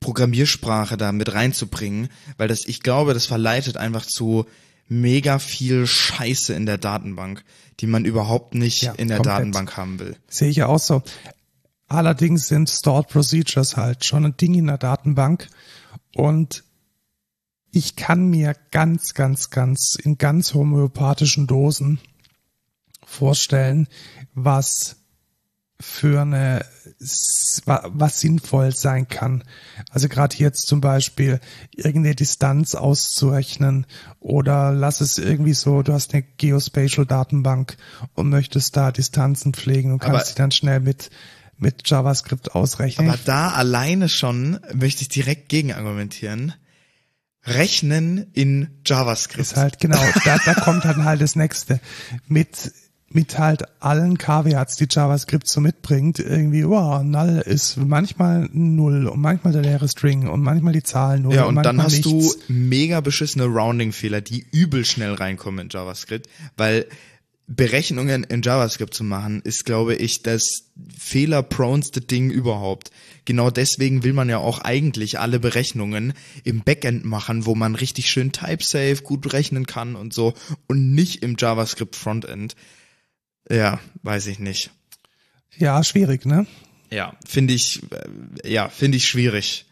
[0.00, 4.46] Programmiersprache da mit reinzubringen, weil das, ich glaube, das verleitet einfach zu
[5.00, 7.44] mega viel Scheiße in der Datenbank,
[7.80, 9.38] die man überhaupt nicht Ja, in der komplett.
[9.38, 10.16] Datenbank haben will.
[10.28, 11.02] Sehe ich ja auch so.
[11.88, 15.48] Allerdings sind Stored Procedures halt schon ein Ding in der Datenbank
[16.14, 16.64] und
[17.70, 22.00] ich kann mir ganz, ganz, ganz in ganz homöopathischen Dosen
[23.04, 23.88] vorstellen,
[24.34, 24.96] was
[25.82, 26.64] für eine
[27.66, 29.44] wa- was sinnvoll sein kann.
[29.90, 31.40] Also gerade jetzt zum Beispiel
[31.72, 33.86] irgendeine Distanz auszurechnen
[34.20, 37.76] oder lass es irgendwie so, du hast eine Geospatial-Datenbank
[38.14, 41.10] und möchtest da Distanzen pflegen und kannst Aber- die dann schnell mit
[41.58, 43.08] mit JavaScript ausrechnen.
[43.08, 46.54] Aber da alleine schon möchte ich direkt gegen argumentieren.
[47.44, 49.40] Rechnen in JavaScript.
[49.40, 51.80] ist halt genau, da, da kommt dann halt das nächste.
[52.26, 52.72] Mit
[53.14, 59.20] mit halt allen Caveats, die JavaScript so mitbringt, irgendwie, wow, null ist manchmal null und
[59.20, 61.34] manchmal der leere String und manchmal die Zahl null.
[61.34, 62.08] Ja, und, und dann hast nichts.
[62.08, 66.86] du mega beschissene Rounding-Fehler, die übel schnell reinkommen in JavaScript, weil
[67.48, 72.90] Berechnungen in JavaScript zu machen, ist, glaube ich, das fehlerproneste Ding überhaupt.
[73.24, 76.14] Genau deswegen will man ja auch eigentlich alle Berechnungen
[76.44, 80.34] im Backend machen, wo man richtig schön type-safe gut berechnen kann und so
[80.66, 82.54] und nicht im JavaScript Frontend.
[83.50, 84.70] Ja, weiß ich nicht.
[85.56, 86.46] Ja, schwierig, ne?
[86.90, 89.66] Ja, finde ich, äh, ja, finde ich schwierig.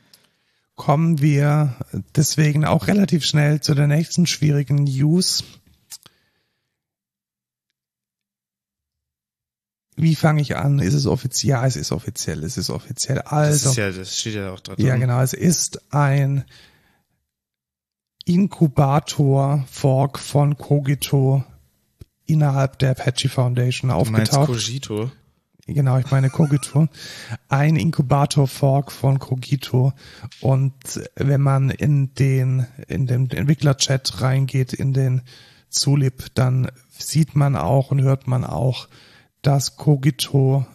[0.74, 1.76] Kommen wir
[2.16, 5.44] deswegen auch relativ schnell zu der nächsten schwierigen News.
[9.96, 10.78] Wie fange ich an?
[10.78, 11.50] Ist es offiziell?
[11.50, 12.42] Ja, es ist offiziell.
[12.44, 13.18] Es ist offiziell.
[13.20, 14.76] Also, Das, ist ja, das steht ja auch drin.
[14.78, 15.20] ja, genau.
[15.20, 16.46] Es ist ein
[18.24, 21.44] Inkubator-Fork von Cogito
[22.32, 24.46] innerhalb der Apache Foundation Du aufgetaucht.
[24.46, 25.10] Cogito?
[25.66, 26.88] Genau, ich meine Cogito.
[27.48, 29.92] Ein Inkubator-Fork von Cogito.
[30.40, 30.74] Und
[31.14, 35.22] wenn man in den, in den Entwickler-Chat reingeht, in den
[35.68, 38.88] Zulip, dann sieht man auch und hört man auch,
[39.42, 40.66] dass Cogito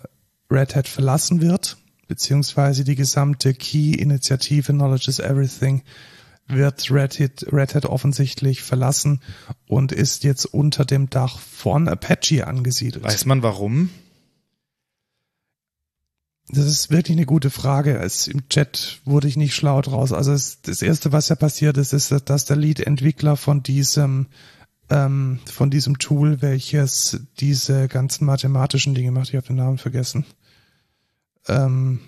[0.50, 1.78] Red Hat verlassen wird,
[2.08, 5.84] beziehungsweise die gesamte Key-Initiative Knowledge is Everything
[6.48, 9.22] wird Red Hat, Red Hat offensichtlich verlassen
[9.68, 13.04] und ist jetzt unter dem Dach von Apache angesiedelt.
[13.04, 13.90] Weiß man warum?
[16.50, 17.98] Das ist wirklich eine gute Frage.
[17.98, 20.14] Es, Im Chat wurde ich nicht schlau draus.
[20.14, 24.28] Also es, das erste, was ja passiert ist, ist, dass der Lead-Entwickler von diesem
[24.90, 30.26] ähm, von diesem Tool, welches diese ganzen mathematischen Dinge macht, ich habe den Namen vergessen.
[31.48, 32.00] Ähm,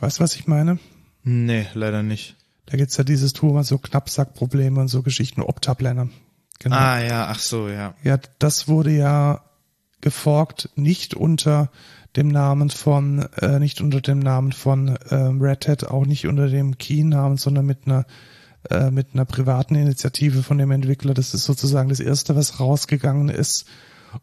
[0.00, 0.78] weißt du, was ich meine?
[1.22, 2.36] Nee, leider nicht.
[2.66, 6.08] Da gibt's ja dieses Tool, was so Knappsackprobleme und so Geschichten, Optaplanner.
[6.58, 6.76] Genau.
[6.76, 7.94] Ah ja, ach so, ja.
[8.02, 9.42] Ja, das wurde ja
[10.00, 11.70] geforkt, nicht unter
[12.16, 16.48] dem Namen von, äh, nicht unter dem Namen von ähm, Red Hat, auch nicht unter
[16.48, 18.06] dem Key-Namen, sondern mit einer
[18.70, 21.14] äh, mit einer privaten Initiative von dem Entwickler.
[21.14, 23.66] Das ist sozusagen das erste, was rausgegangen ist.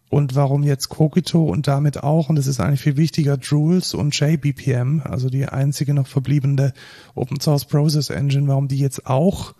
[0.10, 4.18] Und warum jetzt Cogito und damit auch, und das ist eigentlich viel wichtiger, Jules und
[4.18, 6.74] JBPM, also die einzige noch verbliebene
[7.16, 9.54] Open Source Process Engine, warum die jetzt auch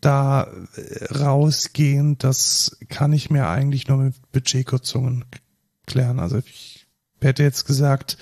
[0.00, 5.24] da äh, rausgehen, das kann ich mir eigentlich nur mit Budgetkürzungen
[5.86, 6.18] klären.
[6.18, 6.86] Also ich
[7.20, 8.18] hätte jetzt gesagt,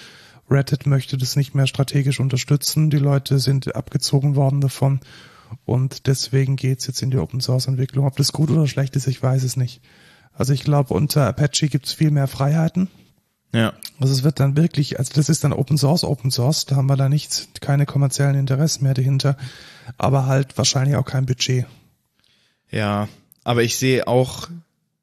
[0.51, 2.91] Reddit möchte das nicht mehr strategisch unterstützen.
[2.91, 5.01] Die Leute sind abgezogen worden davon
[5.65, 8.07] und deswegen geht's jetzt in die Open Source Entwicklung.
[8.07, 9.81] Ob das gut oder schlecht ist, ich weiß es nicht.
[10.41, 12.89] Also ich glaube, unter Apache gibt's viel mehr Freiheiten.
[13.53, 13.75] Ja.
[14.01, 16.89] Also es wird dann wirklich, also das ist dann Open Source, Open Source, da haben
[16.89, 19.37] wir da nichts, keine kommerziellen Interessen mehr dahinter,
[19.99, 21.67] aber halt wahrscheinlich auch kein Budget.
[22.71, 23.07] Ja,
[23.45, 24.49] aber ich sehe auch,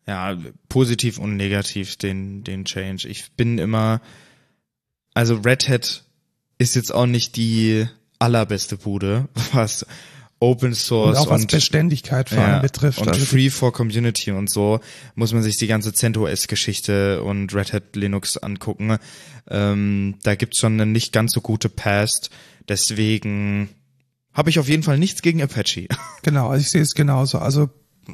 [0.08, 0.36] ja,
[0.70, 3.08] positiv und negativ den, den Change.
[3.08, 4.02] Ich bin immer,
[5.14, 6.04] also Red Hat
[6.58, 7.88] ist jetzt auch nicht die
[8.18, 9.86] allerbeste Bude, was
[10.40, 13.00] Open Und Source auch was und, Beständigkeit vor allem ja, betrifft.
[13.00, 14.80] und Also Free for Community und so
[15.16, 18.98] muss man sich die ganze CentOS Geschichte und Red Hat Linux angucken.
[19.50, 22.30] Ähm, da gibt's schon eine nicht ganz so gute Past.
[22.70, 23.70] Deswegen
[24.34, 25.88] habe ich auf jeden Fall nichts gegen Apache.
[26.22, 27.40] Genau, also ich sehe es genauso.
[27.40, 27.70] Also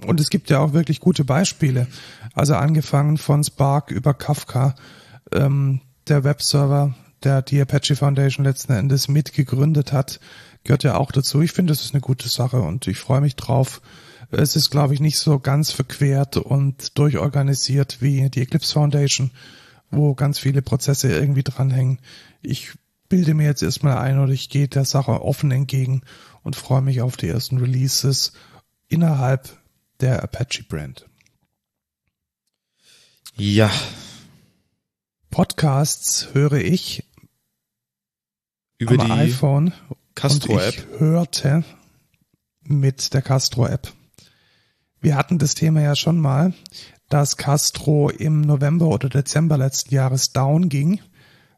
[0.06, 1.88] und es gibt ja auch wirklich gute Beispiele.
[2.34, 4.76] Also angefangen von Spark über Kafka,
[5.32, 10.20] ähm, der Webserver, der die Apache Foundation letzten Endes mitgegründet hat,
[10.64, 11.41] gehört ja auch dazu.
[11.41, 13.81] Ich finde, das ist eine gute Sache und ich freue mich drauf.
[14.31, 19.31] Es ist, glaube ich, nicht so ganz verquert und durchorganisiert wie die Eclipse Foundation,
[19.91, 21.99] wo ganz viele Prozesse irgendwie dranhängen.
[22.41, 22.72] Ich
[23.10, 26.02] bilde mir jetzt erstmal ein oder ich gehe der Sache offen entgegen
[26.41, 28.34] und freue mich auf die ersten Releases
[28.88, 29.57] innerhalb
[29.99, 31.06] der Apache Brand.
[33.35, 33.72] ja,
[35.30, 37.03] Podcasts höre ich
[38.77, 39.73] über am die iPhone
[40.24, 40.74] Castro und App.
[40.74, 41.66] ich hörte
[42.64, 43.91] mit der Castro App.
[45.02, 46.54] Wir hatten das Thema ja schon mal,
[47.10, 51.02] dass Castro im November oder Dezember letzten Jahres down ging,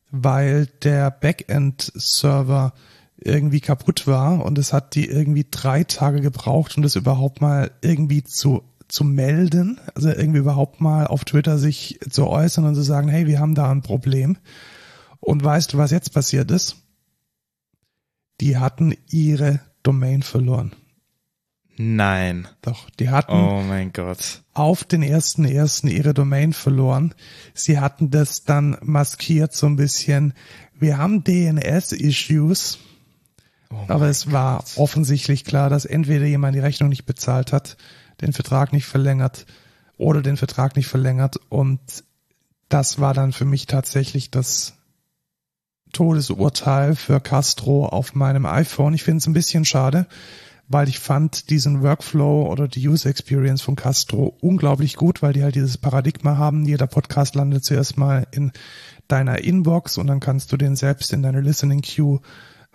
[0.10, 2.74] weil der Backend-Server
[3.18, 7.70] irgendwie kaputt war und es hat die irgendwie drei Tage gebraucht, um das überhaupt mal
[7.82, 12.82] irgendwie zu zu melden, also irgendwie überhaupt mal auf Twitter sich zu äußern und zu
[12.82, 14.38] sagen, hey, wir haben da ein Problem.
[15.20, 16.85] Und weißt du, was jetzt passiert ist?
[18.42, 20.74] Die hatten ihre Domain verloren.
[21.78, 22.48] Nein.
[22.62, 24.44] Doch, die hatten Oh mein Gott.
[24.54, 27.14] auf den ersten ersten ihre Domain verloren.
[27.54, 30.34] Sie hatten das dann maskiert so ein bisschen.
[30.80, 32.80] Wir haben DNS-Issues,
[33.72, 37.76] Oh aber es war offensichtlich klar, dass entweder jemand die Rechnung nicht bezahlt hat,
[38.22, 39.46] den Vertrag nicht verlängert
[39.98, 41.80] oder den Vertrag nicht verlängert und
[42.70, 44.74] das war dann für mich tatsächlich das
[45.96, 48.94] Todesurteil für Castro auf meinem iPhone.
[48.94, 50.08] Ich finde es ein bisschen schade,
[50.68, 55.42] weil ich fand diesen Workflow oder die User Experience von Castro unglaublich gut, weil die
[55.42, 56.66] halt dieses Paradigma haben.
[56.66, 58.52] Jeder Podcast landet zuerst mal in
[59.08, 62.20] deiner Inbox und dann kannst du den selbst in deine Listening Queue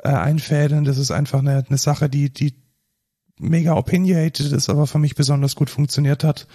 [0.02, 0.84] äh, einfädeln.
[0.84, 2.54] Das ist einfach eine, eine Sache, die, die
[3.38, 6.46] mega opinionated ist, aber für mich besonders gut funktioniert hat.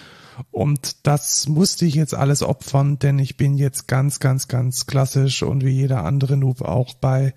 [0.52, 5.44] Und das musste ich jetzt alles opfern, denn ich bin jetzt ganz, ganz, ganz klassisch
[5.44, 7.34] und wie jeder andere Noob auch bei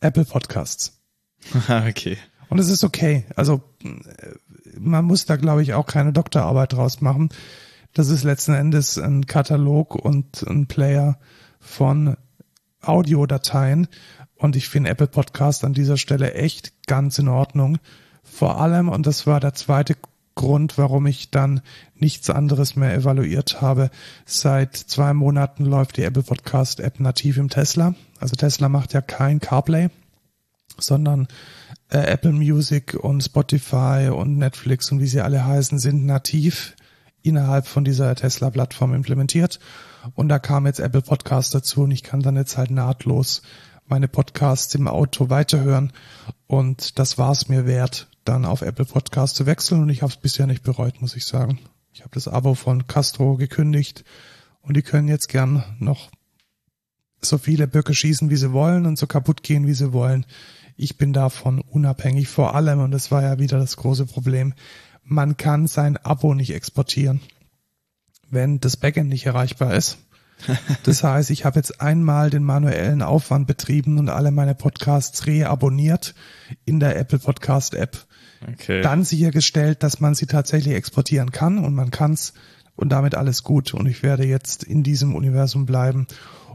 [0.00, 1.00] Apple Podcasts.
[1.68, 2.16] okay.
[2.48, 3.24] Und es ist okay.
[3.36, 3.62] Also
[4.78, 7.30] man muss da, glaube ich, auch keine Doktorarbeit draus machen.
[7.92, 11.18] Das ist letzten Endes ein Katalog und ein Player
[11.60, 12.16] von
[12.80, 13.88] Audiodateien.
[14.36, 17.78] Und ich finde Apple Podcast an dieser Stelle echt ganz in Ordnung.
[18.22, 19.96] Vor allem, und das war der zweite
[20.40, 21.60] Grund, warum ich dann
[21.94, 23.90] nichts anderes mehr evaluiert habe.
[24.24, 27.94] Seit zwei Monaten läuft die Apple Podcast App nativ im Tesla.
[28.20, 29.90] Also Tesla macht ja kein CarPlay,
[30.78, 31.28] sondern
[31.90, 36.74] äh, Apple Music und Spotify und Netflix und wie sie alle heißen, sind nativ
[37.20, 39.60] innerhalb von dieser Tesla-Plattform implementiert.
[40.14, 43.42] Und da kam jetzt Apple Podcast dazu und ich kann dann jetzt halt nahtlos
[43.86, 45.92] meine Podcasts im Auto weiterhören.
[46.46, 49.82] Und das war es mir wert, dann auf Apple Podcast zu wechseln.
[49.82, 51.58] Und ich habe es bisher nicht bereut, muss ich sagen.
[51.92, 54.04] Ich habe das Abo von Castro gekündigt
[54.62, 56.10] und die können jetzt gern noch
[57.20, 60.24] so viele Böcke schießen, wie sie wollen und so kaputt gehen, wie sie wollen.
[60.76, 62.28] Ich bin davon unabhängig.
[62.28, 64.54] Vor allem, und das war ja wieder das große Problem,
[65.02, 67.20] man kann sein Abo nicht exportieren,
[68.30, 69.98] wenn das Backend nicht erreichbar ist.
[70.84, 76.14] Das heißt, ich habe jetzt einmal den manuellen Aufwand betrieben und alle meine Podcasts reabonniert
[76.64, 78.06] in der Apple Podcast App.
[78.46, 78.82] Okay.
[78.82, 82.32] Dann sichergestellt, dass man sie tatsächlich exportieren kann und man kann's
[82.76, 83.74] und damit alles gut.
[83.74, 86.06] Und ich werde jetzt in diesem Universum bleiben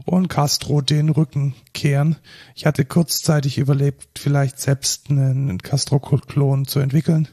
[0.04, 2.16] und Castro den Rücken kehren.
[2.54, 7.28] Ich hatte kurzzeitig überlebt, vielleicht selbst einen Castro-Klon zu entwickeln,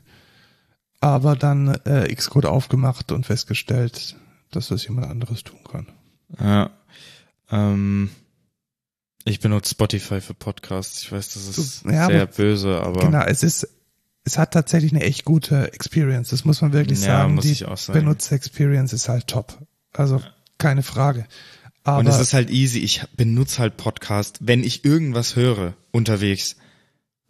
[0.99, 4.15] aber dann äh, Xcode aufgemacht und festgestellt,
[4.51, 5.87] dass das jemand anderes tun kann.
[6.39, 6.71] Ja.
[7.51, 8.09] Ähm,
[9.25, 11.03] ich benutze Spotify für Podcasts.
[11.03, 13.01] Ich weiß, das ist ja, sehr böse, aber.
[13.01, 13.67] Genau, es ist,
[14.25, 16.29] es hat tatsächlich eine echt gute Experience.
[16.29, 17.39] Das muss man wirklich ja, sagen.
[17.39, 17.77] Die sagen.
[17.93, 19.57] Benutzer-Experience ist halt top.
[19.91, 20.23] Also ja.
[20.57, 21.25] keine Frage.
[21.83, 22.79] Aber und es ist halt easy.
[22.79, 26.55] Ich benutze halt Podcast, wenn ich irgendwas höre unterwegs.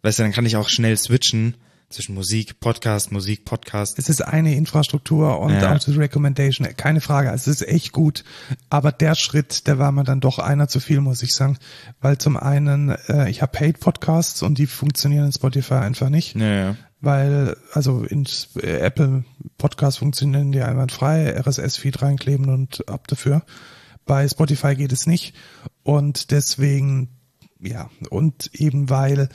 [0.02, 1.56] Weißt du, dann kann ich auch schnell switchen
[1.88, 3.98] zwischen Musik, Podcast, Musik, Podcast.
[3.98, 5.72] Es ist eine Infrastruktur und ja.
[5.72, 7.30] Auto-Recommendation, keine Frage.
[7.30, 8.24] Es ist echt gut.
[8.70, 11.58] Aber der Schritt, der war mir dann doch einer zu viel, muss ich sagen.
[12.00, 16.34] Weil zum einen, äh, ich habe Paid-Podcasts und die funktionieren in Spotify einfach nicht.
[16.36, 16.76] Ja, ja.
[17.00, 19.24] Weil, also in äh, Apple
[19.58, 23.42] Podcasts funktionieren die einwandfrei, RSS-Feed reinkleben und ab dafür.
[24.06, 25.34] Bei Spotify geht es nicht.
[25.82, 27.08] Und deswegen,
[27.60, 29.28] ja, und eben weil,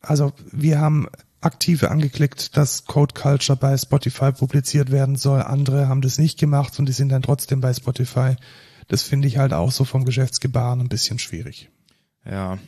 [0.00, 1.08] also wir haben
[1.40, 5.42] aktive angeklickt, dass Code Culture bei Spotify publiziert werden soll.
[5.42, 8.36] Andere haben das nicht gemacht und die sind dann trotzdem bei Spotify.
[8.88, 11.70] Das finde ich halt auch so vom Geschäftsgebaren ein bisschen schwierig.
[12.24, 12.58] Ja.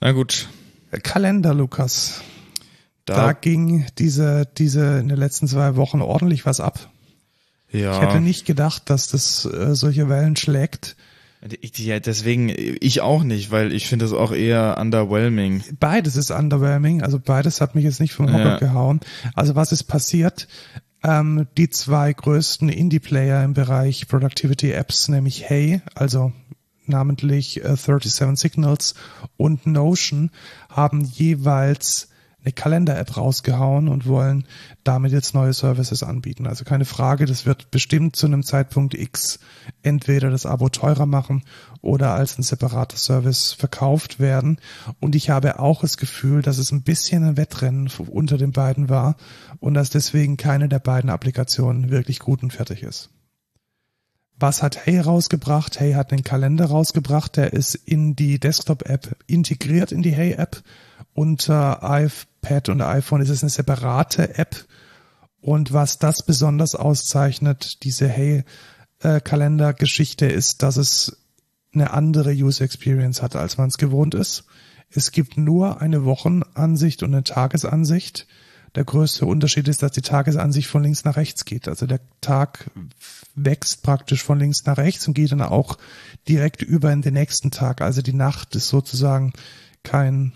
[0.00, 0.48] Na gut.
[1.02, 2.20] Kalender, Lukas.
[3.04, 6.90] Da, da ging diese, diese in den letzten zwei Wochen ordentlich was ab.
[7.70, 7.94] Ja.
[7.94, 10.96] Ich hätte nicht gedacht, dass das äh, solche Wellen schlägt.
[11.76, 12.50] Ja, deswegen
[12.80, 15.64] ich auch nicht, weil ich finde es auch eher underwhelming.
[15.78, 18.58] Beides ist underwhelming, also beides hat mich jetzt nicht vom Hocker ja.
[18.58, 19.00] gehauen.
[19.34, 20.48] Also was ist passiert?
[21.02, 26.32] Ähm, die zwei größten Indie-Player im Bereich Productivity Apps, nämlich Hey, also
[26.84, 28.94] namentlich äh, 37 Signals
[29.38, 30.30] und Notion,
[30.68, 32.09] haben jeweils
[32.42, 34.44] eine Kalender-App rausgehauen und wollen
[34.84, 36.46] damit jetzt neue Services anbieten.
[36.46, 39.40] Also keine Frage, das wird bestimmt zu einem Zeitpunkt X
[39.82, 41.42] entweder das Abo teurer machen
[41.82, 44.58] oder als ein separater Service verkauft werden.
[45.00, 48.88] Und ich habe auch das Gefühl, dass es ein bisschen ein Wettrennen unter den beiden
[48.88, 49.16] war
[49.58, 53.10] und dass deswegen keine der beiden Applikationen wirklich gut und fertig ist.
[54.40, 55.78] Was hat Hey rausgebracht?
[55.78, 60.62] Hey hat einen Kalender rausgebracht, der ist in die Desktop-App integriert in die Hey-App
[61.12, 61.82] unter
[62.42, 64.64] iPad und iPhone ist es eine separate App.
[65.40, 71.16] Und was das besonders auszeichnet, diese Hey-Kalender-Geschichte, ist, dass es
[71.72, 74.44] eine andere User Experience hat, als man es gewohnt ist.
[74.90, 78.26] Es gibt nur eine Wochenansicht und eine Tagesansicht.
[78.74, 81.68] Der größte Unterschied ist, dass die Tagesansicht von links nach rechts geht.
[81.68, 82.70] Also der Tag
[83.34, 85.78] wächst praktisch von links nach rechts und geht dann auch
[86.28, 87.80] direkt über in den nächsten Tag.
[87.80, 89.32] Also die Nacht ist sozusagen
[89.82, 90.32] kein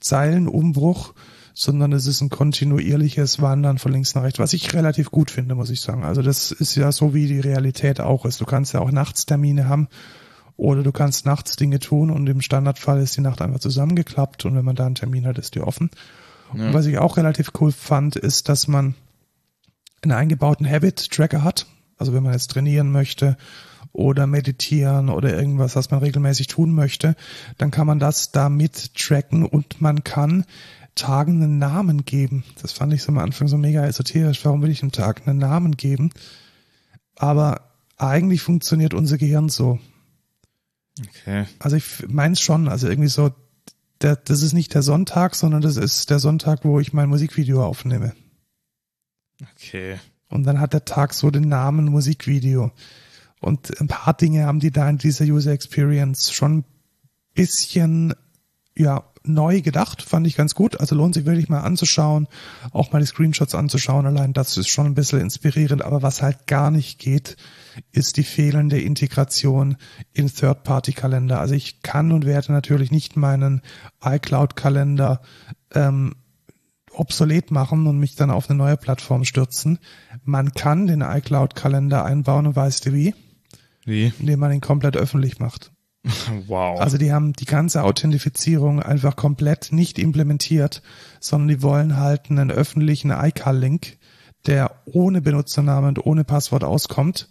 [0.00, 1.14] Zeilenumbruch,
[1.54, 5.54] sondern es ist ein kontinuierliches Wandern von links nach rechts, was ich relativ gut finde,
[5.54, 6.04] muss ich sagen.
[6.04, 8.40] Also das ist ja so, wie die Realität auch ist.
[8.40, 9.88] Du kannst ja auch Nachtstermine haben
[10.56, 14.56] oder du kannst nachts Dinge tun und im Standardfall ist die Nacht einfach zusammengeklappt und
[14.56, 15.90] wenn man da einen Termin hat, ist die offen.
[16.54, 16.66] Ja.
[16.66, 18.96] Und was ich auch relativ cool fand, ist, dass man
[20.02, 21.66] einen eingebauten Habit-Tracker hat.
[21.98, 23.36] Also wenn man jetzt trainieren möchte
[23.92, 27.14] oder meditieren oder irgendwas, was man regelmäßig tun möchte,
[27.58, 30.44] dann kann man das damit tracken und man kann
[30.94, 32.44] Tagen einen Namen geben.
[32.62, 34.44] Das fand ich so am Anfang so mega esoterisch.
[34.44, 36.10] Warum will ich einem Tag einen Namen geben?
[37.16, 39.78] Aber eigentlich funktioniert unser Gehirn so.
[41.00, 41.46] Okay.
[41.58, 43.32] Also ich meins schon, also irgendwie so,
[44.00, 47.64] der, das ist nicht der Sonntag, sondern das ist der Sonntag, wo ich mein Musikvideo
[47.64, 48.14] aufnehme.
[49.56, 49.98] Okay.
[50.28, 52.70] Und dann hat der Tag so den Namen Musikvideo.
[53.40, 56.64] Und ein paar Dinge haben die da in dieser User Experience schon ein
[57.34, 58.14] bisschen,
[58.76, 60.80] ja, neu gedacht, fand ich ganz gut.
[60.80, 62.28] Also lohnt sich wirklich mal anzuschauen,
[62.72, 64.06] auch mal die Screenshots anzuschauen.
[64.06, 65.82] Allein das ist schon ein bisschen inspirierend.
[65.82, 67.36] Aber was halt gar nicht geht,
[67.90, 69.76] ist die fehlende Integration
[70.12, 71.40] in Third-Party-Kalender.
[71.40, 73.62] Also ich kann und werde natürlich nicht meinen
[74.02, 75.22] iCloud-Kalender
[75.74, 76.14] ähm,
[76.92, 79.78] obsolet machen und mich dann auf eine neue Plattform stürzen.
[80.22, 83.14] Man kann den iCloud-Kalender einbauen und weißt du wie?
[83.84, 84.12] Wie?
[84.18, 85.73] Indem man ihn komplett öffentlich macht.
[86.46, 86.80] Wow.
[86.80, 90.82] Also die haben die ganze Authentifizierung einfach komplett nicht implementiert,
[91.20, 93.96] sondern die wollen halt einen öffentlichen iCal-Link,
[94.46, 97.28] der ohne Benutzername und ohne Passwort auskommt.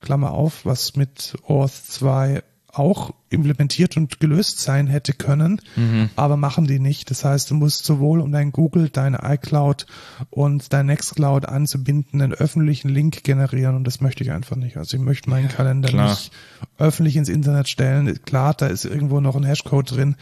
[0.00, 2.42] Klammer auf, was mit Auth 2
[2.74, 6.10] auch implementiert und gelöst sein hätte können, mhm.
[6.16, 7.10] aber machen die nicht.
[7.10, 9.86] Das heißt, du musst sowohl um dein Google, deine iCloud
[10.30, 14.76] und dein Nextcloud anzubinden, einen öffentlichen Link generieren und das möchte ich einfach nicht.
[14.76, 16.10] Also ich möchte meinen ja, Kalender klar.
[16.10, 16.32] nicht
[16.78, 18.22] öffentlich ins Internet stellen.
[18.24, 20.16] Klar, da ist irgendwo noch ein Hashcode drin,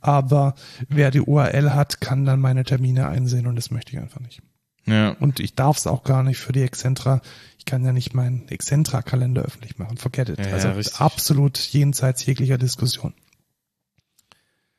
[0.00, 0.54] aber
[0.88, 4.42] wer die URL hat, kann dann meine Termine einsehen und das möchte ich einfach nicht.
[4.86, 5.10] Ja.
[5.20, 7.20] Und ich darf es auch gar nicht für die Excentra.
[7.58, 9.96] Ich kann ja nicht meinen Excentra-Kalender öffentlich machen.
[9.96, 10.38] Forget it.
[10.38, 13.12] Ja, also ja, absolut jenseits jeglicher Diskussion.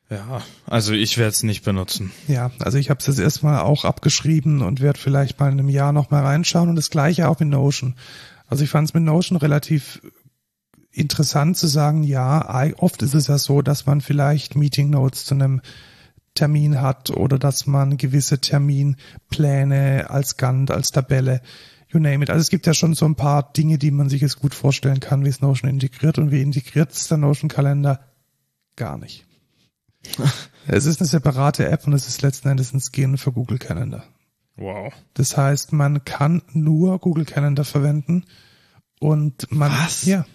[0.10, 2.14] Ja, also ich werde es nicht benutzen.
[2.30, 5.68] Ja, also ich habe es jetzt erstmal auch abgeschrieben und werde vielleicht mal in einem
[5.68, 7.96] Jahr nochmal reinschauen und das gleiche auch mit Notion.
[8.48, 10.02] Also ich fand es mit Notion relativ
[10.92, 15.36] interessant zu sagen, ja, oft ist es ja so, dass man vielleicht Meeting Notes zu
[15.36, 15.62] einem
[16.38, 21.42] Termin hat oder dass man gewisse Terminpläne als Gantt, als Tabelle,
[21.90, 22.30] you name it.
[22.30, 25.00] Also es gibt ja schon so ein paar Dinge, die man sich jetzt gut vorstellen
[25.00, 28.00] kann, wie es Notion integriert und wie integriert es der Notion Kalender?
[28.76, 29.26] Gar nicht.
[30.68, 34.04] es ist eine separate App und es ist letzten Endes ein Skin für Google Calendar.
[34.56, 34.94] Wow.
[35.14, 38.26] Das heißt, man kann nur Google Calendar verwenden
[39.00, 40.06] und man, Was?
[40.06, 40.26] ja,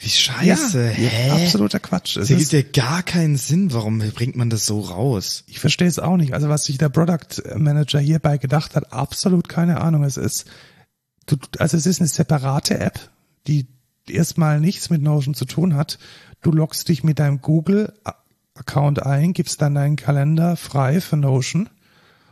[0.00, 0.82] wie scheiße.
[0.86, 1.30] Ja, Hä?
[1.30, 2.16] Absoluter Quatsch.
[2.16, 3.72] Es das gibt ja gar keinen Sinn.
[3.72, 5.44] Warum bringt man das so raus?
[5.46, 6.32] Ich verstehe es auch nicht.
[6.32, 10.04] Also was sich der Product Manager hierbei gedacht hat, absolut keine Ahnung.
[10.04, 10.46] Es ist,
[11.26, 12.98] du, also es ist eine separate App,
[13.46, 13.66] die
[14.08, 15.98] erstmal nichts mit Notion zu tun hat.
[16.40, 17.92] Du loggst dich mit deinem Google
[18.54, 21.68] Account ein, gibst dann deinen Kalender frei für Notion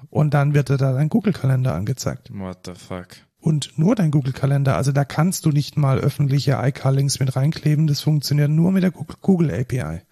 [0.09, 2.31] und dann wird dir da dein Google Kalender angezeigt.
[2.33, 3.09] What the fuck?
[3.41, 4.77] Und nur dein Google-Kalender.
[4.77, 7.87] Also da kannst du nicht mal öffentliche iCal-Links mit reinkleben.
[7.87, 10.03] Das funktioniert nur mit der Google API.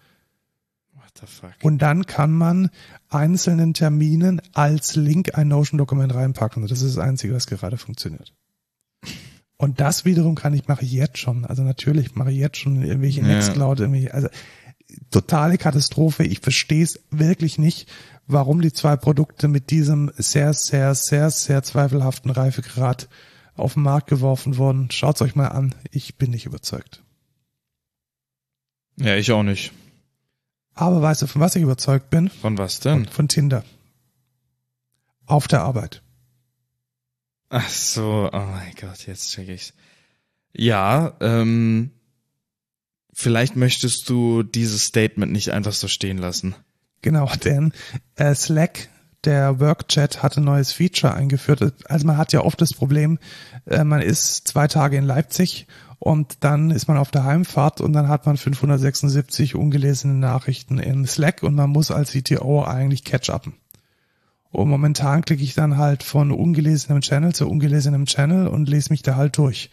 [0.94, 1.52] What the fuck?
[1.62, 2.70] Und dann kann man
[3.08, 6.62] einzelnen Terminen als Link ein Notion-Dokument reinpacken.
[6.66, 8.32] Das ist das Einzige, was gerade funktioniert.
[9.58, 11.44] Und das wiederum kann ich, mache ich jetzt schon.
[11.44, 13.26] Also natürlich mache ich jetzt schon irgendwelche ja.
[13.26, 14.28] Nextcloud, irgendwie, also
[15.10, 16.24] totale Katastrophe.
[16.24, 17.88] Ich verstehe es wirklich nicht,
[18.26, 23.08] warum die zwei Produkte mit diesem sehr, sehr, sehr, sehr zweifelhaften Reifegrad
[23.54, 24.90] auf den Markt geworfen wurden.
[24.90, 25.74] Schaut's euch mal an.
[25.90, 27.02] Ich bin nicht überzeugt.
[28.96, 29.72] Ja, ich auch nicht.
[30.74, 32.28] Aber weißt du, von was ich überzeugt bin?
[32.28, 33.06] Von was denn?
[33.06, 33.64] Von, Tinder.
[35.24, 36.02] Auf der Arbeit.
[37.48, 39.72] Ach so, oh mein Gott, jetzt check ich's.
[40.52, 41.90] Ja, ähm,
[43.12, 46.54] vielleicht möchtest du dieses Statement nicht einfach so stehen lassen.
[47.02, 47.72] Genau, denn
[48.16, 48.88] äh, Slack,
[49.24, 51.74] der Workchat, hat ein neues Feature eingeführt.
[51.88, 53.18] Also man hat ja oft das Problem,
[53.66, 55.66] äh, man ist zwei Tage in Leipzig
[55.98, 61.06] und dann ist man auf der Heimfahrt und dann hat man 576 ungelesene Nachrichten in
[61.06, 63.54] Slack und man muss als CTO eigentlich catch-upen.
[64.50, 69.02] Und momentan klicke ich dann halt von ungelesenem Channel zu ungelesenem Channel und lese mich
[69.02, 69.70] da halt durch.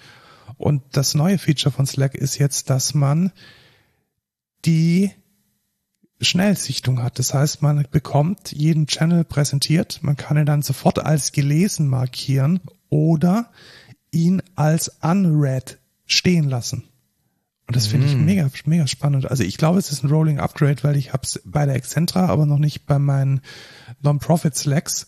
[0.58, 3.32] Und das neue Feature von Slack ist jetzt, dass man
[4.66, 5.12] die
[6.24, 7.20] Schnellsichtung hat.
[7.20, 12.60] Das heißt, man bekommt jeden Channel präsentiert, man kann ihn dann sofort als gelesen markieren
[12.90, 13.50] oder
[14.12, 16.84] ihn als unread stehen lassen.
[17.68, 18.26] Und das finde ich Mhm.
[18.26, 19.30] mega, mega spannend.
[19.32, 22.46] Also ich glaube, es ist ein Rolling Upgrade, weil ich hab's bei der Excentra, aber
[22.46, 23.42] noch nicht bei meinen
[24.02, 25.08] Non-Profit Slacks.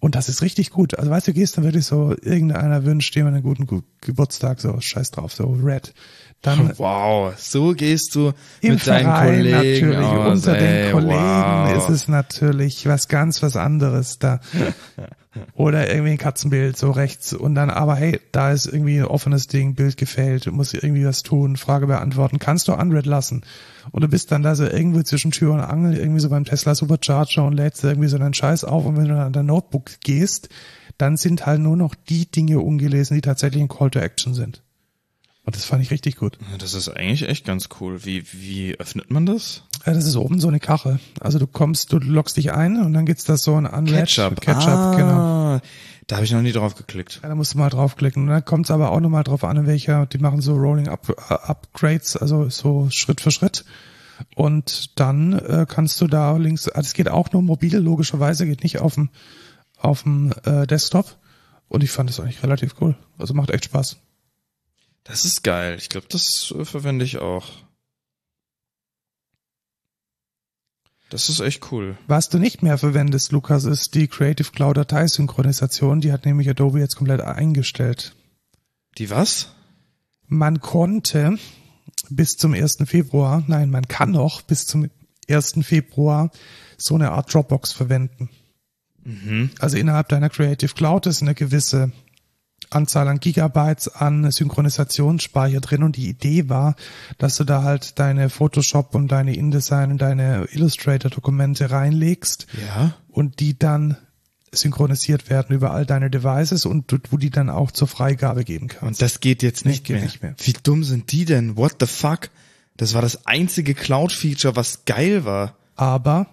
[0.00, 0.98] Und das ist richtig gut.
[0.98, 4.60] Also weißt du, du gehst dann wirklich so, irgendeiner wünscht dir einen guten Ge Geburtstag,
[4.60, 5.94] so scheiß drauf, so red.
[6.42, 10.92] Dann Wow, so gehst du im mit deinen Verein Kollegen natürlich, aus, unter ey, den
[10.92, 11.76] Kollegen wow.
[11.76, 14.40] ist es natürlich was ganz was anderes da.
[15.54, 19.46] Oder irgendwie ein Katzenbild so rechts und dann aber hey, da ist irgendwie ein offenes
[19.46, 23.42] Ding, Bild gefällt, musst irgendwie was tun, Frage beantworten, kannst du unread lassen.
[23.92, 26.74] Und du bist dann da so irgendwo zwischen Tür und Angel, irgendwie so beim Tesla
[26.74, 29.90] Supercharger und lädst irgendwie so deinen Scheiß auf und wenn du dann an dein Notebook
[30.00, 30.48] gehst,
[30.98, 34.62] dann sind halt nur noch die Dinge ungelesen, die tatsächlich ein Call to Action sind.
[35.46, 36.38] Und das fand ich richtig gut.
[36.58, 38.04] Das ist eigentlich echt ganz cool.
[38.04, 39.62] Wie, wie öffnet man das?
[39.86, 40.98] Ja, das ist oben so eine Kachel.
[41.20, 44.06] Also du kommst, du loggst dich ein und dann gibt's da so ein Unread.
[44.06, 45.60] Ketchup, ah, genau.
[46.08, 47.20] Da habe ich noch nie drauf geklickt.
[47.22, 48.24] Ja, da musst du mal draufklicken.
[48.24, 51.08] Und dann kommt's aber auch nochmal drauf an, in welcher, die machen so Rolling Up,
[51.08, 53.64] äh, Upgrades, also so Schritt für Schritt.
[54.34, 58.64] Und dann äh, kannst du da links, ah, das geht auch nur mobil, logischerweise, geht
[58.64, 59.10] nicht auf dem
[59.78, 61.16] auf dem äh, Desktop.
[61.68, 62.96] Und ich fand das eigentlich relativ cool.
[63.18, 63.96] Also macht echt Spaß.
[65.06, 65.76] Das ist geil.
[65.78, 67.46] Ich glaube, das äh, verwende ich auch.
[71.10, 71.96] Das ist echt cool.
[72.08, 76.00] Was du nicht mehr verwendest, Lukas, ist die Creative Cloud Dateisynchronisation.
[76.00, 78.16] Die hat nämlich Adobe jetzt komplett eingestellt.
[78.98, 79.52] Die was?
[80.26, 81.38] Man konnte
[82.10, 82.78] bis zum 1.
[82.86, 84.90] Februar, nein, man kann noch bis zum
[85.28, 85.60] 1.
[85.62, 86.30] Februar
[86.76, 88.30] so eine Art Dropbox verwenden.
[89.04, 89.50] Mhm.
[89.60, 91.92] Also innerhalb deiner Creative Cloud ist eine gewisse
[92.70, 96.74] Anzahl an Gigabytes an Synchronisationsspeicher drin und die Idee war,
[97.18, 102.94] dass du da halt deine Photoshop und deine InDesign und deine Illustrator Dokumente reinlegst Ja.
[103.08, 103.96] und die dann
[104.52, 108.68] synchronisiert werden über all deine Devices und du, du die dann auch zur Freigabe geben
[108.68, 108.82] kannst.
[108.82, 110.04] Und das geht jetzt Nee, nicht, geht mehr.
[110.04, 110.34] nicht mehr.
[110.42, 111.56] Wie dumm sind die denn?
[111.56, 112.30] What the fuck?
[112.76, 115.56] Das war das einzige Cloud-Feature, was geil war.
[115.74, 116.26] Aber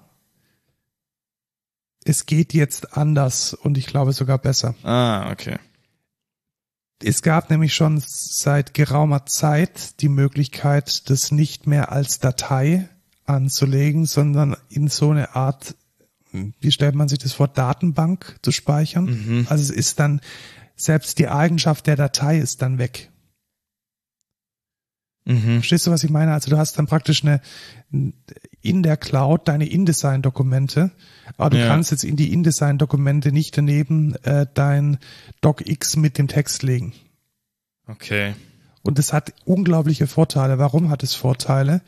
[2.06, 4.76] es geht jetzt anders und ich glaube sogar besser.
[4.84, 5.58] Ah, okay.
[7.04, 12.88] Es gab nämlich schon seit geraumer Zeit die Möglichkeit, das nicht mehr als Datei
[13.26, 15.76] anzulegen, sondern in so eine Art,
[16.32, 19.46] wie stellt man sich das vor, Datenbank zu speichern.
[19.50, 20.22] Also es ist dann,
[20.76, 23.12] selbst die Eigenschaft der Datei ist dann weg.
[25.26, 25.56] Mhm.
[25.60, 26.34] Verstehst du, was ich meine?
[26.34, 27.42] Also du hast dann praktisch eine
[28.62, 30.92] in der Cloud deine InDesign-Dokumente,
[31.38, 31.68] aber du Ja.
[31.68, 34.98] kannst jetzt in die InDesign-Dokumente nicht daneben äh, dein
[35.42, 36.94] DocX mit dem Text legen.
[37.88, 38.34] Okay.
[38.82, 40.58] Und es hat unglaubliche Vorteile.
[40.60, 41.82] Warum hat es Vorteile?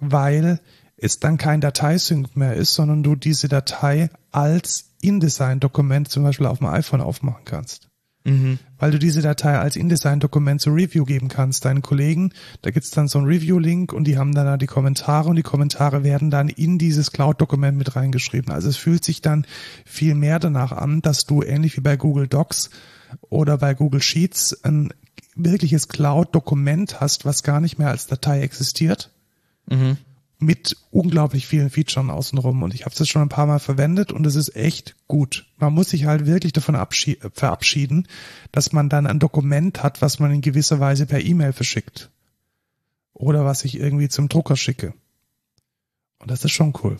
[0.00, 0.60] Weil
[0.96, 6.58] es dann kein Dateisync mehr ist, sondern du diese Datei als InDesign-Dokument zum Beispiel auf
[6.58, 7.88] dem iPhone aufmachen kannst.
[8.24, 8.58] Mhm.
[8.78, 12.32] Weil du diese Datei als InDesign-Dokument zur Review geben kannst, deinen Kollegen.
[12.62, 15.42] Da gibt's dann so einen Review-Link und die haben dann da die Kommentare und die
[15.42, 18.52] Kommentare werden dann in dieses Cloud-Dokument mit reingeschrieben.
[18.52, 19.46] Also es fühlt sich dann
[19.84, 22.70] viel mehr danach an, dass du ähnlich wie bei Google Docs
[23.28, 24.92] oder bei Google Sheets ein
[25.34, 29.10] wirkliches Cloud-Dokument hast, was gar nicht mehr als Datei existiert
[29.66, 29.96] Mhm.
[30.42, 34.26] Mit unglaublich vielen Features außenrum und ich habe das schon ein paar Mal verwendet und
[34.26, 35.46] es ist echt gut.
[35.58, 38.08] Man muss sich halt wirklich davon äh, verabschieden,
[38.50, 42.10] dass man dann ein Dokument hat, was man in gewisser Weise per E-Mail verschickt
[43.14, 44.94] oder was ich irgendwie zum Drucker schicke.
[46.18, 46.98] Und das ist schon cool.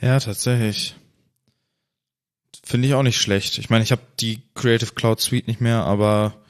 [0.00, 0.96] Ja, tatsächlich.
[2.64, 3.58] Finde ich auch nicht schlecht.
[3.58, 6.41] Ich meine, ich habe die Creative Cloud Suite nicht mehr, aber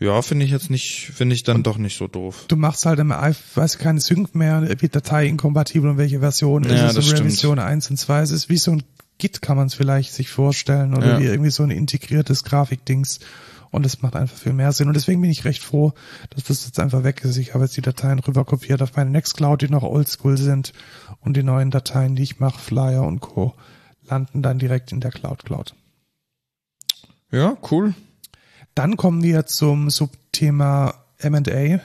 [0.00, 2.44] ja, finde ich jetzt nicht, finde ich dann doch nicht so doof.
[2.48, 6.88] Du machst halt im weiß keine Sync mehr, wird Datei inkompatibel und welche Version Ja,
[6.88, 7.18] ist es in.
[7.18, 8.20] Revision 1 und 2.
[8.20, 8.82] Es ist wie so ein
[9.18, 11.20] Git, kann man es vielleicht sich vorstellen oder Ja.
[11.20, 13.18] wie irgendwie so ein integriertes Grafikdings.
[13.70, 14.88] Und es macht einfach viel mehr Sinn.
[14.88, 15.92] Und deswegen bin ich recht froh,
[16.30, 17.36] dass das jetzt einfach weg ist.
[17.36, 20.72] Ich habe jetzt die Dateien rüber kopiert auf meine Nextcloud, die noch oldschool sind.
[21.20, 23.54] Und die neuen Dateien, die ich mache, Flyer und Co.,
[24.08, 25.74] landen dann direkt in der Cloud Cloud.
[27.30, 27.94] Ja, cool.
[28.78, 31.80] Dann kommen wir zum Subthema M&A.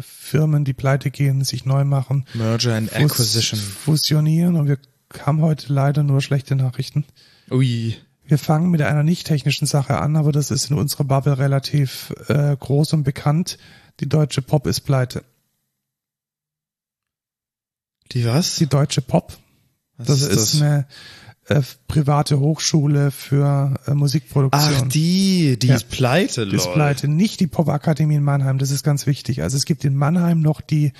[0.00, 3.58] Firmen, die pleite gehen, sich neu machen, Merger and fus- Acquisition.
[3.60, 4.54] fusionieren.
[4.56, 4.78] Und wir
[5.20, 7.04] haben heute leider nur schlechte Nachrichten.
[7.50, 7.96] Ui.
[8.24, 12.14] Wir fangen mit einer nicht technischen Sache an, aber das ist in unserer Bubble relativ
[12.28, 13.58] äh, groß und bekannt.
[14.00, 15.24] Die Deutsche Pop ist pleite.
[18.12, 18.56] Die was?
[18.56, 19.36] Die Deutsche Pop,
[19.96, 20.86] Was das ist, eine
[21.48, 24.74] äh, private Hochschule für äh, Musikproduktion.
[24.74, 25.74] Ach, die, die Ja.
[25.76, 26.74] ist pleite, Die ist lol.
[26.74, 27.08] pleite.
[27.08, 29.42] Nicht die Popakademie in Mannheim, das ist ganz wichtig.
[29.42, 30.92] Also es gibt in Mannheim noch die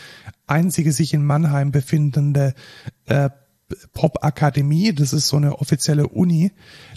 [0.46, 2.54] einzige sich in Mannheim befindende
[3.06, 3.30] äh,
[3.92, 4.92] Popakademie.
[4.92, 6.52] Das ist so eine offizielle Uni.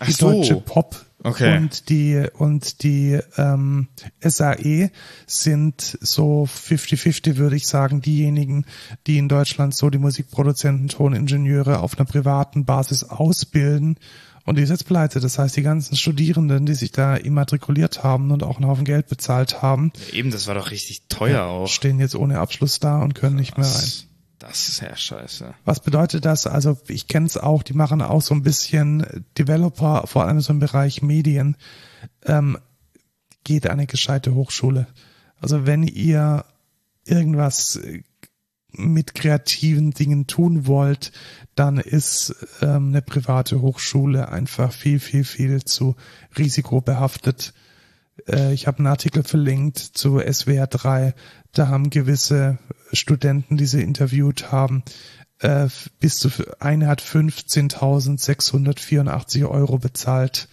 [0.05, 0.31] Die so.
[0.31, 1.57] Deutsche Pop Okay.
[1.57, 3.87] Und die, und die ähm,
[4.21, 4.91] SAE
[5.25, 8.65] sind so 50-50, würde ich sagen, diejenigen,
[9.07, 13.97] die in Deutschland so die Musikproduzenten, Toningenieure auf einer privaten Basis ausbilden.
[14.45, 15.19] Und die ist jetzt pleite.
[15.19, 19.07] Das heißt, die ganzen Studierenden, die sich da immatrikuliert haben und auch einen Haufen Geld
[19.07, 21.67] bezahlt haben, Eben, das war doch richtig teuer auch.
[21.67, 23.89] stehen jetzt ohne Abschluss da und können nicht mehr rein.
[24.47, 25.55] Das, ist ja scheiße.
[25.65, 26.45] Was bedeutet das?
[26.45, 30.53] Also ich kenne es auch, die machen auch so ein bisschen Developer, vor allem so
[30.53, 31.57] im Bereich Medien.
[32.23, 32.57] Ähm,
[33.43, 34.87] geht eine gescheite Hochschule.
[35.39, 36.45] Also wenn ihr
[37.05, 38.03] irgendwas äh,
[38.71, 41.11] mit kreativen Dingen tun wollt,
[41.55, 45.95] dann ist ähm, eine private Hochschule einfach viel, viel, viel zu
[46.37, 47.53] risikobehaftet.
[48.27, 51.15] Äh, ich habe einen Artikel verlinkt zu SWR 3.
[51.53, 52.59] Da haben gewisse
[52.93, 54.83] Studenten, die sie interviewt haben,
[55.39, 55.67] äh,
[55.99, 56.29] bis zu
[56.59, 60.47] eine hat 15.684 Euro bezahlt.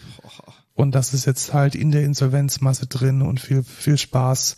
[0.75, 4.57] Und das ist jetzt halt in der Insolvenzmasse drin und viel, viel Spaß,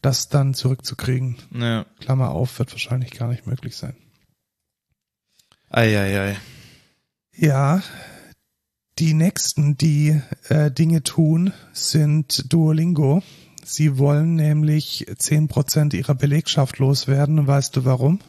[0.00, 1.36] das dann zurückzukriegen.
[1.52, 1.84] Ja.
[2.00, 3.94] Klammer auf, wird wahrscheinlich gar nicht möglich sein.
[5.68, 6.36] Eieiei.
[7.34, 7.82] Ja,
[8.98, 13.22] die nächsten, die äh, Dinge tun, sind Duolingo.
[13.68, 17.48] Sie wollen nämlich 10% ihrer Belegschaft loswerden.
[17.48, 18.20] Weißt du warum?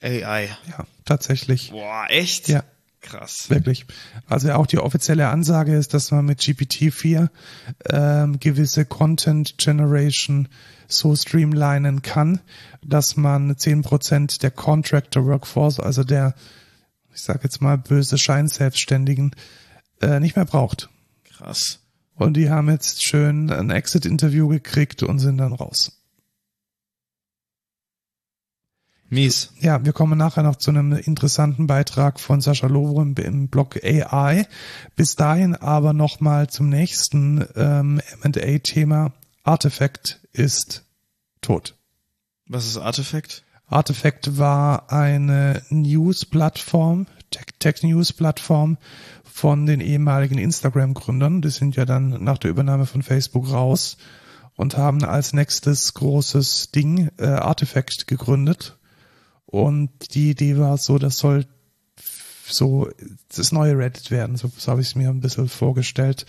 [0.00, 0.48] AI.
[0.70, 1.70] Ja, tatsächlich.
[1.70, 2.48] Boah, echt?
[2.48, 2.64] Ja,
[3.02, 3.50] Krass.
[3.50, 3.84] wirklich.
[4.26, 7.28] Also auch die offizielle Ansage ist, dass man mit GPT-4
[7.90, 10.48] ähm, gewisse Content Generation
[10.86, 12.40] so streamlinen kann,
[12.82, 16.34] dass man 10% der Contractor Workforce, also der,
[17.12, 19.36] ich sag jetzt mal, böse Scheinselbstständigen,
[20.00, 20.88] äh, nicht mehr braucht.
[21.24, 21.80] Krass.
[22.18, 25.92] Und die haben jetzt schön ein Exit-Interview gekriegt und sind dann raus.
[29.10, 29.54] Mies.
[29.60, 33.82] Ja, wir kommen nachher noch zu einem interessanten Beitrag von Sascha Lovo im, im Blog
[33.82, 34.46] AI.
[34.96, 39.14] Bis dahin aber nochmal zum nächsten ähm, M&A-Thema.
[39.44, 40.84] Artifact ist
[41.40, 41.74] tot.
[42.46, 43.44] Was ist Artifact?
[43.66, 47.06] Artifact war eine News-Plattform,
[47.58, 48.76] Tech-News-Plattform
[49.38, 51.42] von den ehemaligen Instagram-Gründern.
[51.42, 53.96] Die sind ja dann nach der Übernahme von Facebook raus
[54.56, 58.78] und haben als nächstes großes Ding äh, Artifact gegründet.
[59.46, 61.46] Und die Idee war so, das soll
[62.44, 62.90] so
[63.32, 64.34] das neue Reddit werden.
[64.36, 66.26] So, so habe ich es mir ein bisschen vorgestellt.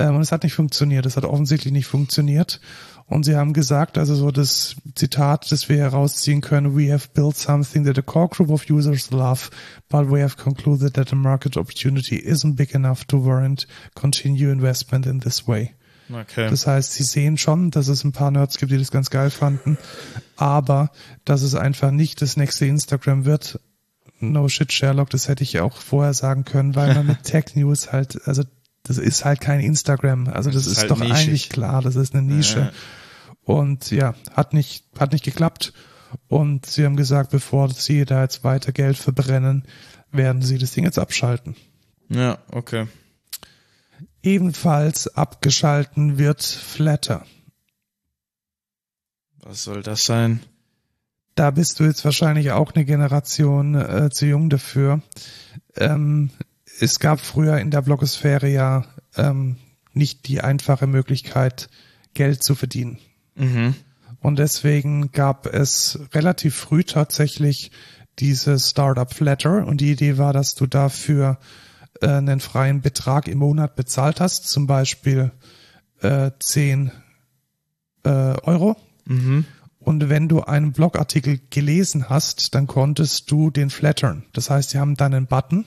[0.00, 1.04] Ähm, und es hat nicht funktioniert.
[1.06, 2.60] Es hat offensichtlich nicht funktioniert.
[3.06, 7.36] Und sie haben gesagt, also so das Zitat, das wir herausziehen können, we have built
[7.36, 9.50] something that a core group of users love,
[9.88, 15.06] but we have concluded that the market opportunity isn't big enough to warrant continue investment
[15.06, 15.74] in this way.
[16.12, 16.48] Okay.
[16.48, 19.30] Das heißt, sie sehen schon, dass es ein paar Nerds gibt, die das ganz geil
[19.30, 19.76] fanden,
[20.36, 20.90] aber
[21.24, 23.60] dass es einfach nicht das nächste Instagram wird.
[24.20, 27.92] No shit, Sherlock, das hätte ich auch vorher sagen können, weil man mit Tech News
[27.92, 28.44] halt, also
[28.90, 30.26] das ist halt kein Instagram.
[30.26, 31.28] Also das, Das ist ist, halt doch nischig.
[31.28, 32.58] eigentlich klar, das ist eine Nische.
[32.58, 32.72] Ja.
[33.44, 35.72] Und ja, hat nicht, hat nicht geklappt.
[36.26, 39.62] Und sie haben gesagt, bevor sie da jetzt weiter Geld verbrennen,
[40.10, 41.54] werden sie das Ding jetzt abschalten.
[42.08, 42.88] Ja, okay.
[44.24, 47.24] Ebenfalls abgeschalten wird Flatter.
[49.42, 50.40] Was soll das sein?
[51.36, 55.00] Da bist du jetzt wahrscheinlich auch eine Generation äh, zu jung dafür.
[55.76, 56.30] Ähm,
[56.80, 58.84] es gab früher in der Blogosphäre ja
[59.16, 59.56] ähm,
[59.92, 61.68] nicht die einfache Möglichkeit,
[62.14, 62.98] Geld zu verdienen.
[63.34, 63.74] Mhm.
[64.20, 67.70] Und deswegen gab es relativ früh tatsächlich
[68.18, 71.38] diese Startup Flatter und die Idee war, dass du dafür
[72.00, 75.32] äh, einen freien Betrag im Monat bezahlt hast, zum Beispiel
[76.00, 76.92] äh, 10
[78.04, 78.76] äh, Euro.
[79.06, 79.44] Mhm.
[79.78, 84.24] Und wenn du einen Blogartikel gelesen hast, dann konntest du den flattern.
[84.32, 85.64] Das heißt, sie haben dann einen Button,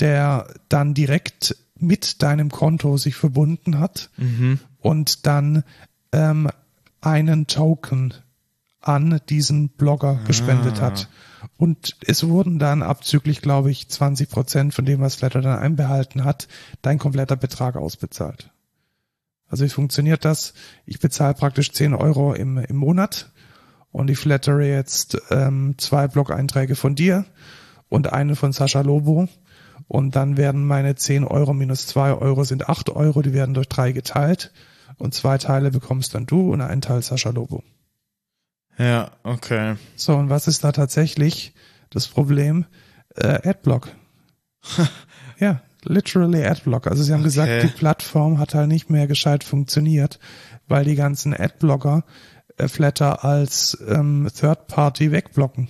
[0.00, 4.58] der dann direkt mit deinem Konto sich verbunden hat Mhm.
[4.80, 5.64] und dann
[6.12, 6.48] ähm,
[7.00, 8.14] einen Token
[8.80, 10.86] an diesen Blogger gespendet Ah.
[10.86, 11.08] hat.
[11.56, 16.24] Und es wurden dann abzüglich, glaube ich, 20 Prozent von dem, was Flatter dann einbehalten
[16.24, 16.48] hat,
[16.82, 18.50] dein kompletter Betrag ausbezahlt.
[19.48, 20.52] Also wie funktioniert das?
[20.84, 23.30] Ich bezahle praktisch 10 Euro im, im Monat
[23.92, 27.24] und ich flattere jetzt ähm, zwei Blog-Einträge von dir
[27.88, 29.28] und einen von Sascha Lobo
[29.88, 33.68] und dann werden meine 10 Euro minus 2 Euro sind 8 Euro, die werden durch
[33.68, 34.52] drei geteilt
[34.98, 37.62] und zwei Teile bekommst dann du und einen Teil Sascha Lobo.
[38.78, 39.76] Ja, okay.
[39.96, 41.52] So, und was ist da tatsächlich
[41.90, 42.66] das Problem?
[43.16, 43.88] Äh, Adblock.
[45.38, 46.86] ja, literally Adblock.
[46.86, 47.28] Also sie haben Okay.
[47.28, 50.20] gesagt, die Plattform hat halt nicht mehr gescheit funktioniert,
[50.68, 52.04] weil die ganzen Adblocker
[52.56, 55.68] äh, Flatter als ähm, Third Party wegblocken.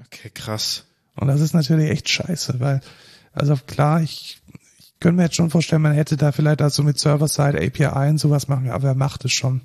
[0.00, 0.84] Okay, krass.
[1.16, 2.80] Und das ist natürlich echt scheiße, weil,
[3.32, 4.42] also klar, ich,
[4.78, 8.18] ich können wir jetzt schon vorstellen, man hätte da vielleicht also mit Server-Side API und
[8.18, 9.60] sowas machen, aber wer macht es schon?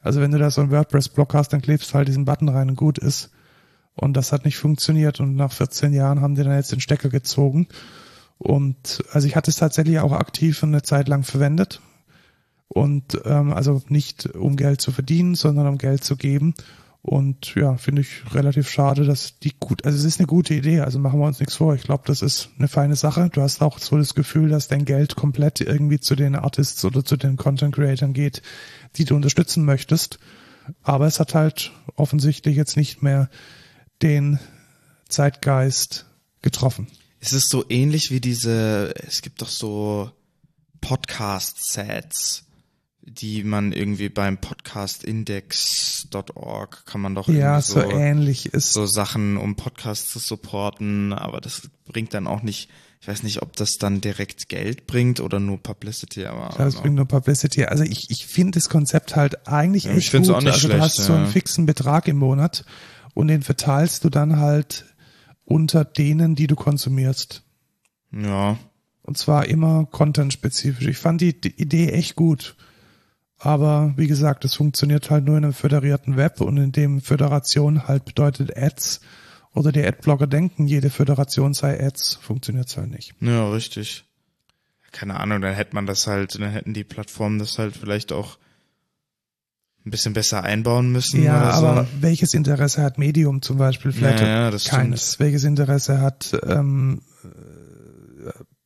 [0.00, 2.70] Also wenn du da so einen WordPress-Block hast, dann klebst du halt diesen Button rein
[2.70, 3.30] und gut ist.
[3.94, 7.08] Und das hat nicht funktioniert und nach 14 Jahren haben die dann jetzt den Stecker
[7.08, 7.66] gezogen.
[8.38, 11.80] Und also ich hatte es tatsächlich auch aktiv eine Zeit lang verwendet.
[12.68, 16.54] Und ähm, also nicht um Geld zu verdienen, sondern um Geld zu geben.
[17.08, 20.80] Und ja, finde ich relativ schade, dass die gut, also es ist eine gute Idee,
[20.80, 21.74] also machen wir uns nichts vor.
[21.74, 23.30] Ich glaube, das ist eine feine Sache.
[23.32, 27.02] Du hast auch so das Gefühl, dass dein Geld komplett irgendwie zu den Artists oder
[27.02, 28.42] zu den Content Creators geht,
[28.96, 30.18] die du unterstützen möchtest.
[30.82, 33.30] Aber es hat halt offensichtlich jetzt nicht mehr
[34.02, 34.38] den
[35.08, 36.04] Zeitgeist
[36.42, 36.88] getroffen.
[37.20, 40.10] Es ist so ähnlich wie diese, es gibt doch so
[40.82, 42.44] Podcast-Sets
[43.08, 49.36] die man irgendwie beim podcastindex.org kann man doch ja so, so ähnlich ist so Sachen
[49.36, 52.70] um Podcasts zu supporten, aber das bringt dann auch nicht
[53.00, 56.54] ich weiß nicht, ob das dann direkt Geld bringt oder nur Publicity, aber.
[56.58, 57.64] Ja, das bringt nur Publicity.
[57.64, 60.28] Also ich, ich finde das Konzept halt eigentlich ja, echt gut.
[60.30, 61.04] Auch nicht also schlecht, du hast ja.
[61.04, 62.64] so einen fixen Betrag im Monat
[63.14, 64.84] und den verteilst du dann halt
[65.44, 67.44] unter denen, die du konsumierst.
[68.10, 68.58] Ja.
[69.02, 70.86] Und zwar immer content-spezifisch.
[70.86, 72.56] Ich fand die Idee echt gut.
[73.38, 77.86] Aber wie gesagt, es funktioniert halt nur in einem föderierten Web und in dem Föderation
[77.86, 79.00] halt bedeutet Ads
[79.54, 83.14] oder die Adblocker denken, jede Föderation sei Ads, funktioniert halt nicht.
[83.20, 84.04] Ja, richtig.
[84.92, 88.38] Keine Ahnung, dann hätte man das halt, dann hätten die Plattformen das halt vielleicht auch
[89.86, 91.22] ein bisschen besser einbauen müssen.
[91.22, 92.02] Ja, oder aber so.
[92.02, 93.92] welches Interesse hat Medium zum Beispiel?
[93.92, 95.18] Vielleicht Ja, ja, das keines.
[95.20, 97.02] Welches Interesse hat ähm,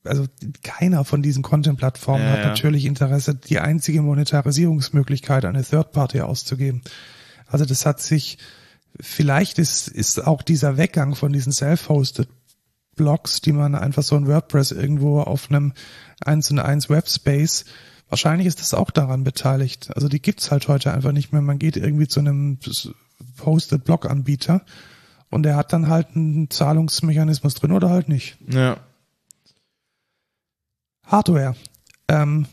[0.04, 0.26] also
[0.62, 6.82] keiner von diesen Content-Plattformen Ja, hat natürlich Interesse, die einzige Monetarisierungsmöglichkeit an eine Third-Party auszugeben.
[7.46, 8.38] Also das hat sich,
[9.00, 12.28] vielleicht ist, ist auch dieser Weggang von diesen self-hosted
[12.96, 15.72] Blogs, die man einfach so in WordPress irgendwo auf einem
[16.24, 17.64] 1 und 1 Webspace,
[18.08, 19.90] wahrscheinlich ist das auch daran beteiligt.
[19.94, 21.40] Also die gibt's halt heute einfach nicht mehr.
[21.40, 22.58] Man geht irgendwie zu einem
[23.44, 24.62] hosted Blog-Anbieter
[25.30, 28.36] und der hat dann halt einen Zahlungsmechanismus drin oder halt nicht.
[28.50, 28.76] Ja.
[31.12, 31.54] Hardware.
[32.08, 32.46] Ähm,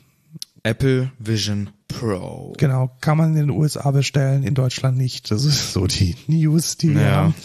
[0.64, 2.54] Apple Vision Pro.
[2.58, 5.32] genau, kann man in den USA bestellen, in Deutschland nicht.
[5.32, 7.12] Das ist so die News, die wir Ja.
[7.16, 7.36] haben.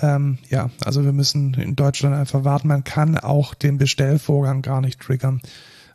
[0.00, 2.68] Ähm, ja, also wir müssen in Deutschland einfach warten.
[2.68, 5.40] Man kann auch den Bestellvorgang gar nicht triggern.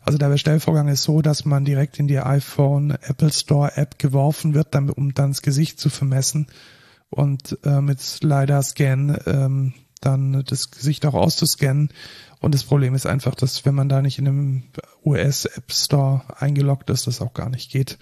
[0.02, 4.56] Also der Bestellvorgang ist so, dass man direkt in die iPhone Apple Store App geworfen
[4.56, 6.48] wird, damit, um dann das Gesicht zu vermessen
[7.12, 11.90] und äh, mit LiDAR-Scan ähm, dann das Gesicht auch auszuscannen.
[12.42, 14.64] Und das Problem ist einfach, dass wenn man da nicht in einem
[15.06, 18.00] US App Store eingeloggt ist, das auch gar nicht geht.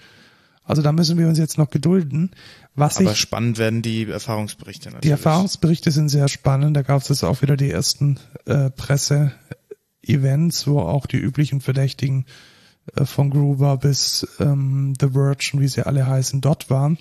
[0.64, 2.32] Also da müssen wir uns jetzt noch gedulden.
[2.74, 5.02] Was Aber ich spannend werden die Erfahrungsberichte natürlich.
[5.02, 6.78] die Erfahrungsberichte sind sehr spannend.
[6.78, 12.26] Da gab es jetzt auch wieder die ersten äh, Presse-Events, wo auch die üblichen Verdächtigen
[12.96, 16.98] äh, von Gruber bis ähm, The Verge und wie sie alle heißen dort waren.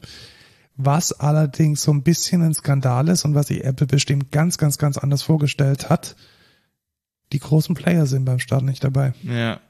[0.75, 4.79] Was allerdings so ein bisschen ein Skandal ist und was sich Apple bestimmt ganz, ganz,
[4.79, 6.17] ganz anders vorgestellt hat,
[7.33, 9.13] die großen Player sind beim Start nicht dabei.
[9.23, 9.61] Ja.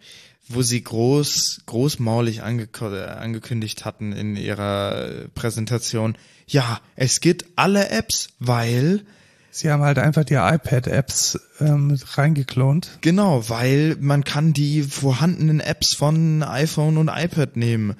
[0.48, 6.16] Wo sie groß, großmaulig äh, angekündigt hatten in ihrer äh, Präsentation.
[6.46, 9.04] Ja, es gibt alle Apps, weil,
[9.50, 12.98] Sie haben halt einfach die iPad-Apps ähm, reingeklont.
[13.00, 17.96] genau, weil man kann die vorhandenen Apps von iPhone und iPad nehmen.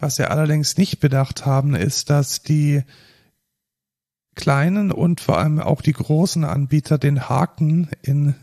[0.00, 2.82] Was sie allerdings nicht bedacht haben, ist, dass die
[4.34, 8.34] kleinen und vor allem auch die großen Anbieter den Haken in,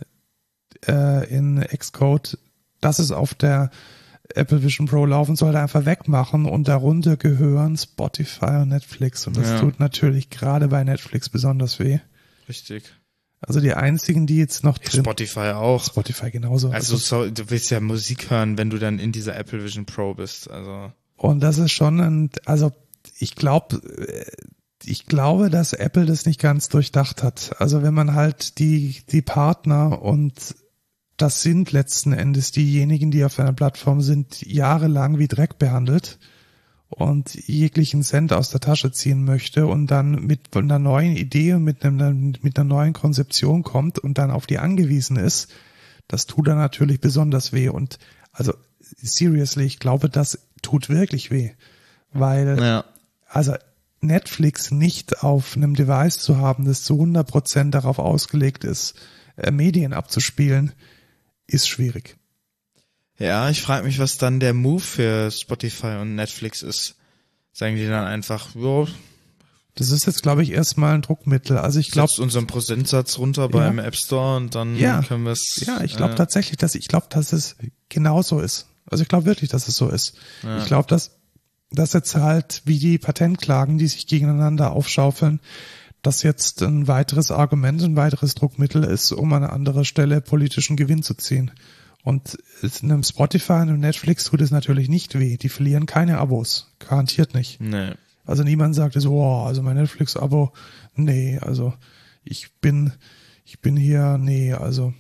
[0.88, 2.38] äh, in Xcode,
[2.82, 3.70] dass es auf der
[4.36, 9.50] Apple Vision Pro laufen sollte, einfach wegmachen und darunter gehören Spotify und Netflix und das
[9.50, 9.60] Ja.
[9.60, 12.00] tut natürlich gerade bei Netflix besonders weh.
[12.48, 12.84] Richtig.
[13.42, 15.84] Also die einzigen, die jetzt noch drin Spotify auch.
[15.84, 16.70] Spotify genauso.
[16.72, 20.14] Also so, du willst ja Musik hören, wenn du dann in dieser Apple Vision Pro
[20.14, 20.50] bist.
[20.52, 22.72] Also Und das ist schon ein, also
[23.18, 23.80] ich glaube,
[24.86, 27.56] ich glaube, dass Apple das nicht ganz durchdacht hat.
[27.60, 30.34] Also wenn man halt die, die Partner und
[31.22, 36.18] das sind letzten Endes diejenigen, die auf einer Plattform sind, jahrelang wie Dreck behandelt
[36.88, 41.64] und jeglichen Cent aus der Tasche ziehen möchte und dann mit einer neuen Idee und
[41.64, 45.52] mit, einem, mit einer neuen Konzeption kommt und dann auf die angewiesen ist,
[46.08, 47.70] das tut dann natürlich besonders weh.
[47.70, 48.00] Und
[48.32, 51.52] also seriously, ich glaube, das tut wirklich weh.
[52.12, 52.86] Weil, ja.
[53.28, 53.54] also
[54.02, 58.96] Netflix nicht auf einem Device zu haben, das zu 100% darauf ausgelegt ist,
[59.36, 60.72] äh, Medien abzuspielen,
[61.50, 62.18] ist schwierig.
[63.18, 66.96] Ja, ich frage mich, was dann der Move für Spotify und Netflix ist.
[67.52, 68.88] Sagen die dann einfach, jo,
[69.76, 71.58] Das ist jetzt, glaube ich, erstmal ein Druckmittel.
[71.58, 75.02] Also ich glaube, unseren Prozentsatz runter beim App Store und dann Ja.
[75.04, 75.62] können wir es.
[75.66, 77.56] ja, ich glaube äh, tatsächlich, dass ich glaube, dass es
[77.90, 78.68] genauso ist.
[78.86, 80.14] Also ich glaube wirklich, dass es so ist.
[80.60, 81.12] Ich glaube, dass
[81.72, 85.40] dass jetzt halt wie die Patentklagen, die sich gegeneinander aufschaufeln,
[86.02, 91.04] das jetzt ein weiteres Argument, ein weiteres Druckmittel ist, um an anderer Stelle politischen Gewinn
[91.04, 91.52] zu ziehen.
[92.04, 92.38] Und
[92.82, 95.36] einem Spotify und einem Netflix tut es natürlich nicht weh.
[95.38, 96.72] Die verlieren keine Abos.
[96.80, 97.60] Garantiert nicht.
[97.60, 97.92] Nee.
[98.26, 100.54] Also niemand sagte so, oh, also mein Netflix-Abo,
[100.96, 101.74] nee, also
[102.24, 102.94] ich bin,
[103.44, 104.94] ich bin hier, nee, also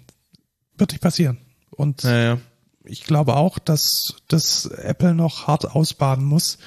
[0.77, 1.37] wird nicht passieren.
[1.69, 2.39] Und Naja.
[2.83, 6.57] ich glaube auch, dass das Apple noch hart ausbaden muss,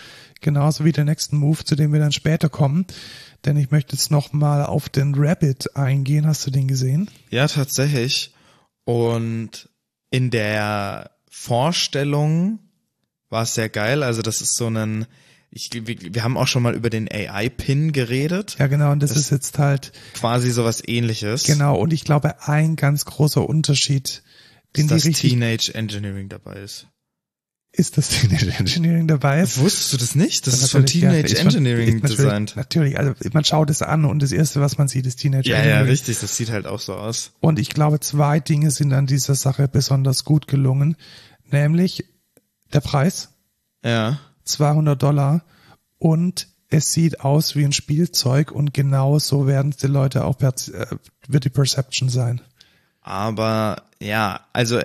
[0.43, 2.87] genauso wie der nächsten Move, zu dem wir dann später kommen.
[3.45, 6.27] Denn ich möchte jetzt noch mal auf den Rabbit eingehen.
[6.27, 7.11] Hast du den gesehen?
[7.31, 8.33] Ja, tatsächlich.
[8.85, 9.69] Und
[10.11, 12.59] in der Vorstellung
[13.31, 14.03] war es sehr geil.
[14.03, 15.07] Also das ist so ein,
[15.51, 18.57] ich, wir, wir haben auch schon mal über den AI-Pin geredet.
[18.59, 18.93] Ja, genau.
[18.93, 21.45] Und das, Das- ist jetzt halt Quasi sowas ähnliches.
[21.45, 21.77] genau.
[21.77, 24.23] Und ich glaube, ein ganz großer Unterschied,
[24.77, 26.87] den Dass die richtig Teenage Engineering dabei ist.
[27.75, 29.43] Ist, dass Teenage Engineering dabei.
[29.43, 30.47] Wusstest du das nicht?
[30.47, 32.57] Das Ja, ist von ja, Teenage von- Engineering natürlich, designt.
[32.57, 35.57] Natürlich, also man schaut es an und das erste, was man sieht, ist Teenage Ja,
[35.57, 35.89] ja, Engineering.
[35.91, 36.21] richtig.
[36.21, 37.33] Das sieht halt auch so aus.
[37.41, 40.97] Und ich glaube, zwei Dinge sind an dieser Sache besonders gut gelungen,
[41.51, 42.05] nämlich
[42.75, 43.31] der Preis,
[43.85, 44.19] Ja.
[44.45, 45.43] 200 Dollar,
[45.99, 50.53] und es sieht aus wie ein Spielzeug und genau so werden die Leute auch äh,
[51.29, 52.41] wird die Perception sein.
[53.01, 54.81] Aber ja, also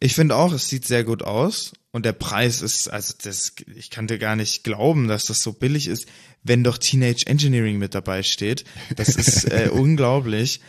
[0.00, 3.90] ich finde auch, es sieht sehr gut aus und der Preis ist, also das, ich
[3.90, 6.06] kann dir gar nicht glauben, dass das so billig ist,
[6.42, 8.64] wenn doch Teenage Engineering mit dabei steht.
[8.96, 10.60] Das ist äh, unglaublich.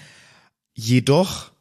[0.73, 1.51] Jedoch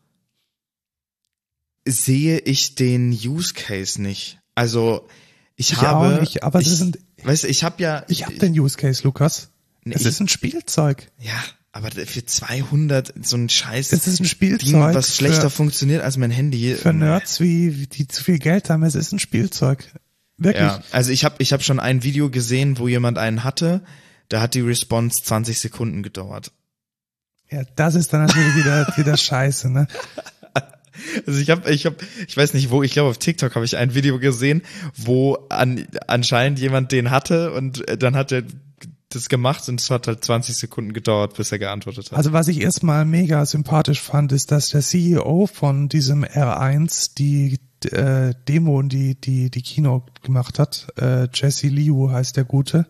[1.86, 4.38] sehe ich den Use Case nicht.
[4.54, 5.08] Also
[5.56, 8.76] ich, Ich habe, nicht, aber ich, sind- weißt ich habe ja, Ich habe den Use
[8.76, 9.50] Case, Lukas.
[9.84, 11.10] Nee, es ich- ist ein Spielzeug.
[11.20, 11.42] ja,
[11.76, 16.02] aber für 200 so ein Scheiß Es ist ein Ding, Spielzeug was schlechter für, funktioniert
[16.02, 16.74] als mein Handy.
[16.74, 18.82] für Nerds, wie, die zu viel Geld haben.
[18.82, 19.84] Es ist ein Spielzeug.
[20.38, 20.64] Wirklich.
[20.64, 23.82] Ja, also ich habe ich hab schon ein Video gesehen, wo jemand einen hatte,
[24.30, 26.50] da hat die Response 20 Sekunden gedauert.
[27.50, 29.86] Ja, das ist dann natürlich wieder, wieder scheiße, ne?
[31.26, 31.96] Also ich habe, ich habe,
[32.26, 34.62] ich weiß nicht wo, ich glaube auf TikTok habe ich ein Video gesehen,
[34.94, 38.44] wo an, anscheinend jemand den hatte und äh, dann hat er
[39.10, 42.18] das gemacht und es hat halt 20 Sekunden gedauert, bis er geantwortet hat.
[42.18, 47.58] Also was ich erstmal mega sympathisch fand, ist, dass der CEO von diesem R1 die
[47.90, 52.86] äh, Demo, die die die Kino gemacht hat, äh, Jesse Liu heißt der Gute,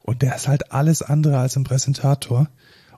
[0.00, 2.48] und der ist halt alles andere als ein Präsentator.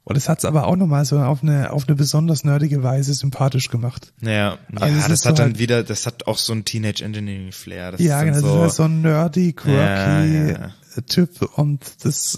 [0.06, 3.68] Und es hat's aber auch nochmal so auf eine auf eine besonders nerdige Weise sympathisch
[3.70, 4.12] gemacht.
[4.20, 7.02] ja, also ja das hat so dann halt- wieder, das hat auch so ein Teenage
[7.02, 7.92] Engineering Flair.
[7.92, 10.74] Das Ja, ist genau, dann das so, ist halt so ein nerdy, quirky Ja, ja.
[11.02, 12.36] Typ und das,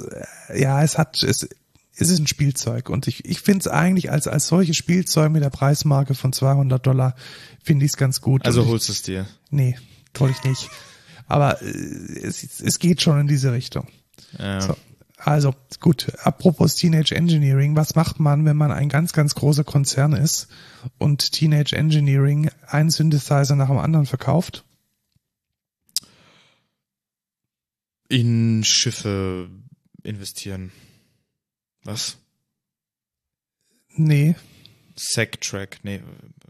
[0.49, 1.49] äh, ja, es hat, es,
[1.97, 5.43] es ist ein Spielzeug und ich, ich finde es eigentlich als, als solches Spielzeug mit
[5.43, 7.15] der Preismarke von 200 Dollar
[7.63, 8.45] finde ich es ganz gut.
[8.45, 9.27] also holst es dir.
[9.51, 9.77] nee,
[10.19, 10.69] hol ich nicht.
[11.27, 13.89] Aber äh, es, es geht schon in diese Richtung.
[14.39, 14.61] Ja.
[14.61, 14.77] So.
[15.19, 20.13] Also gut, apropos Teenage Engineering, was macht man, wenn man ein ganz, ganz großer Konzern
[20.13, 20.49] ist
[20.99, 24.66] und Teenage Engineering einen Synthesizer nach dem anderen verkauft?
[28.09, 29.49] In Schiffe
[30.03, 30.73] investieren.
[31.85, 32.17] Was?
[33.95, 34.35] Nee,
[34.97, 36.01] Sack-Track, nee,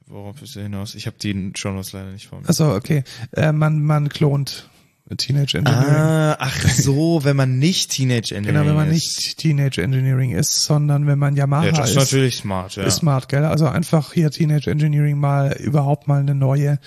[0.06, 0.94] worauf ist er hinaus?
[0.94, 2.48] Ich habe die schon was leider nicht vor mir.
[2.48, 4.68] Also okay, äh, man man klont
[5.16, 5.94] Teenage Engineering.
[5.94, 9.18] Ah, ach so, wenn man nicht Teenage Engineering genau, wenn man ist.
[9.18, 12.84] nicht Teenage Engineering ist, sondern wenn man Yamaha Ja, das ist ist, natürlich smart, ja.
[12.84, 13.44] ist smart, gell?
[13.44, 16.80] Also einfach hier Teenage Engineering mal überhaupt mal eine neue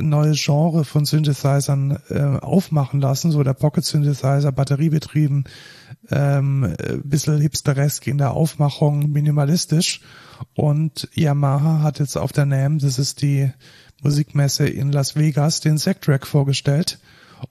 [0.00, 5.44] neue Genre von Synthesizern äh, aufmachen lassen, so der Pocket Synthesizer, batteriebetrieben,
[6.10, 10.00] ähm, äh, bisschen hipsteresk in der Aufmachung, minimalistisch.
[10.54, 13.50] Und Yamaha hat jetzt auf der NAMM, das ist die
[14.02, 16.98] Musikmesse in Las Vegas, den Zack-Track vorgestellt.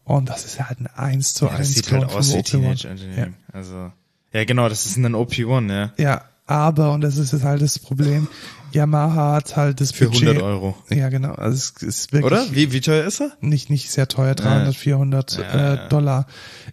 [0.03, 2.39] Und das ist halt ein 1 zu ja, 1 das sieht Klon halt aus wie
[2.39, 2.43] OP1.
[2.43, 3.33] Teenage Engineering.
[3.51, 3.91] Also,
[4.33, 5.93] ja genau, das ist ein OP1, ja.
[5.97, 8.27] Ja, aber, und das ist jetzt halt das Problem,
[8.73, 10.29] Yamaha hat halt das Für Budget.
[10.29, 10.77] 100 Euro.
[10.89, 11.33] Ja, genau.
[11.33, 12.45] Also es ist wirklich Oder?
[12.51, 13.31] Wie, wie teuer ist er?
[13.41, 15.89] nicht, nicht sehr teuer, 300, 400 Ja, äh.
[15.89, 16.27] Dollar.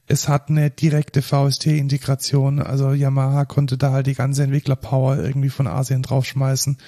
[0.07, 5.67] Es hat eine direkte VST-Integration, also Yamaha konnte da halt die ganze Entwicklerpower irgendwie von
[5.67, 6.79] Asien draufschmeißen.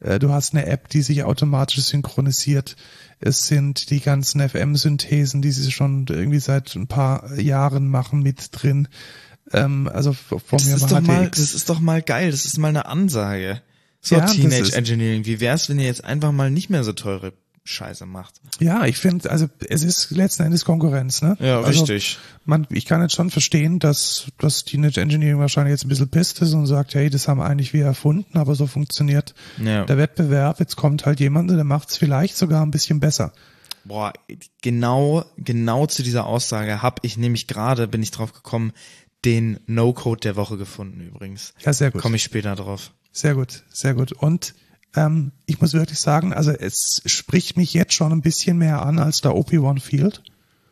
[0.00, 2.76] Äh, Du hast eine App, die sich automatisch synchronisiert.
[3.20, 8.48] Es sind die ganzen FM-Synthesen, die sie schon irgendwie seit ein paar Jahren machen, mit
[8.52, 8.88] drin.
[9.52, 12.44] Ähm, also v- vom Das ist, Yamaha doch mal, das ist doch mal geil, das
[12.44, 13.60] ist mal eine Ansage.
[14.04, 17.32] So Ja, Teenage Engineering, wie wär's, wenn ihr jetzt einfach mal nicht mehr so teure
[17.66, 18.34] Scheiße macht.
[18.60, 21.38] Ja, ich finde, also es ist letzten Endes Konkurrenz, ne?
[21.40, 22.18] Ja, also, richtig.
[22.44, 26.42] Man, ich kann jetzt schon verstehen, dass, dass Teenage Engineering wahrscheinlich jetzt ein bisschen pisst
[26.42, 29.86] ist und sagt, hey, das haben eigentlich wir erfunden, aber so funktioniert Ja.
[29.86, 30.60] der Wettbewerb.
[30.60, 33.32] Jetzt kommt halt jemand, der macht es vielleicht sogar ein bisschen besser.
[33.84, 34.12] Boah,
[34.60, 38.72] genau, genau zu dieser Aussage habe ich nämlich gerade, bin ich drauf gekommen,
[39.24, 41.54] den No-Code der Woche gefunden übrigens.
[41.64, 42.02] Ja, sehr gut.
[42.02, 42.92] Komme ich später drauf.
[43.14, 44.10] Sehr gut, sehr gut.
[44.10, 44.54] Und
[44.96, 48.98] ähm, ich muss wirklich sagen, also es spricht mich jetzt schon ein bisschen mehr an
[48.98, 50.22] als der OP1 Field.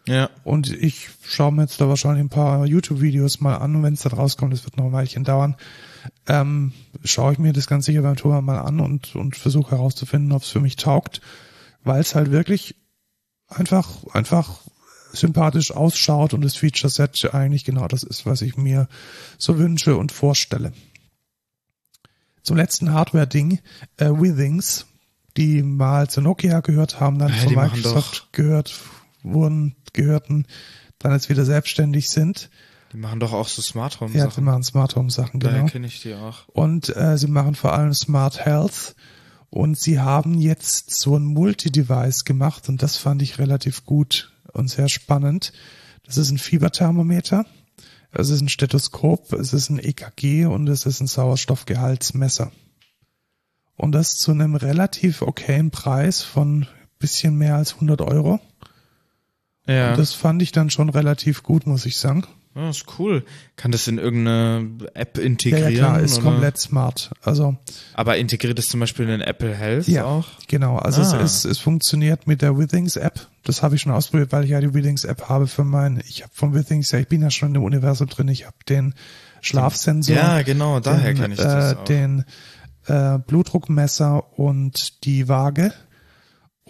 [0.09, 0.29] Ja.
[0.43, 4.03] Und ich schaue mir jetzt da wahrscheinlich ein paar YouTube-Videos mal an und wenn es
[4.03, 5.55] dann rauskommt, das wird noch ein Weilchen dauern,
[6.27, 6.73] ähm,
[7.05, 10.43] schaue ich mir das ganz sicher beim Thomas mal an und, und versuche herauszufinden, ob
[10.43, 11.21] es für mich taugt,
[11.85, 12.75] weil es halt wirklich
[13.47, 14.63] einfach, einfach
[15.13, 18.89] sympathisch ausschaut und das Feature-Set eigentlich genau das ist, was ich mir
[19.39, 20.73] so wünsche und vorstelle.
[22.43, 23.61] Zum letzten Hardware-Ding,
[23.99, 24.87] äh, Withings,
[25.37, 28.75] die mal zu Nokia gehört haben, dann Ja, die machen Microsoft gehört
[29.23, 30.47] wurden, gehörten,
[30.99, 32.51] dann jetzt wieder selbstständig sind.
[32.93, 34.45] Die machen doch auch so Smart Home Ja, sie Sachen.
[34.45, 35.71] machen Smart Home Sachen, Daher genau.
[35.71, 36.47] kenne ich die auch.
[36.49, 38.95] Und äh, sie machen vor allem Smart Health.
[39.49, 44.69] Und sie haben jetzt so ein Multi-Device gemacht und das fand ich relativ gut und
[44.69, 45.53] sehr spannend.
[46.05, 47.45] Das ist ein Fieberthermometer,
[48.13, 52.53] es ist ein Stethoskop, es ist ein EKG und es ist ein Sauerstoffgehaltsmesser.
[53.77, 56.67] Und das zu einem relativ okayen Preis von
[56.99, 58.41] bisschen mehr als 100 Euro.
[59.67, 59.91] Ja.
[59.91, 62.25] Und das fand ich dann schon relativ gut, muss ich sagen.
[62.55, 63.25] Ja, ist cool.
[63.57, 65.73] Kann das in irgendeine App Ja, integrieren?
[65.73, 66.31] ja klar, ist oder?
[66.31, 67.11] komplett smart.
[67.23, 67.57] Also
[67.95, 70.27] Aber integriert es zum Beispiel in Apple Health Ja, auch?
[70.49, 70.77] genau.
[70.77, 71.21] Also Ah.
[71.23, 73.27] es, es, es funktioniert mit der Withings App.
[73.45, 76.23] Das habe ich schon ausprobiert, weil ich ja die Withings App habe für mein, ich
[76.23, 78.95] habe von Withings, ja, ich bin ja schon in dem Universum drin, ich habe den
[79.41, 80.15] Schlafsensor.
[80.15, 81.85] Ja, genau, daher den, kenne ich das äh, auch.
[81.85, 82.25] Den
[82.87, 85.73] äh, Blutdruckmesser und die Waage.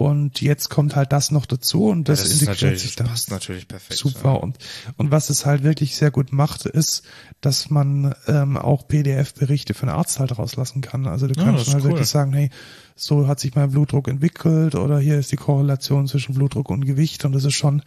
[0.02, 3.06] Und jetzt kommt halt das noch dazu und das, das ist integriert sich das dann.
[3.06, 3.98] passt natürlich perfekt.
[4.00, 4.30] Super.
[4.30, 4.34] Ja.
[4.34, 4.58] Und,
[4.96, 7.04] und was es halt wirklich sehr gut macht, ist,
[7.40, 11.06] dass man ähm, auch PDF-Berichte für einen Arzt halt rauslassen kann.
[11.06, 11.90] Also du Ja, kannst das ist halt cool.
[11.90, 12.50] wirklich sagen, hey,
[12.96, 17.24] so hat sich mein Blutdruck entwickelt oder hier ist die Korrelation zwischen Blutdruck und Gewicht
[17.24, 17.82] und das ist schon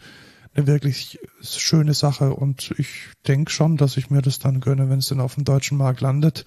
[0.54, 2.88] eine wirklich schöne Sache und ich
[3.28, 6.00] denke schon, dass ich mir das dann gönne, wenn es dann auf dem deutschen Markt
[6.00, 6.46] landet,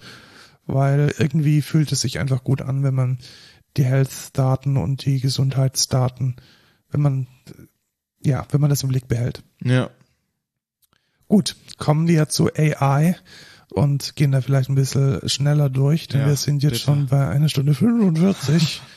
[0.66, 3.18] weil irgendwie fühlt es sich einfach gut an, wenn man
[3.76, 6.36] die Health-Daten und die Gesundheitsdaten,
[6.90, 7.26] wenn man
[8.22, 9.42] ja, wenn man das im Blick behält.
[9.62, 9.90] Ja.
[11.28, 13.16] Gut, kommen wir zu AI
[13.70, 16.84] und gehen da vielleicht ein bisschen schneller durch, denn Ja, wir sind jetzt bitte.
[16.84, 18.82] schon bei einer Stunde 45.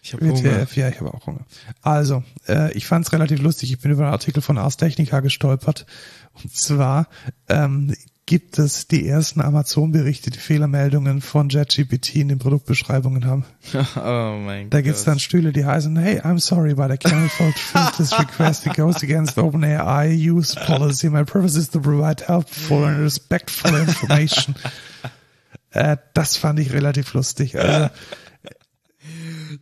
[0.00, 0.42] Ich habe Hunger.
[0.42, 1.44] WTF, ja, ich habe auch Hunger.
[1.82, 3.72] Also, äh, ich fand es relativ lustig.
[3.72, 5.86] Ich bin über einen Artikel von Ars Technica gestolpert.
[6.34, 7.08] Und zwar
[7.48, 7.92] ähm,
[8.28, 13.46] gibt es die ersten Amazon-Berichte, die Fehlermeldungen von JetGPT in den Produktbeschreibungen haben.
[13.96, 17.90] oh mein Da gibt's dann Stühle, die heißen, hey, I'm sorry, but I can't fulfill
[17.96, 18.66] this request.
[18.66, 21.08] It goes against OpenAI use policy.
[21.08, 24.54] My purpose is to provide helpful and respectful information.
[25.70, 27.58] äh, das fand ich relativ lustig.
[27.58, 27.88] Also,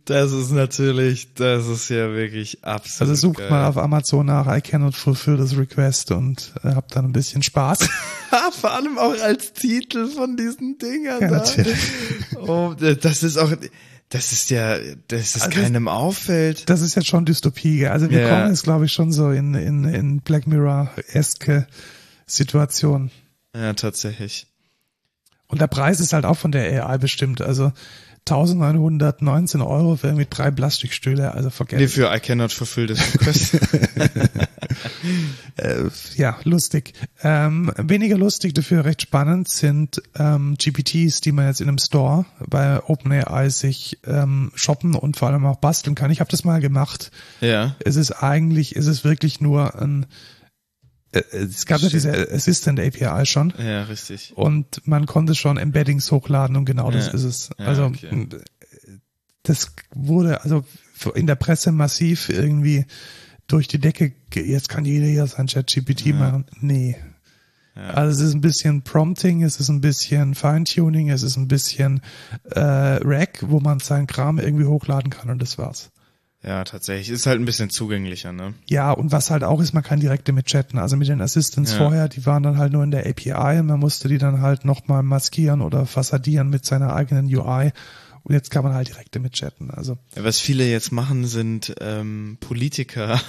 [0.05, 3.49] Das ist natürlich, das ist ja wirklich absolut also sucht geil.
[3.49, 7.43] mal auf Amazon nach, I cannot fulfill this request und äh, habt dann ein bisschen
[7.43, 7.79] Spaß.
[8.59, 11.21] Vor allem auch als Titel von diesen Dingern.
[11.21, 11.37] Ja, da.
[11.37, 11.77] natürlich.
[12.35, 13.51] Oh, das ist auch,
[14.09, 14.77] das ist ja,
[15.09, 16.69] dass es Also keinem auffällt.
[16.69, 17.87] Das ist jetzt schon Dystopie.
[17.87, 18.29] Also wir Ja.
[18.29, 21.67] kommen jetzt, glaube ich, schon so in, in, in Black Mirror-eske
[22.25, 23.11] Situation.
[23.55, 24.47] Ja, tatsächlich.
[25.47, 27.41] Und der Preis ist halt auch von der AI bestimmt.
[27.41, 27.71] Also
[28.31, 31.33] 1919 Euro für irgendwie drei Plastikstühle.
[31.33, 31.81] Also vergessen.
[31.81, 33.57] Nee, für I cannot fulfill this request.
[35.57, 35.85] Äh,
[36.15, 36.93] ja, lustig.
[37.23, 42.25] Ähm, weniger lustig, dafür recht spannend sind ähm, GPTs, die man jetzt in einem Store
[42.45, 46.11] bei OpenAI sich ähm, shoppen und vor allem auch basteln kann.
[46.11, 47.11] Ich habe das mal gemacht.
[47.41, 47.75] ja.
[47.79, 50.05] Es ist eigentlich, es ist wirklich nur ein,
[51.11, 53.53] es gab ja diese Assistant API schon.
[53.57, 54.33] Ja, richtig.
[54.35, 57.13] und man konnte schon Embeddings hochladen und genau das Ja.
[57.13, 57.49] ist es.
[57.57, 58.27] Ja, also okay.
[59.43, 60.65] das wurde also
[61.15, 62.85] in der Presse massiv irgendwie
[63.47, 66.45] durch die Decke, jetzt kann jeder hier sein ChatGPT machen.
[66.59, 66.97] Nee.
[67.75, 67.91] Ja.
[67.91, 72.01] Also es ist ein bisschen Prompting, es ist ein bisschen Feintuning, es ist ein bisschen
[72.51, 75.91] äh, Rack, wo man seinen Kram irgendwie hochladen kann und das war's.
[76.43, 77.09] Ja, tatsächlich.
[77.09, 78.53] Ist halt ein bisschen zugänglicher, ne?
[78.67, 80.77] Ja, und was halt auch ist, man kann direkt damit chatten.
[80.77, 81.77] Also mit den Assistants Ja.
[81.77, 84.63] vorher, die waren dann halt nur in der API und man musste die dann halt
[84.63, 87.71] nochmal maskieren oder fassadieren mit seiner eigenen UI.
[88.23, 89.71] Und jetzt kann man halt direkt damit chatten.
[89.71, 93.19] Also Ja, was viele jetzt machen, sind ähm, Politiker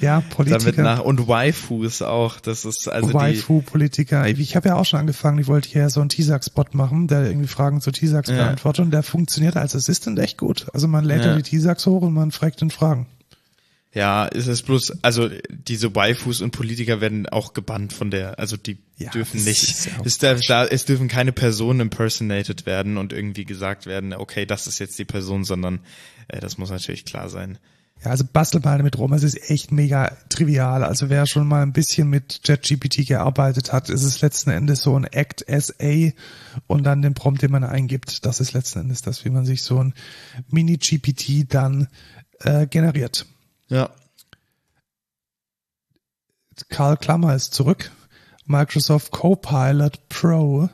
[0.00, 0.58] Ja, Politiker.
[0.72, 2.40] Damit nach, und Waifus auch.
[2.40, 4.26] Das ist also Waifu-Politiker.
[4.28, 7.48] Ich habe ja auch schon angefangen, ich wollte hier so einen T-Sax-Spot machen, der irgendwie
[7.48, 8.36] Fragen zu T-Sax Ja.
[8.36, 10.66] beantwortet und der funktioniert als Assistant echt gut.
[10.72, 11.30] Also man lädt Ja.
[11.30, 13.06] da die T-Sax hoch und man fragt den Fragen.
[13.94, 18.56] ja, ist es bloß, also diese Waifus und Politiker werden auch gebannt von der, also
[18.56, 23.12] die Ja, dürfen nicht, ist es, darf, da, es dürfen keine Personen impersonated werden und
[23.12, 25.80] irgendwie gesagt werden, okay, das ist jetzt die Person, sondern
[26.28, 27.58] äh, das muss natürlich klar sein.
[28.04, 29.12] Ja, also bastel mal damit rum.
[29.12, 30.84] Es ist echt mega trivial.
[30.84, 34.96] Also wer schon mal ein bisschen mit JetGPT gearbeitet hat, ist es letzten Endes so
[34.96, 36.12] ein Act SA
[36.68, 38.24] und dann den Prompt, den man eingibt.
[38.24, 39.94] Das ist letzten Endes das, wie man sich so ein
[40.48, 41.88] Mini-GPT dann
[42.40, 43.26] äh, generiert.
[43.68, 43.90] Ja.
[46.68, 47.90] Karl Klammer ist zurück.
[48.46, 50.70] Microsoft Copilot Pro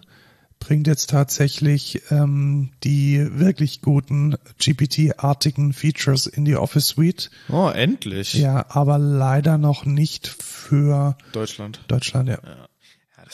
[0.64, 7.30] bringt jetzt tatsächlich ähm, die wirklich guten GPT-artigen Features in die Office Suite.
[7.50, 8.32] Oh, endlich.
[8.34, 11.80] Ja, aber leider noch nicht für Deutschland.
[11.88, 12.38] Deutschland, ja.
[12.42, 12.66] Ja,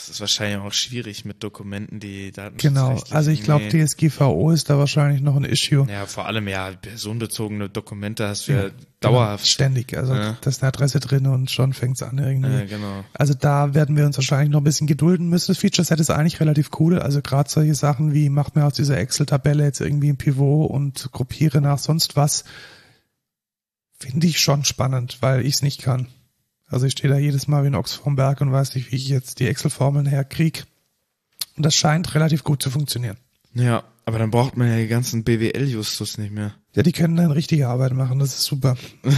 [0.07, 2.99] das ist wahrscheinlich auch schwierig mit Dokumenten, die Daten Genau.
[3.11, 5.87] Also ich glaube, DSGVO ist da wahrscheinlich noch ein Issue.
[5.89, 8.73] Ja, vor allem ja, personenbezogene Dokumente hast du ja, Genau.
[8.99, 9.47] dauerhaft.
[9.47, 9.95] Ständig.
[9.95, 10.37] Also Ja.
[10.41, 12.51] da ist eine Adresse drin und schon fängt's an irgendwie.
[12.51, 13.03] Ja, genau.
[13.13, 15.51] Also da werden wir uns wahrscheinlich noch ein bisschen gedulden müssen.
[15.51, 16.97] Das Feature-Set ist eigentlich relativ cool.
[16.99, 21.09] Also gerade solche Sachen wie, mach mir aus dieser Excel-Tabelle jetzt irgendwie ein Pivot und
[21.11, 22.43] gruppiere nach sonst was,
[23.99, 26.07] finde ich schon spannend, weil ich es nicht kann.
[26.71, 28.95] Also ich stehe da jedes Mal wie ein Ochs vorm Berg und weiß nicht, wie
[28.95, 30.65] ich jetzt die Excel-Formeln herkrieg.
[31.57, 33.17] Und das scheint relativ gut zu funktionieren.
[33.53, 36.53] Ja, aber dann braucht man ja die ganzen BWL-Justus nicht mehr.
[36.73, 38.77] Ja, die können dann richtige Arbeit machen, das ist super.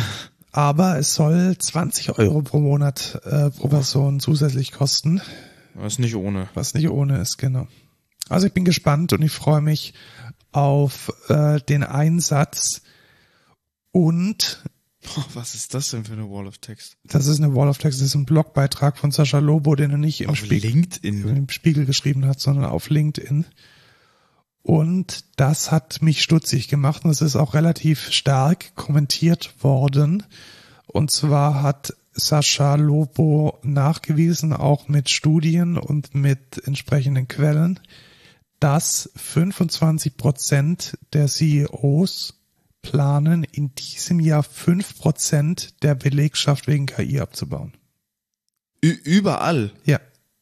[0.55, 5.19] Aber es soll 20 Euro pro Monat äh, pro Person zusätzlich kosten.
[5.84, 6.47] Ist nicht ohne.
[6.53, 7.67] was nicht ohne ist, genau.
[8.30, 9.95] Also ich bin gespannt und ich freue mich
[10.51, 12.84] auf äh, den Einsatz
[13.91, 14.63] und
[15.03, 16.97] Boah, was ist das denn für eine Wall of Text?
[17.03, 19.97] das ist eine Wall of Text, das ist ein Blogbeitrag von Sascha Lobo, den er
[19.97, 23.45] nicht im, Spiegel, im Spiegel geschrieben hat, sondern auf LinkedIn.
[24.61, 30.23] Und das hat mich stutzig gemacht und es ist auch relativ stark kommentiert worden.
[30.88, 37.80] Und zwar hat Sascha Lobo nachgewiesen, auch mit Studien und mit entsprechenden Quellen,
[38.59, 42.35] dass 25 Prozent der CEOs
[42.84, 47.73] planen, in diesem Jahr 5 Prozent der Belegschaft wegen KI abzubauen.
[48.84, 49.72] Ü überall.
[49.85, 49.99] Ja,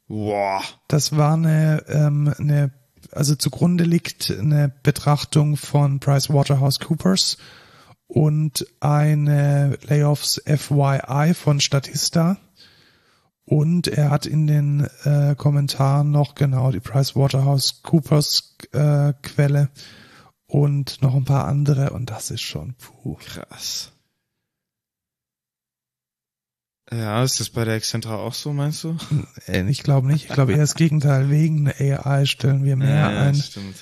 [0.08, 0.62] Boah.
[0.90, 2.74] das war eine, ähm, eine,
[3.12, 7.38] also zugrunde liegt eine Betrachtung von PricewaterhouseCoopers
[8.08, 12.38] und eine Layoffs FYI von Statista.
[13.46, 19.70] Und er hat in den äh, Kommentaren noch genau die PricewaterhouseCoopers äh, Quelle
[20.52, 23.16] und noch ein paar andere und das ist schon puh.
[23.16, 23.94] Krass.
[26.92, 28.98] Ja, ist das bei der Excentra auch so, meinst du?
[29.48, 30.26] Äh, Ich glaube nicht.
[30.26, 31.30] Ich glaube eher das Gegenteil.
[31.30, 33.36] Wegen AI stellen wir mehr ein.
[33.36, 33.78] stimmt.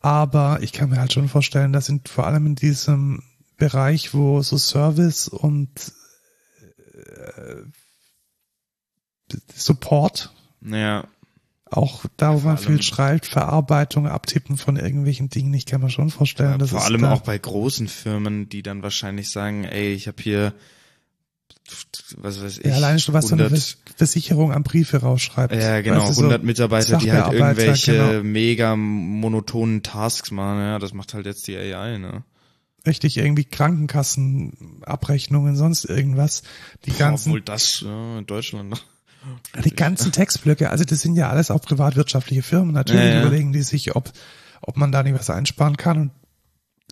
[0.00, 3.22] Aber ich kann mir halt schon vorstellen, dass sind vor allem in diesem
[3.56, 5.92] Bereich, wo so Service und
[7.36, 7.62] äh,
[9.54, 11.06] Support Ja,
[11.70, 16.10] auch da, wo man viel schreibt, Verarbeitung, Abtippen von irgendwelchen Dingen, ich kann mir schon
[16.10, 19.92] vorstellen, dass vor es allem da, auch bei großen Firmen, die dann wahrscheinlich sagen, ey,
[19.92, 20.52] ich habe hier,
[22.16, 25.54] was weiß ich, ja, alleine schon was so eine 100 Vers- Versicherung an Briefe rausschreibt.
[25.54, 28.22] Ja, genau, Weißt du, so 100 Mitarbeiter, die halt irgendwelche genau.
[28.24, 32.24] mega monotonen Tasks machen, ja, das macht halt jetzt die AI, ne?
[32.86, 36.42] Richtig, irgendwie Krankenkassenabrechnungen, sonst irgendwas.
[36.86, 38.82] Die ganzen Obwohl das, ja, in Deutschland noch.
[39.64, 42.72] Die ganzen Textblöcke, also das sind ja alles auch privatwirtschaftliche Firmen.
[42.72, 43.20] Natürlich Ja, ja.
[43.22, 44.10] überlegen die sich, ob,
[44.62, 46.10] ob man da nicht was einsparen kann.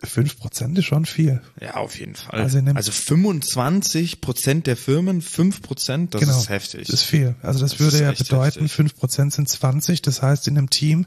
[0.01, 1.41] Und fünf Prozent ist schon viel.
[1.61, 2.41] Ja, auf jeden Fall.
[2.41, 6.39] Also Also, in dem- 25 Prozent der Firmen, 5 Prozent, das genau.
[6.39, 6.87] ist heftig.
[6.87, 7.35] Das ist viel.
[7.43, 8.73] Also das, Das würde ja bedeuten, heftig.
[8.73, 10.03] fünf Prozent sind 20.
[10.03, 11.07] Das heißt, in einem Team,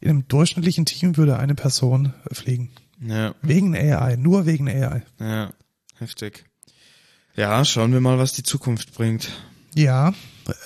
[0.00, 2.70] in einem durchschnittlichen Team würde eine Person fliegen.
[3.04, 5.02] ja, Wegen AI, nur wegen AI.
[5.18, 5.50] ja,
[5.98, 6.44] heftig.
[7.36, 9.30] Ja, schauen wir mal, was die Zukunft bringt.
[9.74, 10.12] Ja,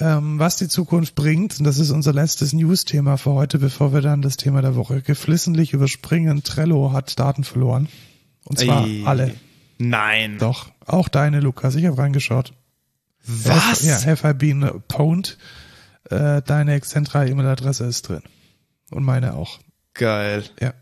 [0.00, 4.00] ähm, was die Zukunft bringt, und das ist unser letztes News-Thema für heute, bevor wir
[4.00, 6.42] dann das Thema der Woche geflissentlich überspringen.
[6.42, 7.88] Trello hat Daten verloren.
[8.44, 9.04] Und zwar Ey.
[9.06, 9.34] alle.
[9.78, 10.38] Nein.
[10.38, 11.74] Doch, auch deine, Lukas.
[11.74, 12.52] Ich habe reingeschaut.
[13.26, 13.82] Was?
[13.84, 15.38] Ja, have I been pwned?
[16.10, 18.22] Äh, deine Excentra-E-Mail-Adresse ist drin.
[18.90, 19.58] Und meine auch.
[19.94, 20.44] Geil.
[20.60, 20.74] Ja.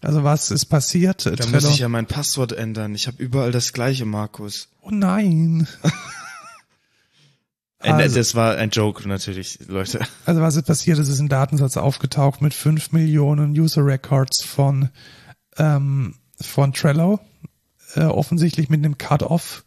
[0.00, 1.26] Also was ist passiert?
[1.26, 2.94] Da muss ich ja mein Passwort ändern.
[2.94, 4.68] Ich habe überall das gleiche, Markus.
[4.82, 5.66] oh nein.
[7.80, 10.00] Äh, Also- das war ein Joke natürlich, Leute.
[10.26, 10.98] Also was ist passiert?
[10.98, 14.90] Es ist ein Datensatz aufgetaucht mit fünf Millionen User Records von,
[15.56, 17.20] ähm, von Trello.
[17.94, 19.64] Äh, offensichtlich mit einem Cut-Off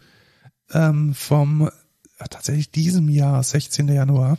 [0.73, 3.87] ähm, vom äh, tatsächlich diesem Jahr, 16.
[3.87, 4.37] Januar.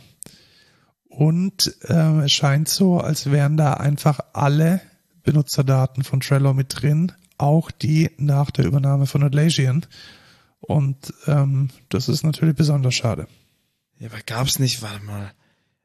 [1.09, 4.81] Und ähm, es scheint so, als wären da einfach alle
[5.23, 9.85] Benutzerdaten von Trello mit drin, auch die nach der Übernahme von Atlassian.
[10.59, 13.27] Und ähm, das ist natürlich besonders schade.
[14.03, 15.31] Ja, aber gab's nicht, warte mal.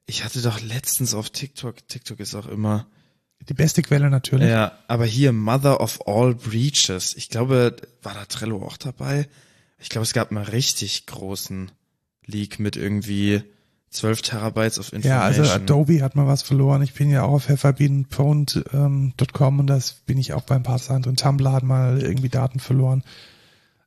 [0.07, 2.89] Ich hatte doch letztens auf TikTok, TikTok ist auch immer.
[3.49, 4.49] Die beste Quelle natürlich.
[4.49, 7.15] Ja, aber hier Mother of All Breaches.
[7.15, 9.29] Ich glaube, war da Trello auch dabei?
[9.79, 11.71] Ich glaube, es gab einen richtig großen
[12.27, 13.45] Leak mit irgendwie
[13.91, 15.23] 12 Terabytes Ja, Information.
[15.23, 16.83] also Adobe hat mal was verloren.
[16.83, 21.03] Ich bin ja auch auf hefferbeatenpound.com und das bin ich auch bei ein paar Sachen
[21.03, 21.15] drin.
[21.15, 23.05] Tumblr hat mal irgendwie Daten verloren.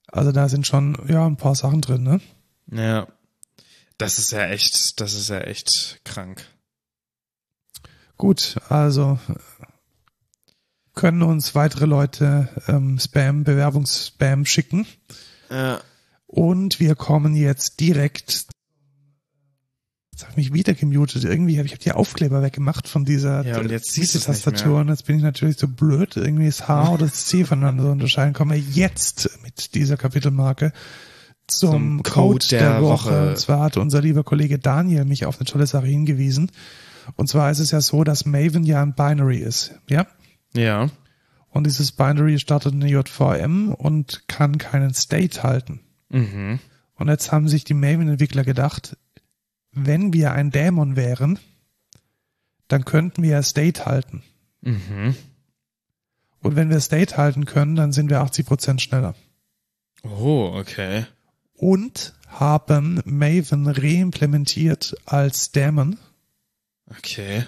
[0.08, 2.22] Also da sind schon, ja, ein paar Sachen drin, ne?
[2.72, 3.08] Ja.
[4.02, 6.44] Das ist ja echt, das ist ja echt krank.
[8.18, 9.20] Gut, also
[10.96, 14.88] können uns weitere Leute ähm, Spam, Bewerbungsspam schicken.
[15.52, 15.82] Ja.
[16.26, 18.48] Und wir kommen jetzt direkt.
[20.12, 21.24] Jetzt habe ich mich wieder gemutet.
[21.24, 24.44] Irgendwie habe ich hab die Aufkleber weggemacht von dieser Ja, und jetzt siehst du's nicht
[24.44, 24.74] Tastatur.
[24.74, 24.82] mehr.
[24.82, 27.92] Und jetzt bin ich natürlich so blöd, irgendwie das H oder das C voneinander zu
[27.92, 28.34] unterscheiden.
[28.34, 30.74] Kommen wir jetzt mit dieser Kapitelmarke
[31.58, 33.10] zum, Code der, der Woche.
[33.10, 33.30] Woche.
[33.30, 36.52] Und zwar hat unser lieber Kollege Daniel mich auf eine tolle Sache hingewiesen.
[37.16, 39.74] Und zwar ist es ja so, dass Maven ja ein Binary ist.
[39.90, 40.08] Ja?
[40.54, 40.90] Ja.
[41.50, 45.82] Und dieses Binary startet eine JVM und kann keinen State halten.
[46.10, 46.60] Mhm.
[46.96, 48.98] Und jetzt haben sich die Maven-Entwickler gedacht,
[49.72, 51.40] wenn wir ein Dämon wären,
[52.68, 54.24] dann könnten wir State halten.
[54.62, 55.16] Mhm.
[56.42, 59.16] Und wenn wir State halten können, dann sind wir 80% schneller.
[60.04, 61.06] Oh, okay.
[61.62, 66.00] Und haben Maven reimplementiert als Daemon.
[66.88, 67.44] Okay.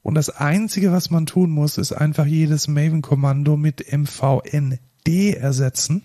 [0.00, 6.02] Und das Einzige, was man tun muss, ist einfach jedes Maven-Kommando mit mvnd ersetzen.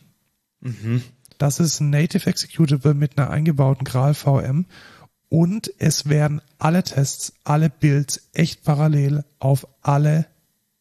[0.62, 1.04] Mhm.
[1.38, 4.66] Das ist ein Native Executable mit einer eingebauten Graal-VM.
[5.30, 10.26] Und es werden alle Tests, alle Builds echt parallel auf alle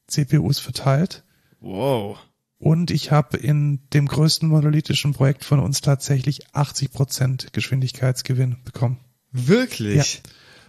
[0.07, 1.23] CPUs verteilt.
[1.61, 2.19] Wow.
[2.63, 8.99] Und ich habe in dem größten monolithischen Projekt von uns tatsächlich 80% Geschwindigkeitsgewinn bekommen.
[9.33, 10.23] Wirklich?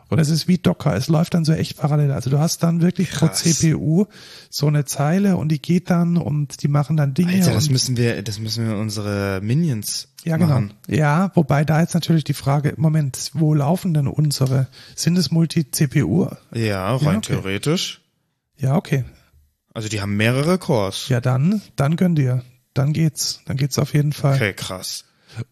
[0.10, 2.12] Und es ist wie Docker, es läuft dann so echt parallel.
[2.12, 3.44] Also du hast dann wirklich pro Krass.
[3.44, 4.08] CPU
[4.50, 7.34] so eine Zeile und die geht dann und die machen dann Dinge.
[7.34, 10.50] Alter, das müssen wir, das müssen wir unsere Minions ja, genau.
[10.50, 10.74] machen.
[10.88, 14.68] Ja, wobei da jetzt natürlich die Frage, Moment, wo laufen denn unsere?
[14.96, 16.28] Sind es Multi-CPU?
[16.56, 17.34] Ja, rein okay.
[17.34, 18.02] theoretisch.
[18.58, 19.06] Ja, okay.
[19.74, 21.10] Also die haben mehrere Cores.
[21.10, 22.44] Ja, dann, dann gönn dir.
[22.74, 23.42] Dann geht's.
[23.46, 24.36] Dann geht's auf jeden Fall.
[24.36, 25.06] Okay, krass.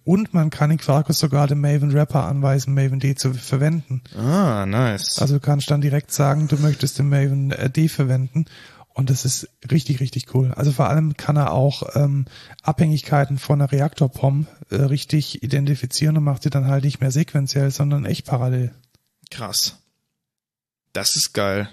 [0.03, 4.03] Und man kann in Quarkus sogar dem Maven Wrapper anweisen, Maven D zu verwenden.
[4.15, 5.17] Ah, nice.
[5.17, 8.45] Also du kannst dann direkt sagen, du möchtest den Maven äh, D verwenden.
[8.93, 10.53] Und das ist richtig, richtig cool.
[10.55, 12.25] Also vor allem kann er auch ähm,
[12.61, 17.71] Abhängigkeiten von einer Reaktor-POM äh, richtig identifizieren und macht sie dann halt nicht mehr sequenziell,
[17.71, 18.75] sondern echt parallel.
[19.31, 19.77] Krass.
[20.93, 21.69] Das ist geil.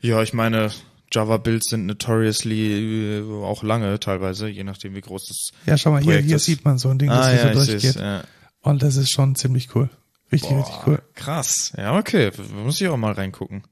[0.00, 0.72] Ja, ich meine,
[1.12, 5.98] Java-Builds sind notoriously äh, auch lange teilweise, je nachdem wie groß das Ja, schau mal,
[5.98, 6.44] hier, Projekt hier ist.
[6.44, 7.96] sieht man so ein Ding, das ah, hier ja, so durchgeht.
[7.96, 8.24] ja.
[8.60, 9.90] Und das ist schon ziemlich cool.
[10.32, 11.02] Richtig, richtig cool.
[11.14, 11.72] Krass.
[11.76, 12.32] Ja, okay.
[12.64, 13.62] Muss ich auch mal reingucken.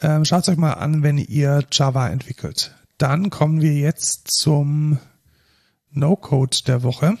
[0.00, 2.74] Ähm, Schaut euch mal an, wenn ihr Java entwickelt.
[2.98, 4.98] Dann kommen wir jetzt zum
[5.90, 7.18] No-Code der Woche.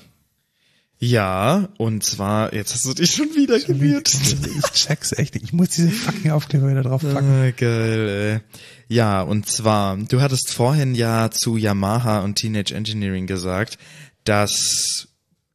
[0.98, 4.16] Ja, und zwar, jetzt hast du dich schon wieder gemutet.
[4.56, 5.44] Ich check's echt nicht.
[5.44, 7.30] Ich muss diese fucking Aufkleber wieder drauf packen.
[7.30, 8.40] Ah, geil, ey.
[8.88, 13.76] Ja, und zwar, du hattest vorhin ja zu Yamaha und Teenage Engineering gesagt,
[14.24, 15.08] dass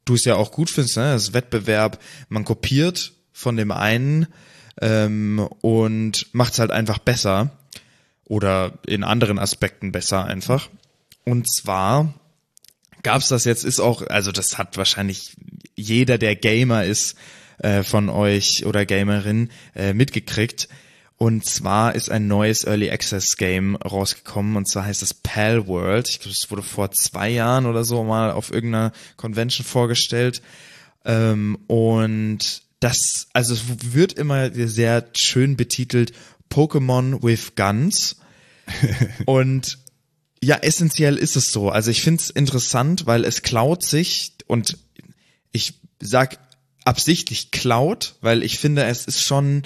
[0.05, 1.13] du es ja auch gut findest, ne?
[1.13, 1.99] Das Wettbewerb,
[2.29, 4.27] man kopiert von dem einen
[4.79, 7.51] ähm, und macht es halt einfach besser
[8.25, 10.69] oder in anderen Aspekten besser einfach.
[11.25, 12.13] Und zwar
[13.03, 15.35] gab's das jetzt, ist auch, also das hat wahrscheinlich
[15.75, 17.15] jeder, der Gamer ist,
[17.59, 20.67] äh, von euch oder Gamerin äh, mitgekriegt.
[21.17, 26.09] Und zwar ist ein neues Early Access Game rausgekommen und zwar heißt es Pal World.
[26.09, 30.41] Ich glaube, es wurde vor zwei Jahren oder so mal auf irgendeiner Convention vorgestellt.
[31.05, 36.13] Ähm, und das, also es wird immer sehr schön betitelt
[36.49, 38.15] Pokémon with Guns.
[39.25, 39.77] und
[40.43, 41.69] ja, essentiell ist es so.
[41.69, 44.77] Also ich finde es interessant, weil es klaut sich und
[45.51, 46.39] ich sag
[46.83, 49.63] absichtlich klaut, weil ich finde, es ist schon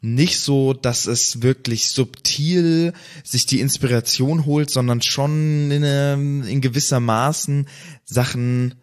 [0.00, 2.92] nicht so, dass es wirklich subtil
[3.24, 7.66] sich die Inspiration holt, sondern schon in, ähm, in gewisser Maßen
[8.04, 8.74] Sachen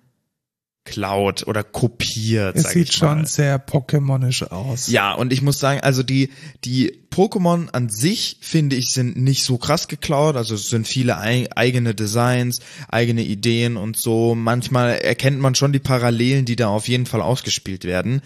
[0.85, 2.55] klaut oder kopiert.
[2.57, 4.87] Es sieht schon sehr Pokémonisch aus.
[4.87, 6.29] Ja, und ich muss sagen, also die,
[6.65, 10.35] die Pokémon an sich, finde ich, sind nicht so krass geklaut.
[10.35, 14.35] Also es sind viele ei eigene Designs, eigene Ideen und so.
[14.35, 18.21] Manchmal erkennt man schon die Parallelen, die da auf jeden Fall ausgespielt werden.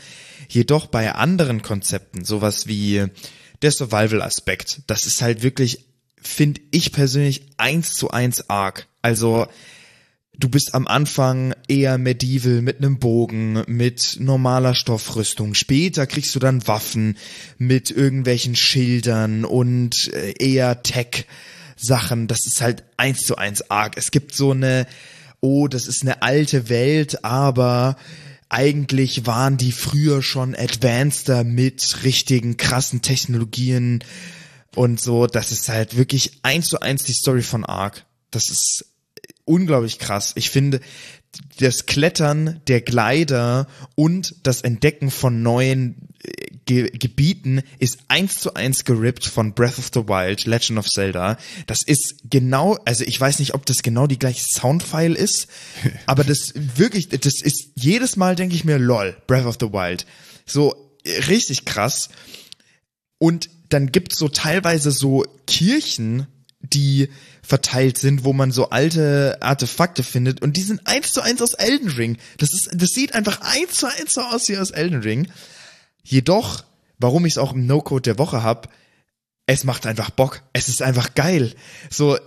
[0.49, 3.05] Jedoch bei anderen Konzepten, sowas wie
[3.61, 5.85] der Survival-Aspekt, das ist halt wirklich,
[6.21, 8.87] finde ich persönlich, eins zu eins arg.
[9.01, 9.47] Also,
[10.37, 15.53] du bist am Anfang eher medieval mit einem Bogen, mit normaler Stoffrüstung.
[15.53, 17.17] Später kriegst du dann Waffen
[17.57, 21.25] mit irgendwelchen Schildern und äh, eher Tech
[21.75, 22.27] Sachen.
[22.27, 23.97] Das ist halt eins zu eins arg.
[23.97, 24.87] Es gibt so eine,
[25.41, 27.97] oh, das ist eine alte Welt, aber
[28.49, 34.03] eigentlich waren die früher schon advanceder mit richtigen krassen Technologien
[34.75, 35.27] und so.
[35.27, 38.05] Das ist halt wirklich eins zu eins die Story von Ark.
[38.31, 38.85] Das ist
[39.47, 40.33] unglaublich krass.
[40.35, 40.79] Ich finde,
[41.59, 46.31] das Klettern der Glider und das Entdecken von neuen äh,
[46.65, 51.37] Ge Gebieten ist eins zu eins gerippt von Breath of the Wild, Legend of Zelda.
[51.65, 55.47] Das ist genau, also ich weiß nicht, ob das genau die gleiche Soundfile ist,
[56.05, 60.05] aber das wirklich, das ist jedes Mal denke ich mir, lol, Breath of the Wild.
[60.45, 62.09] So äh, richtig krass.
[63.19, 66.27] Und dann gibt's so teilweise so Kirchen,
[66.59, 67.09] die
[67.41, 71.53] verteilt sind, wo man so alte Artefakte findet und die sind eins zu eins aus
[71.53, 72.17] Elden Ring.
[72.37, 75.27] Das ist, das sieht einfach eins zu eins so aus wie aus Elden Ring.
[76.03, 76.63] Jedoch,
[76.97, 78.73] warum ich es auch im No-Code der Woche hab,
[79.45, 80.41] es macht einfach Bock.
[80.53, 81.53] Es ist einfach geil.
[81.89, 82.17] So,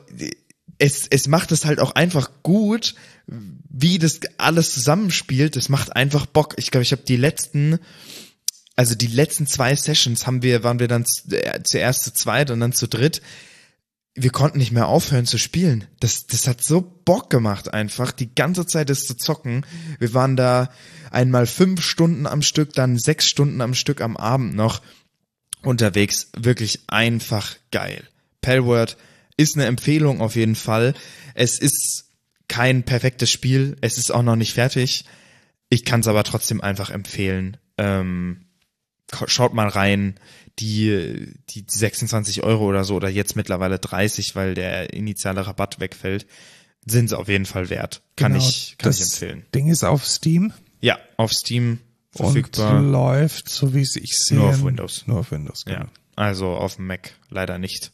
[0.79, 2.95] es, es macht es halt auch einfach gut,
[3.27, 5.57] wie das alles zusammenspielt.
[5.57, 6.55] Es macht einfach Bock.
[6.57, 7.79] Ich glaube, ich habe die letzten,
[8.77, 12.73] also die letzten zwei Sessions haben wir, waren wir dann zuerst zu zweit und dann
[12.73, 13.21] zu dritt
[14.15, 15.87] wir konnten nicht mehr aufhören zu spielen.
[16.01, 19.65] Das, das hat so Bock gemacht einfach, die ganze Zeit das zu zocken.
[19.99, 20.71] Wir waren da
[21.11, 24.83] einmal fünf Stunden am Stück, dann sechs Stunden am Stück am Abend noch
[25.63, 26.31] unterwegs.
[26.37, 28.03] Wirklich einfach geil.
[28.41, 28.97] Palworld
[29.37, 30.95] ist eine Empfehlung auf jeden Fall.
[31.35, 32.11] Es ist
[32.49, 33.77] kein perfektes Spiel.
[33.81, 35.05] Es ist auch noch nicht fertig.
[35.69, 37.57] Ich kann es aber trotzdem einfach empfehlen.
[37.79, 38.47] Ähm,
[39.27, 40.19] schaut mal rein
[40.61, 46.27] die, die 26 Euro oder so oder jetzt mittlerweile 30, weil der initiale Rabatt wegfällt,
[46.87, 48.03] sind sie auf jeden Fall wert.
[48.17, 49.47] Kann Genau, ich, kann ich das empfehlen.
[49.55, 51.79] Ding ist auf Steam Ja, auf Steam
[52.11, 52.79] verfügbar.
[52.79, 54.39] und läuft, so wie es ich sehe.
[54.39, 55.07] Nur auf Windows.
[55.07, 55.81] Nur auf Windows, genau.
[55.81, 57.93] Ja, also auf dem Mac leider nicht.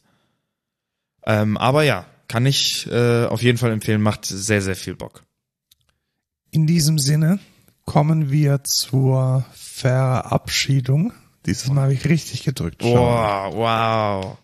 [1.24, 5.24] Ähm, aber ja, kann ich äh, auf jeden Fall empfehlen, macht sehr, sehr viel Bock.
[6.50, 7.38] In diesem Sinne
[7.84, 11.12] kommen wir zur Verabschiedung.
[11.46, 12.78] Dieses Mal habe ich richtig gedrückt.
[12.78, 14.38] Boah, wow.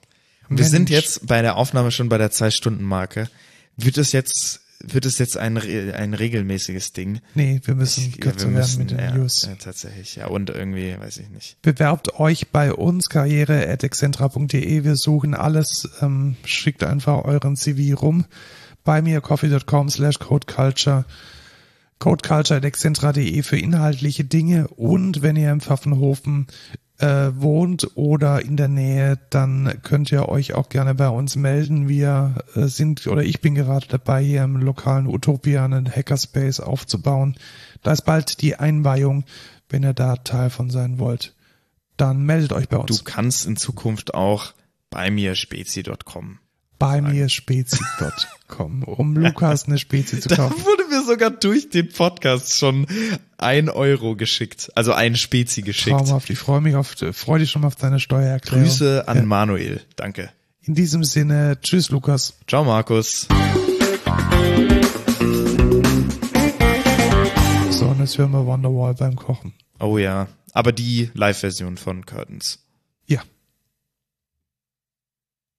[0.49, 3.29] Wir sind jetzt bei der Aufnahme schon bei der Zwei-Stunden-Marke.
[3.77, 7.20] Wird es jetzt, wird es jetzt ein, ein regelmäßiges Ding?
[7.35, 9.47] Nee, wir müssen Ich- kürzer wir werden müssen, mit den ja, News.
[9.47, 10.27] Ja, tatsächlich, ja.
[10.27, 11.61] Und irgendwie, weiß ich nicht.
[11.62, 14.85] Bewerbt euch bei uns, karriere.excentra.de.
[14.85, 15.89] Wir suchen alles.
[16.01, 18.27] Ähm, schickt einfach euren CV rum.
[18.85, 21.05] Bei mir coffee.com slash codeculture.
[22.03, 24.66] codeculture.excentra.de für inhaltliche Dinge.
[24.69, 26.49] Und wenn ihr im Pfaffenhofen
[26.99, 31.89] äh, wohnt oder in der Nähe, dann könnt ihr euch auch gerne bei uns melden.
[31.89, 37.37] Wir äh, sind oder ich bin gerade dabei, hier im lokalen Utopia einen Hackerspace aufzubauen.
[37.83, 39.24] Da ist bald die Einweihung,
[39.69, 41.37] wenn ihr da Teil von sein wollt.
[41.97, 43.05] Dann meldet euch bei Du uns.
[43.05, 44.55] kannst in Zukunft auch
[44.91, 46.41] bei mir spezi.com.
[46.83, 50.65] Bei mir spezi.com, um Lukas eine Spezi zu Da kaufen.
[50.65, 52.87] wurde mir sogar durch den Podcast schon
[53.39, 54.73] ein Euro geschickt.
[54.75, 55.97] Also ein Spezi geschickt.
[55.97, 56.29] Traumhaft.
[56.31, 58.65] Ich freue mich auf, freue dich schon mal auf deine Steuererklärung.
[58.65, 59.23] Grüße an Ja.
[59.23, 59.81] Manuel.
[59.97, 60.31] Danke.
[60.63, 62.35] In diesem Sinne, tschüss Lukas.
[62.49, 63.27] Ciao, Markus.
[67.71, 69.55] So, und jetzt hören wir Wonderwall beim Kochen.
[69.81, 70.29] Oh ja.
[70.53, 72.59] Aber die Live-Version von Curtains.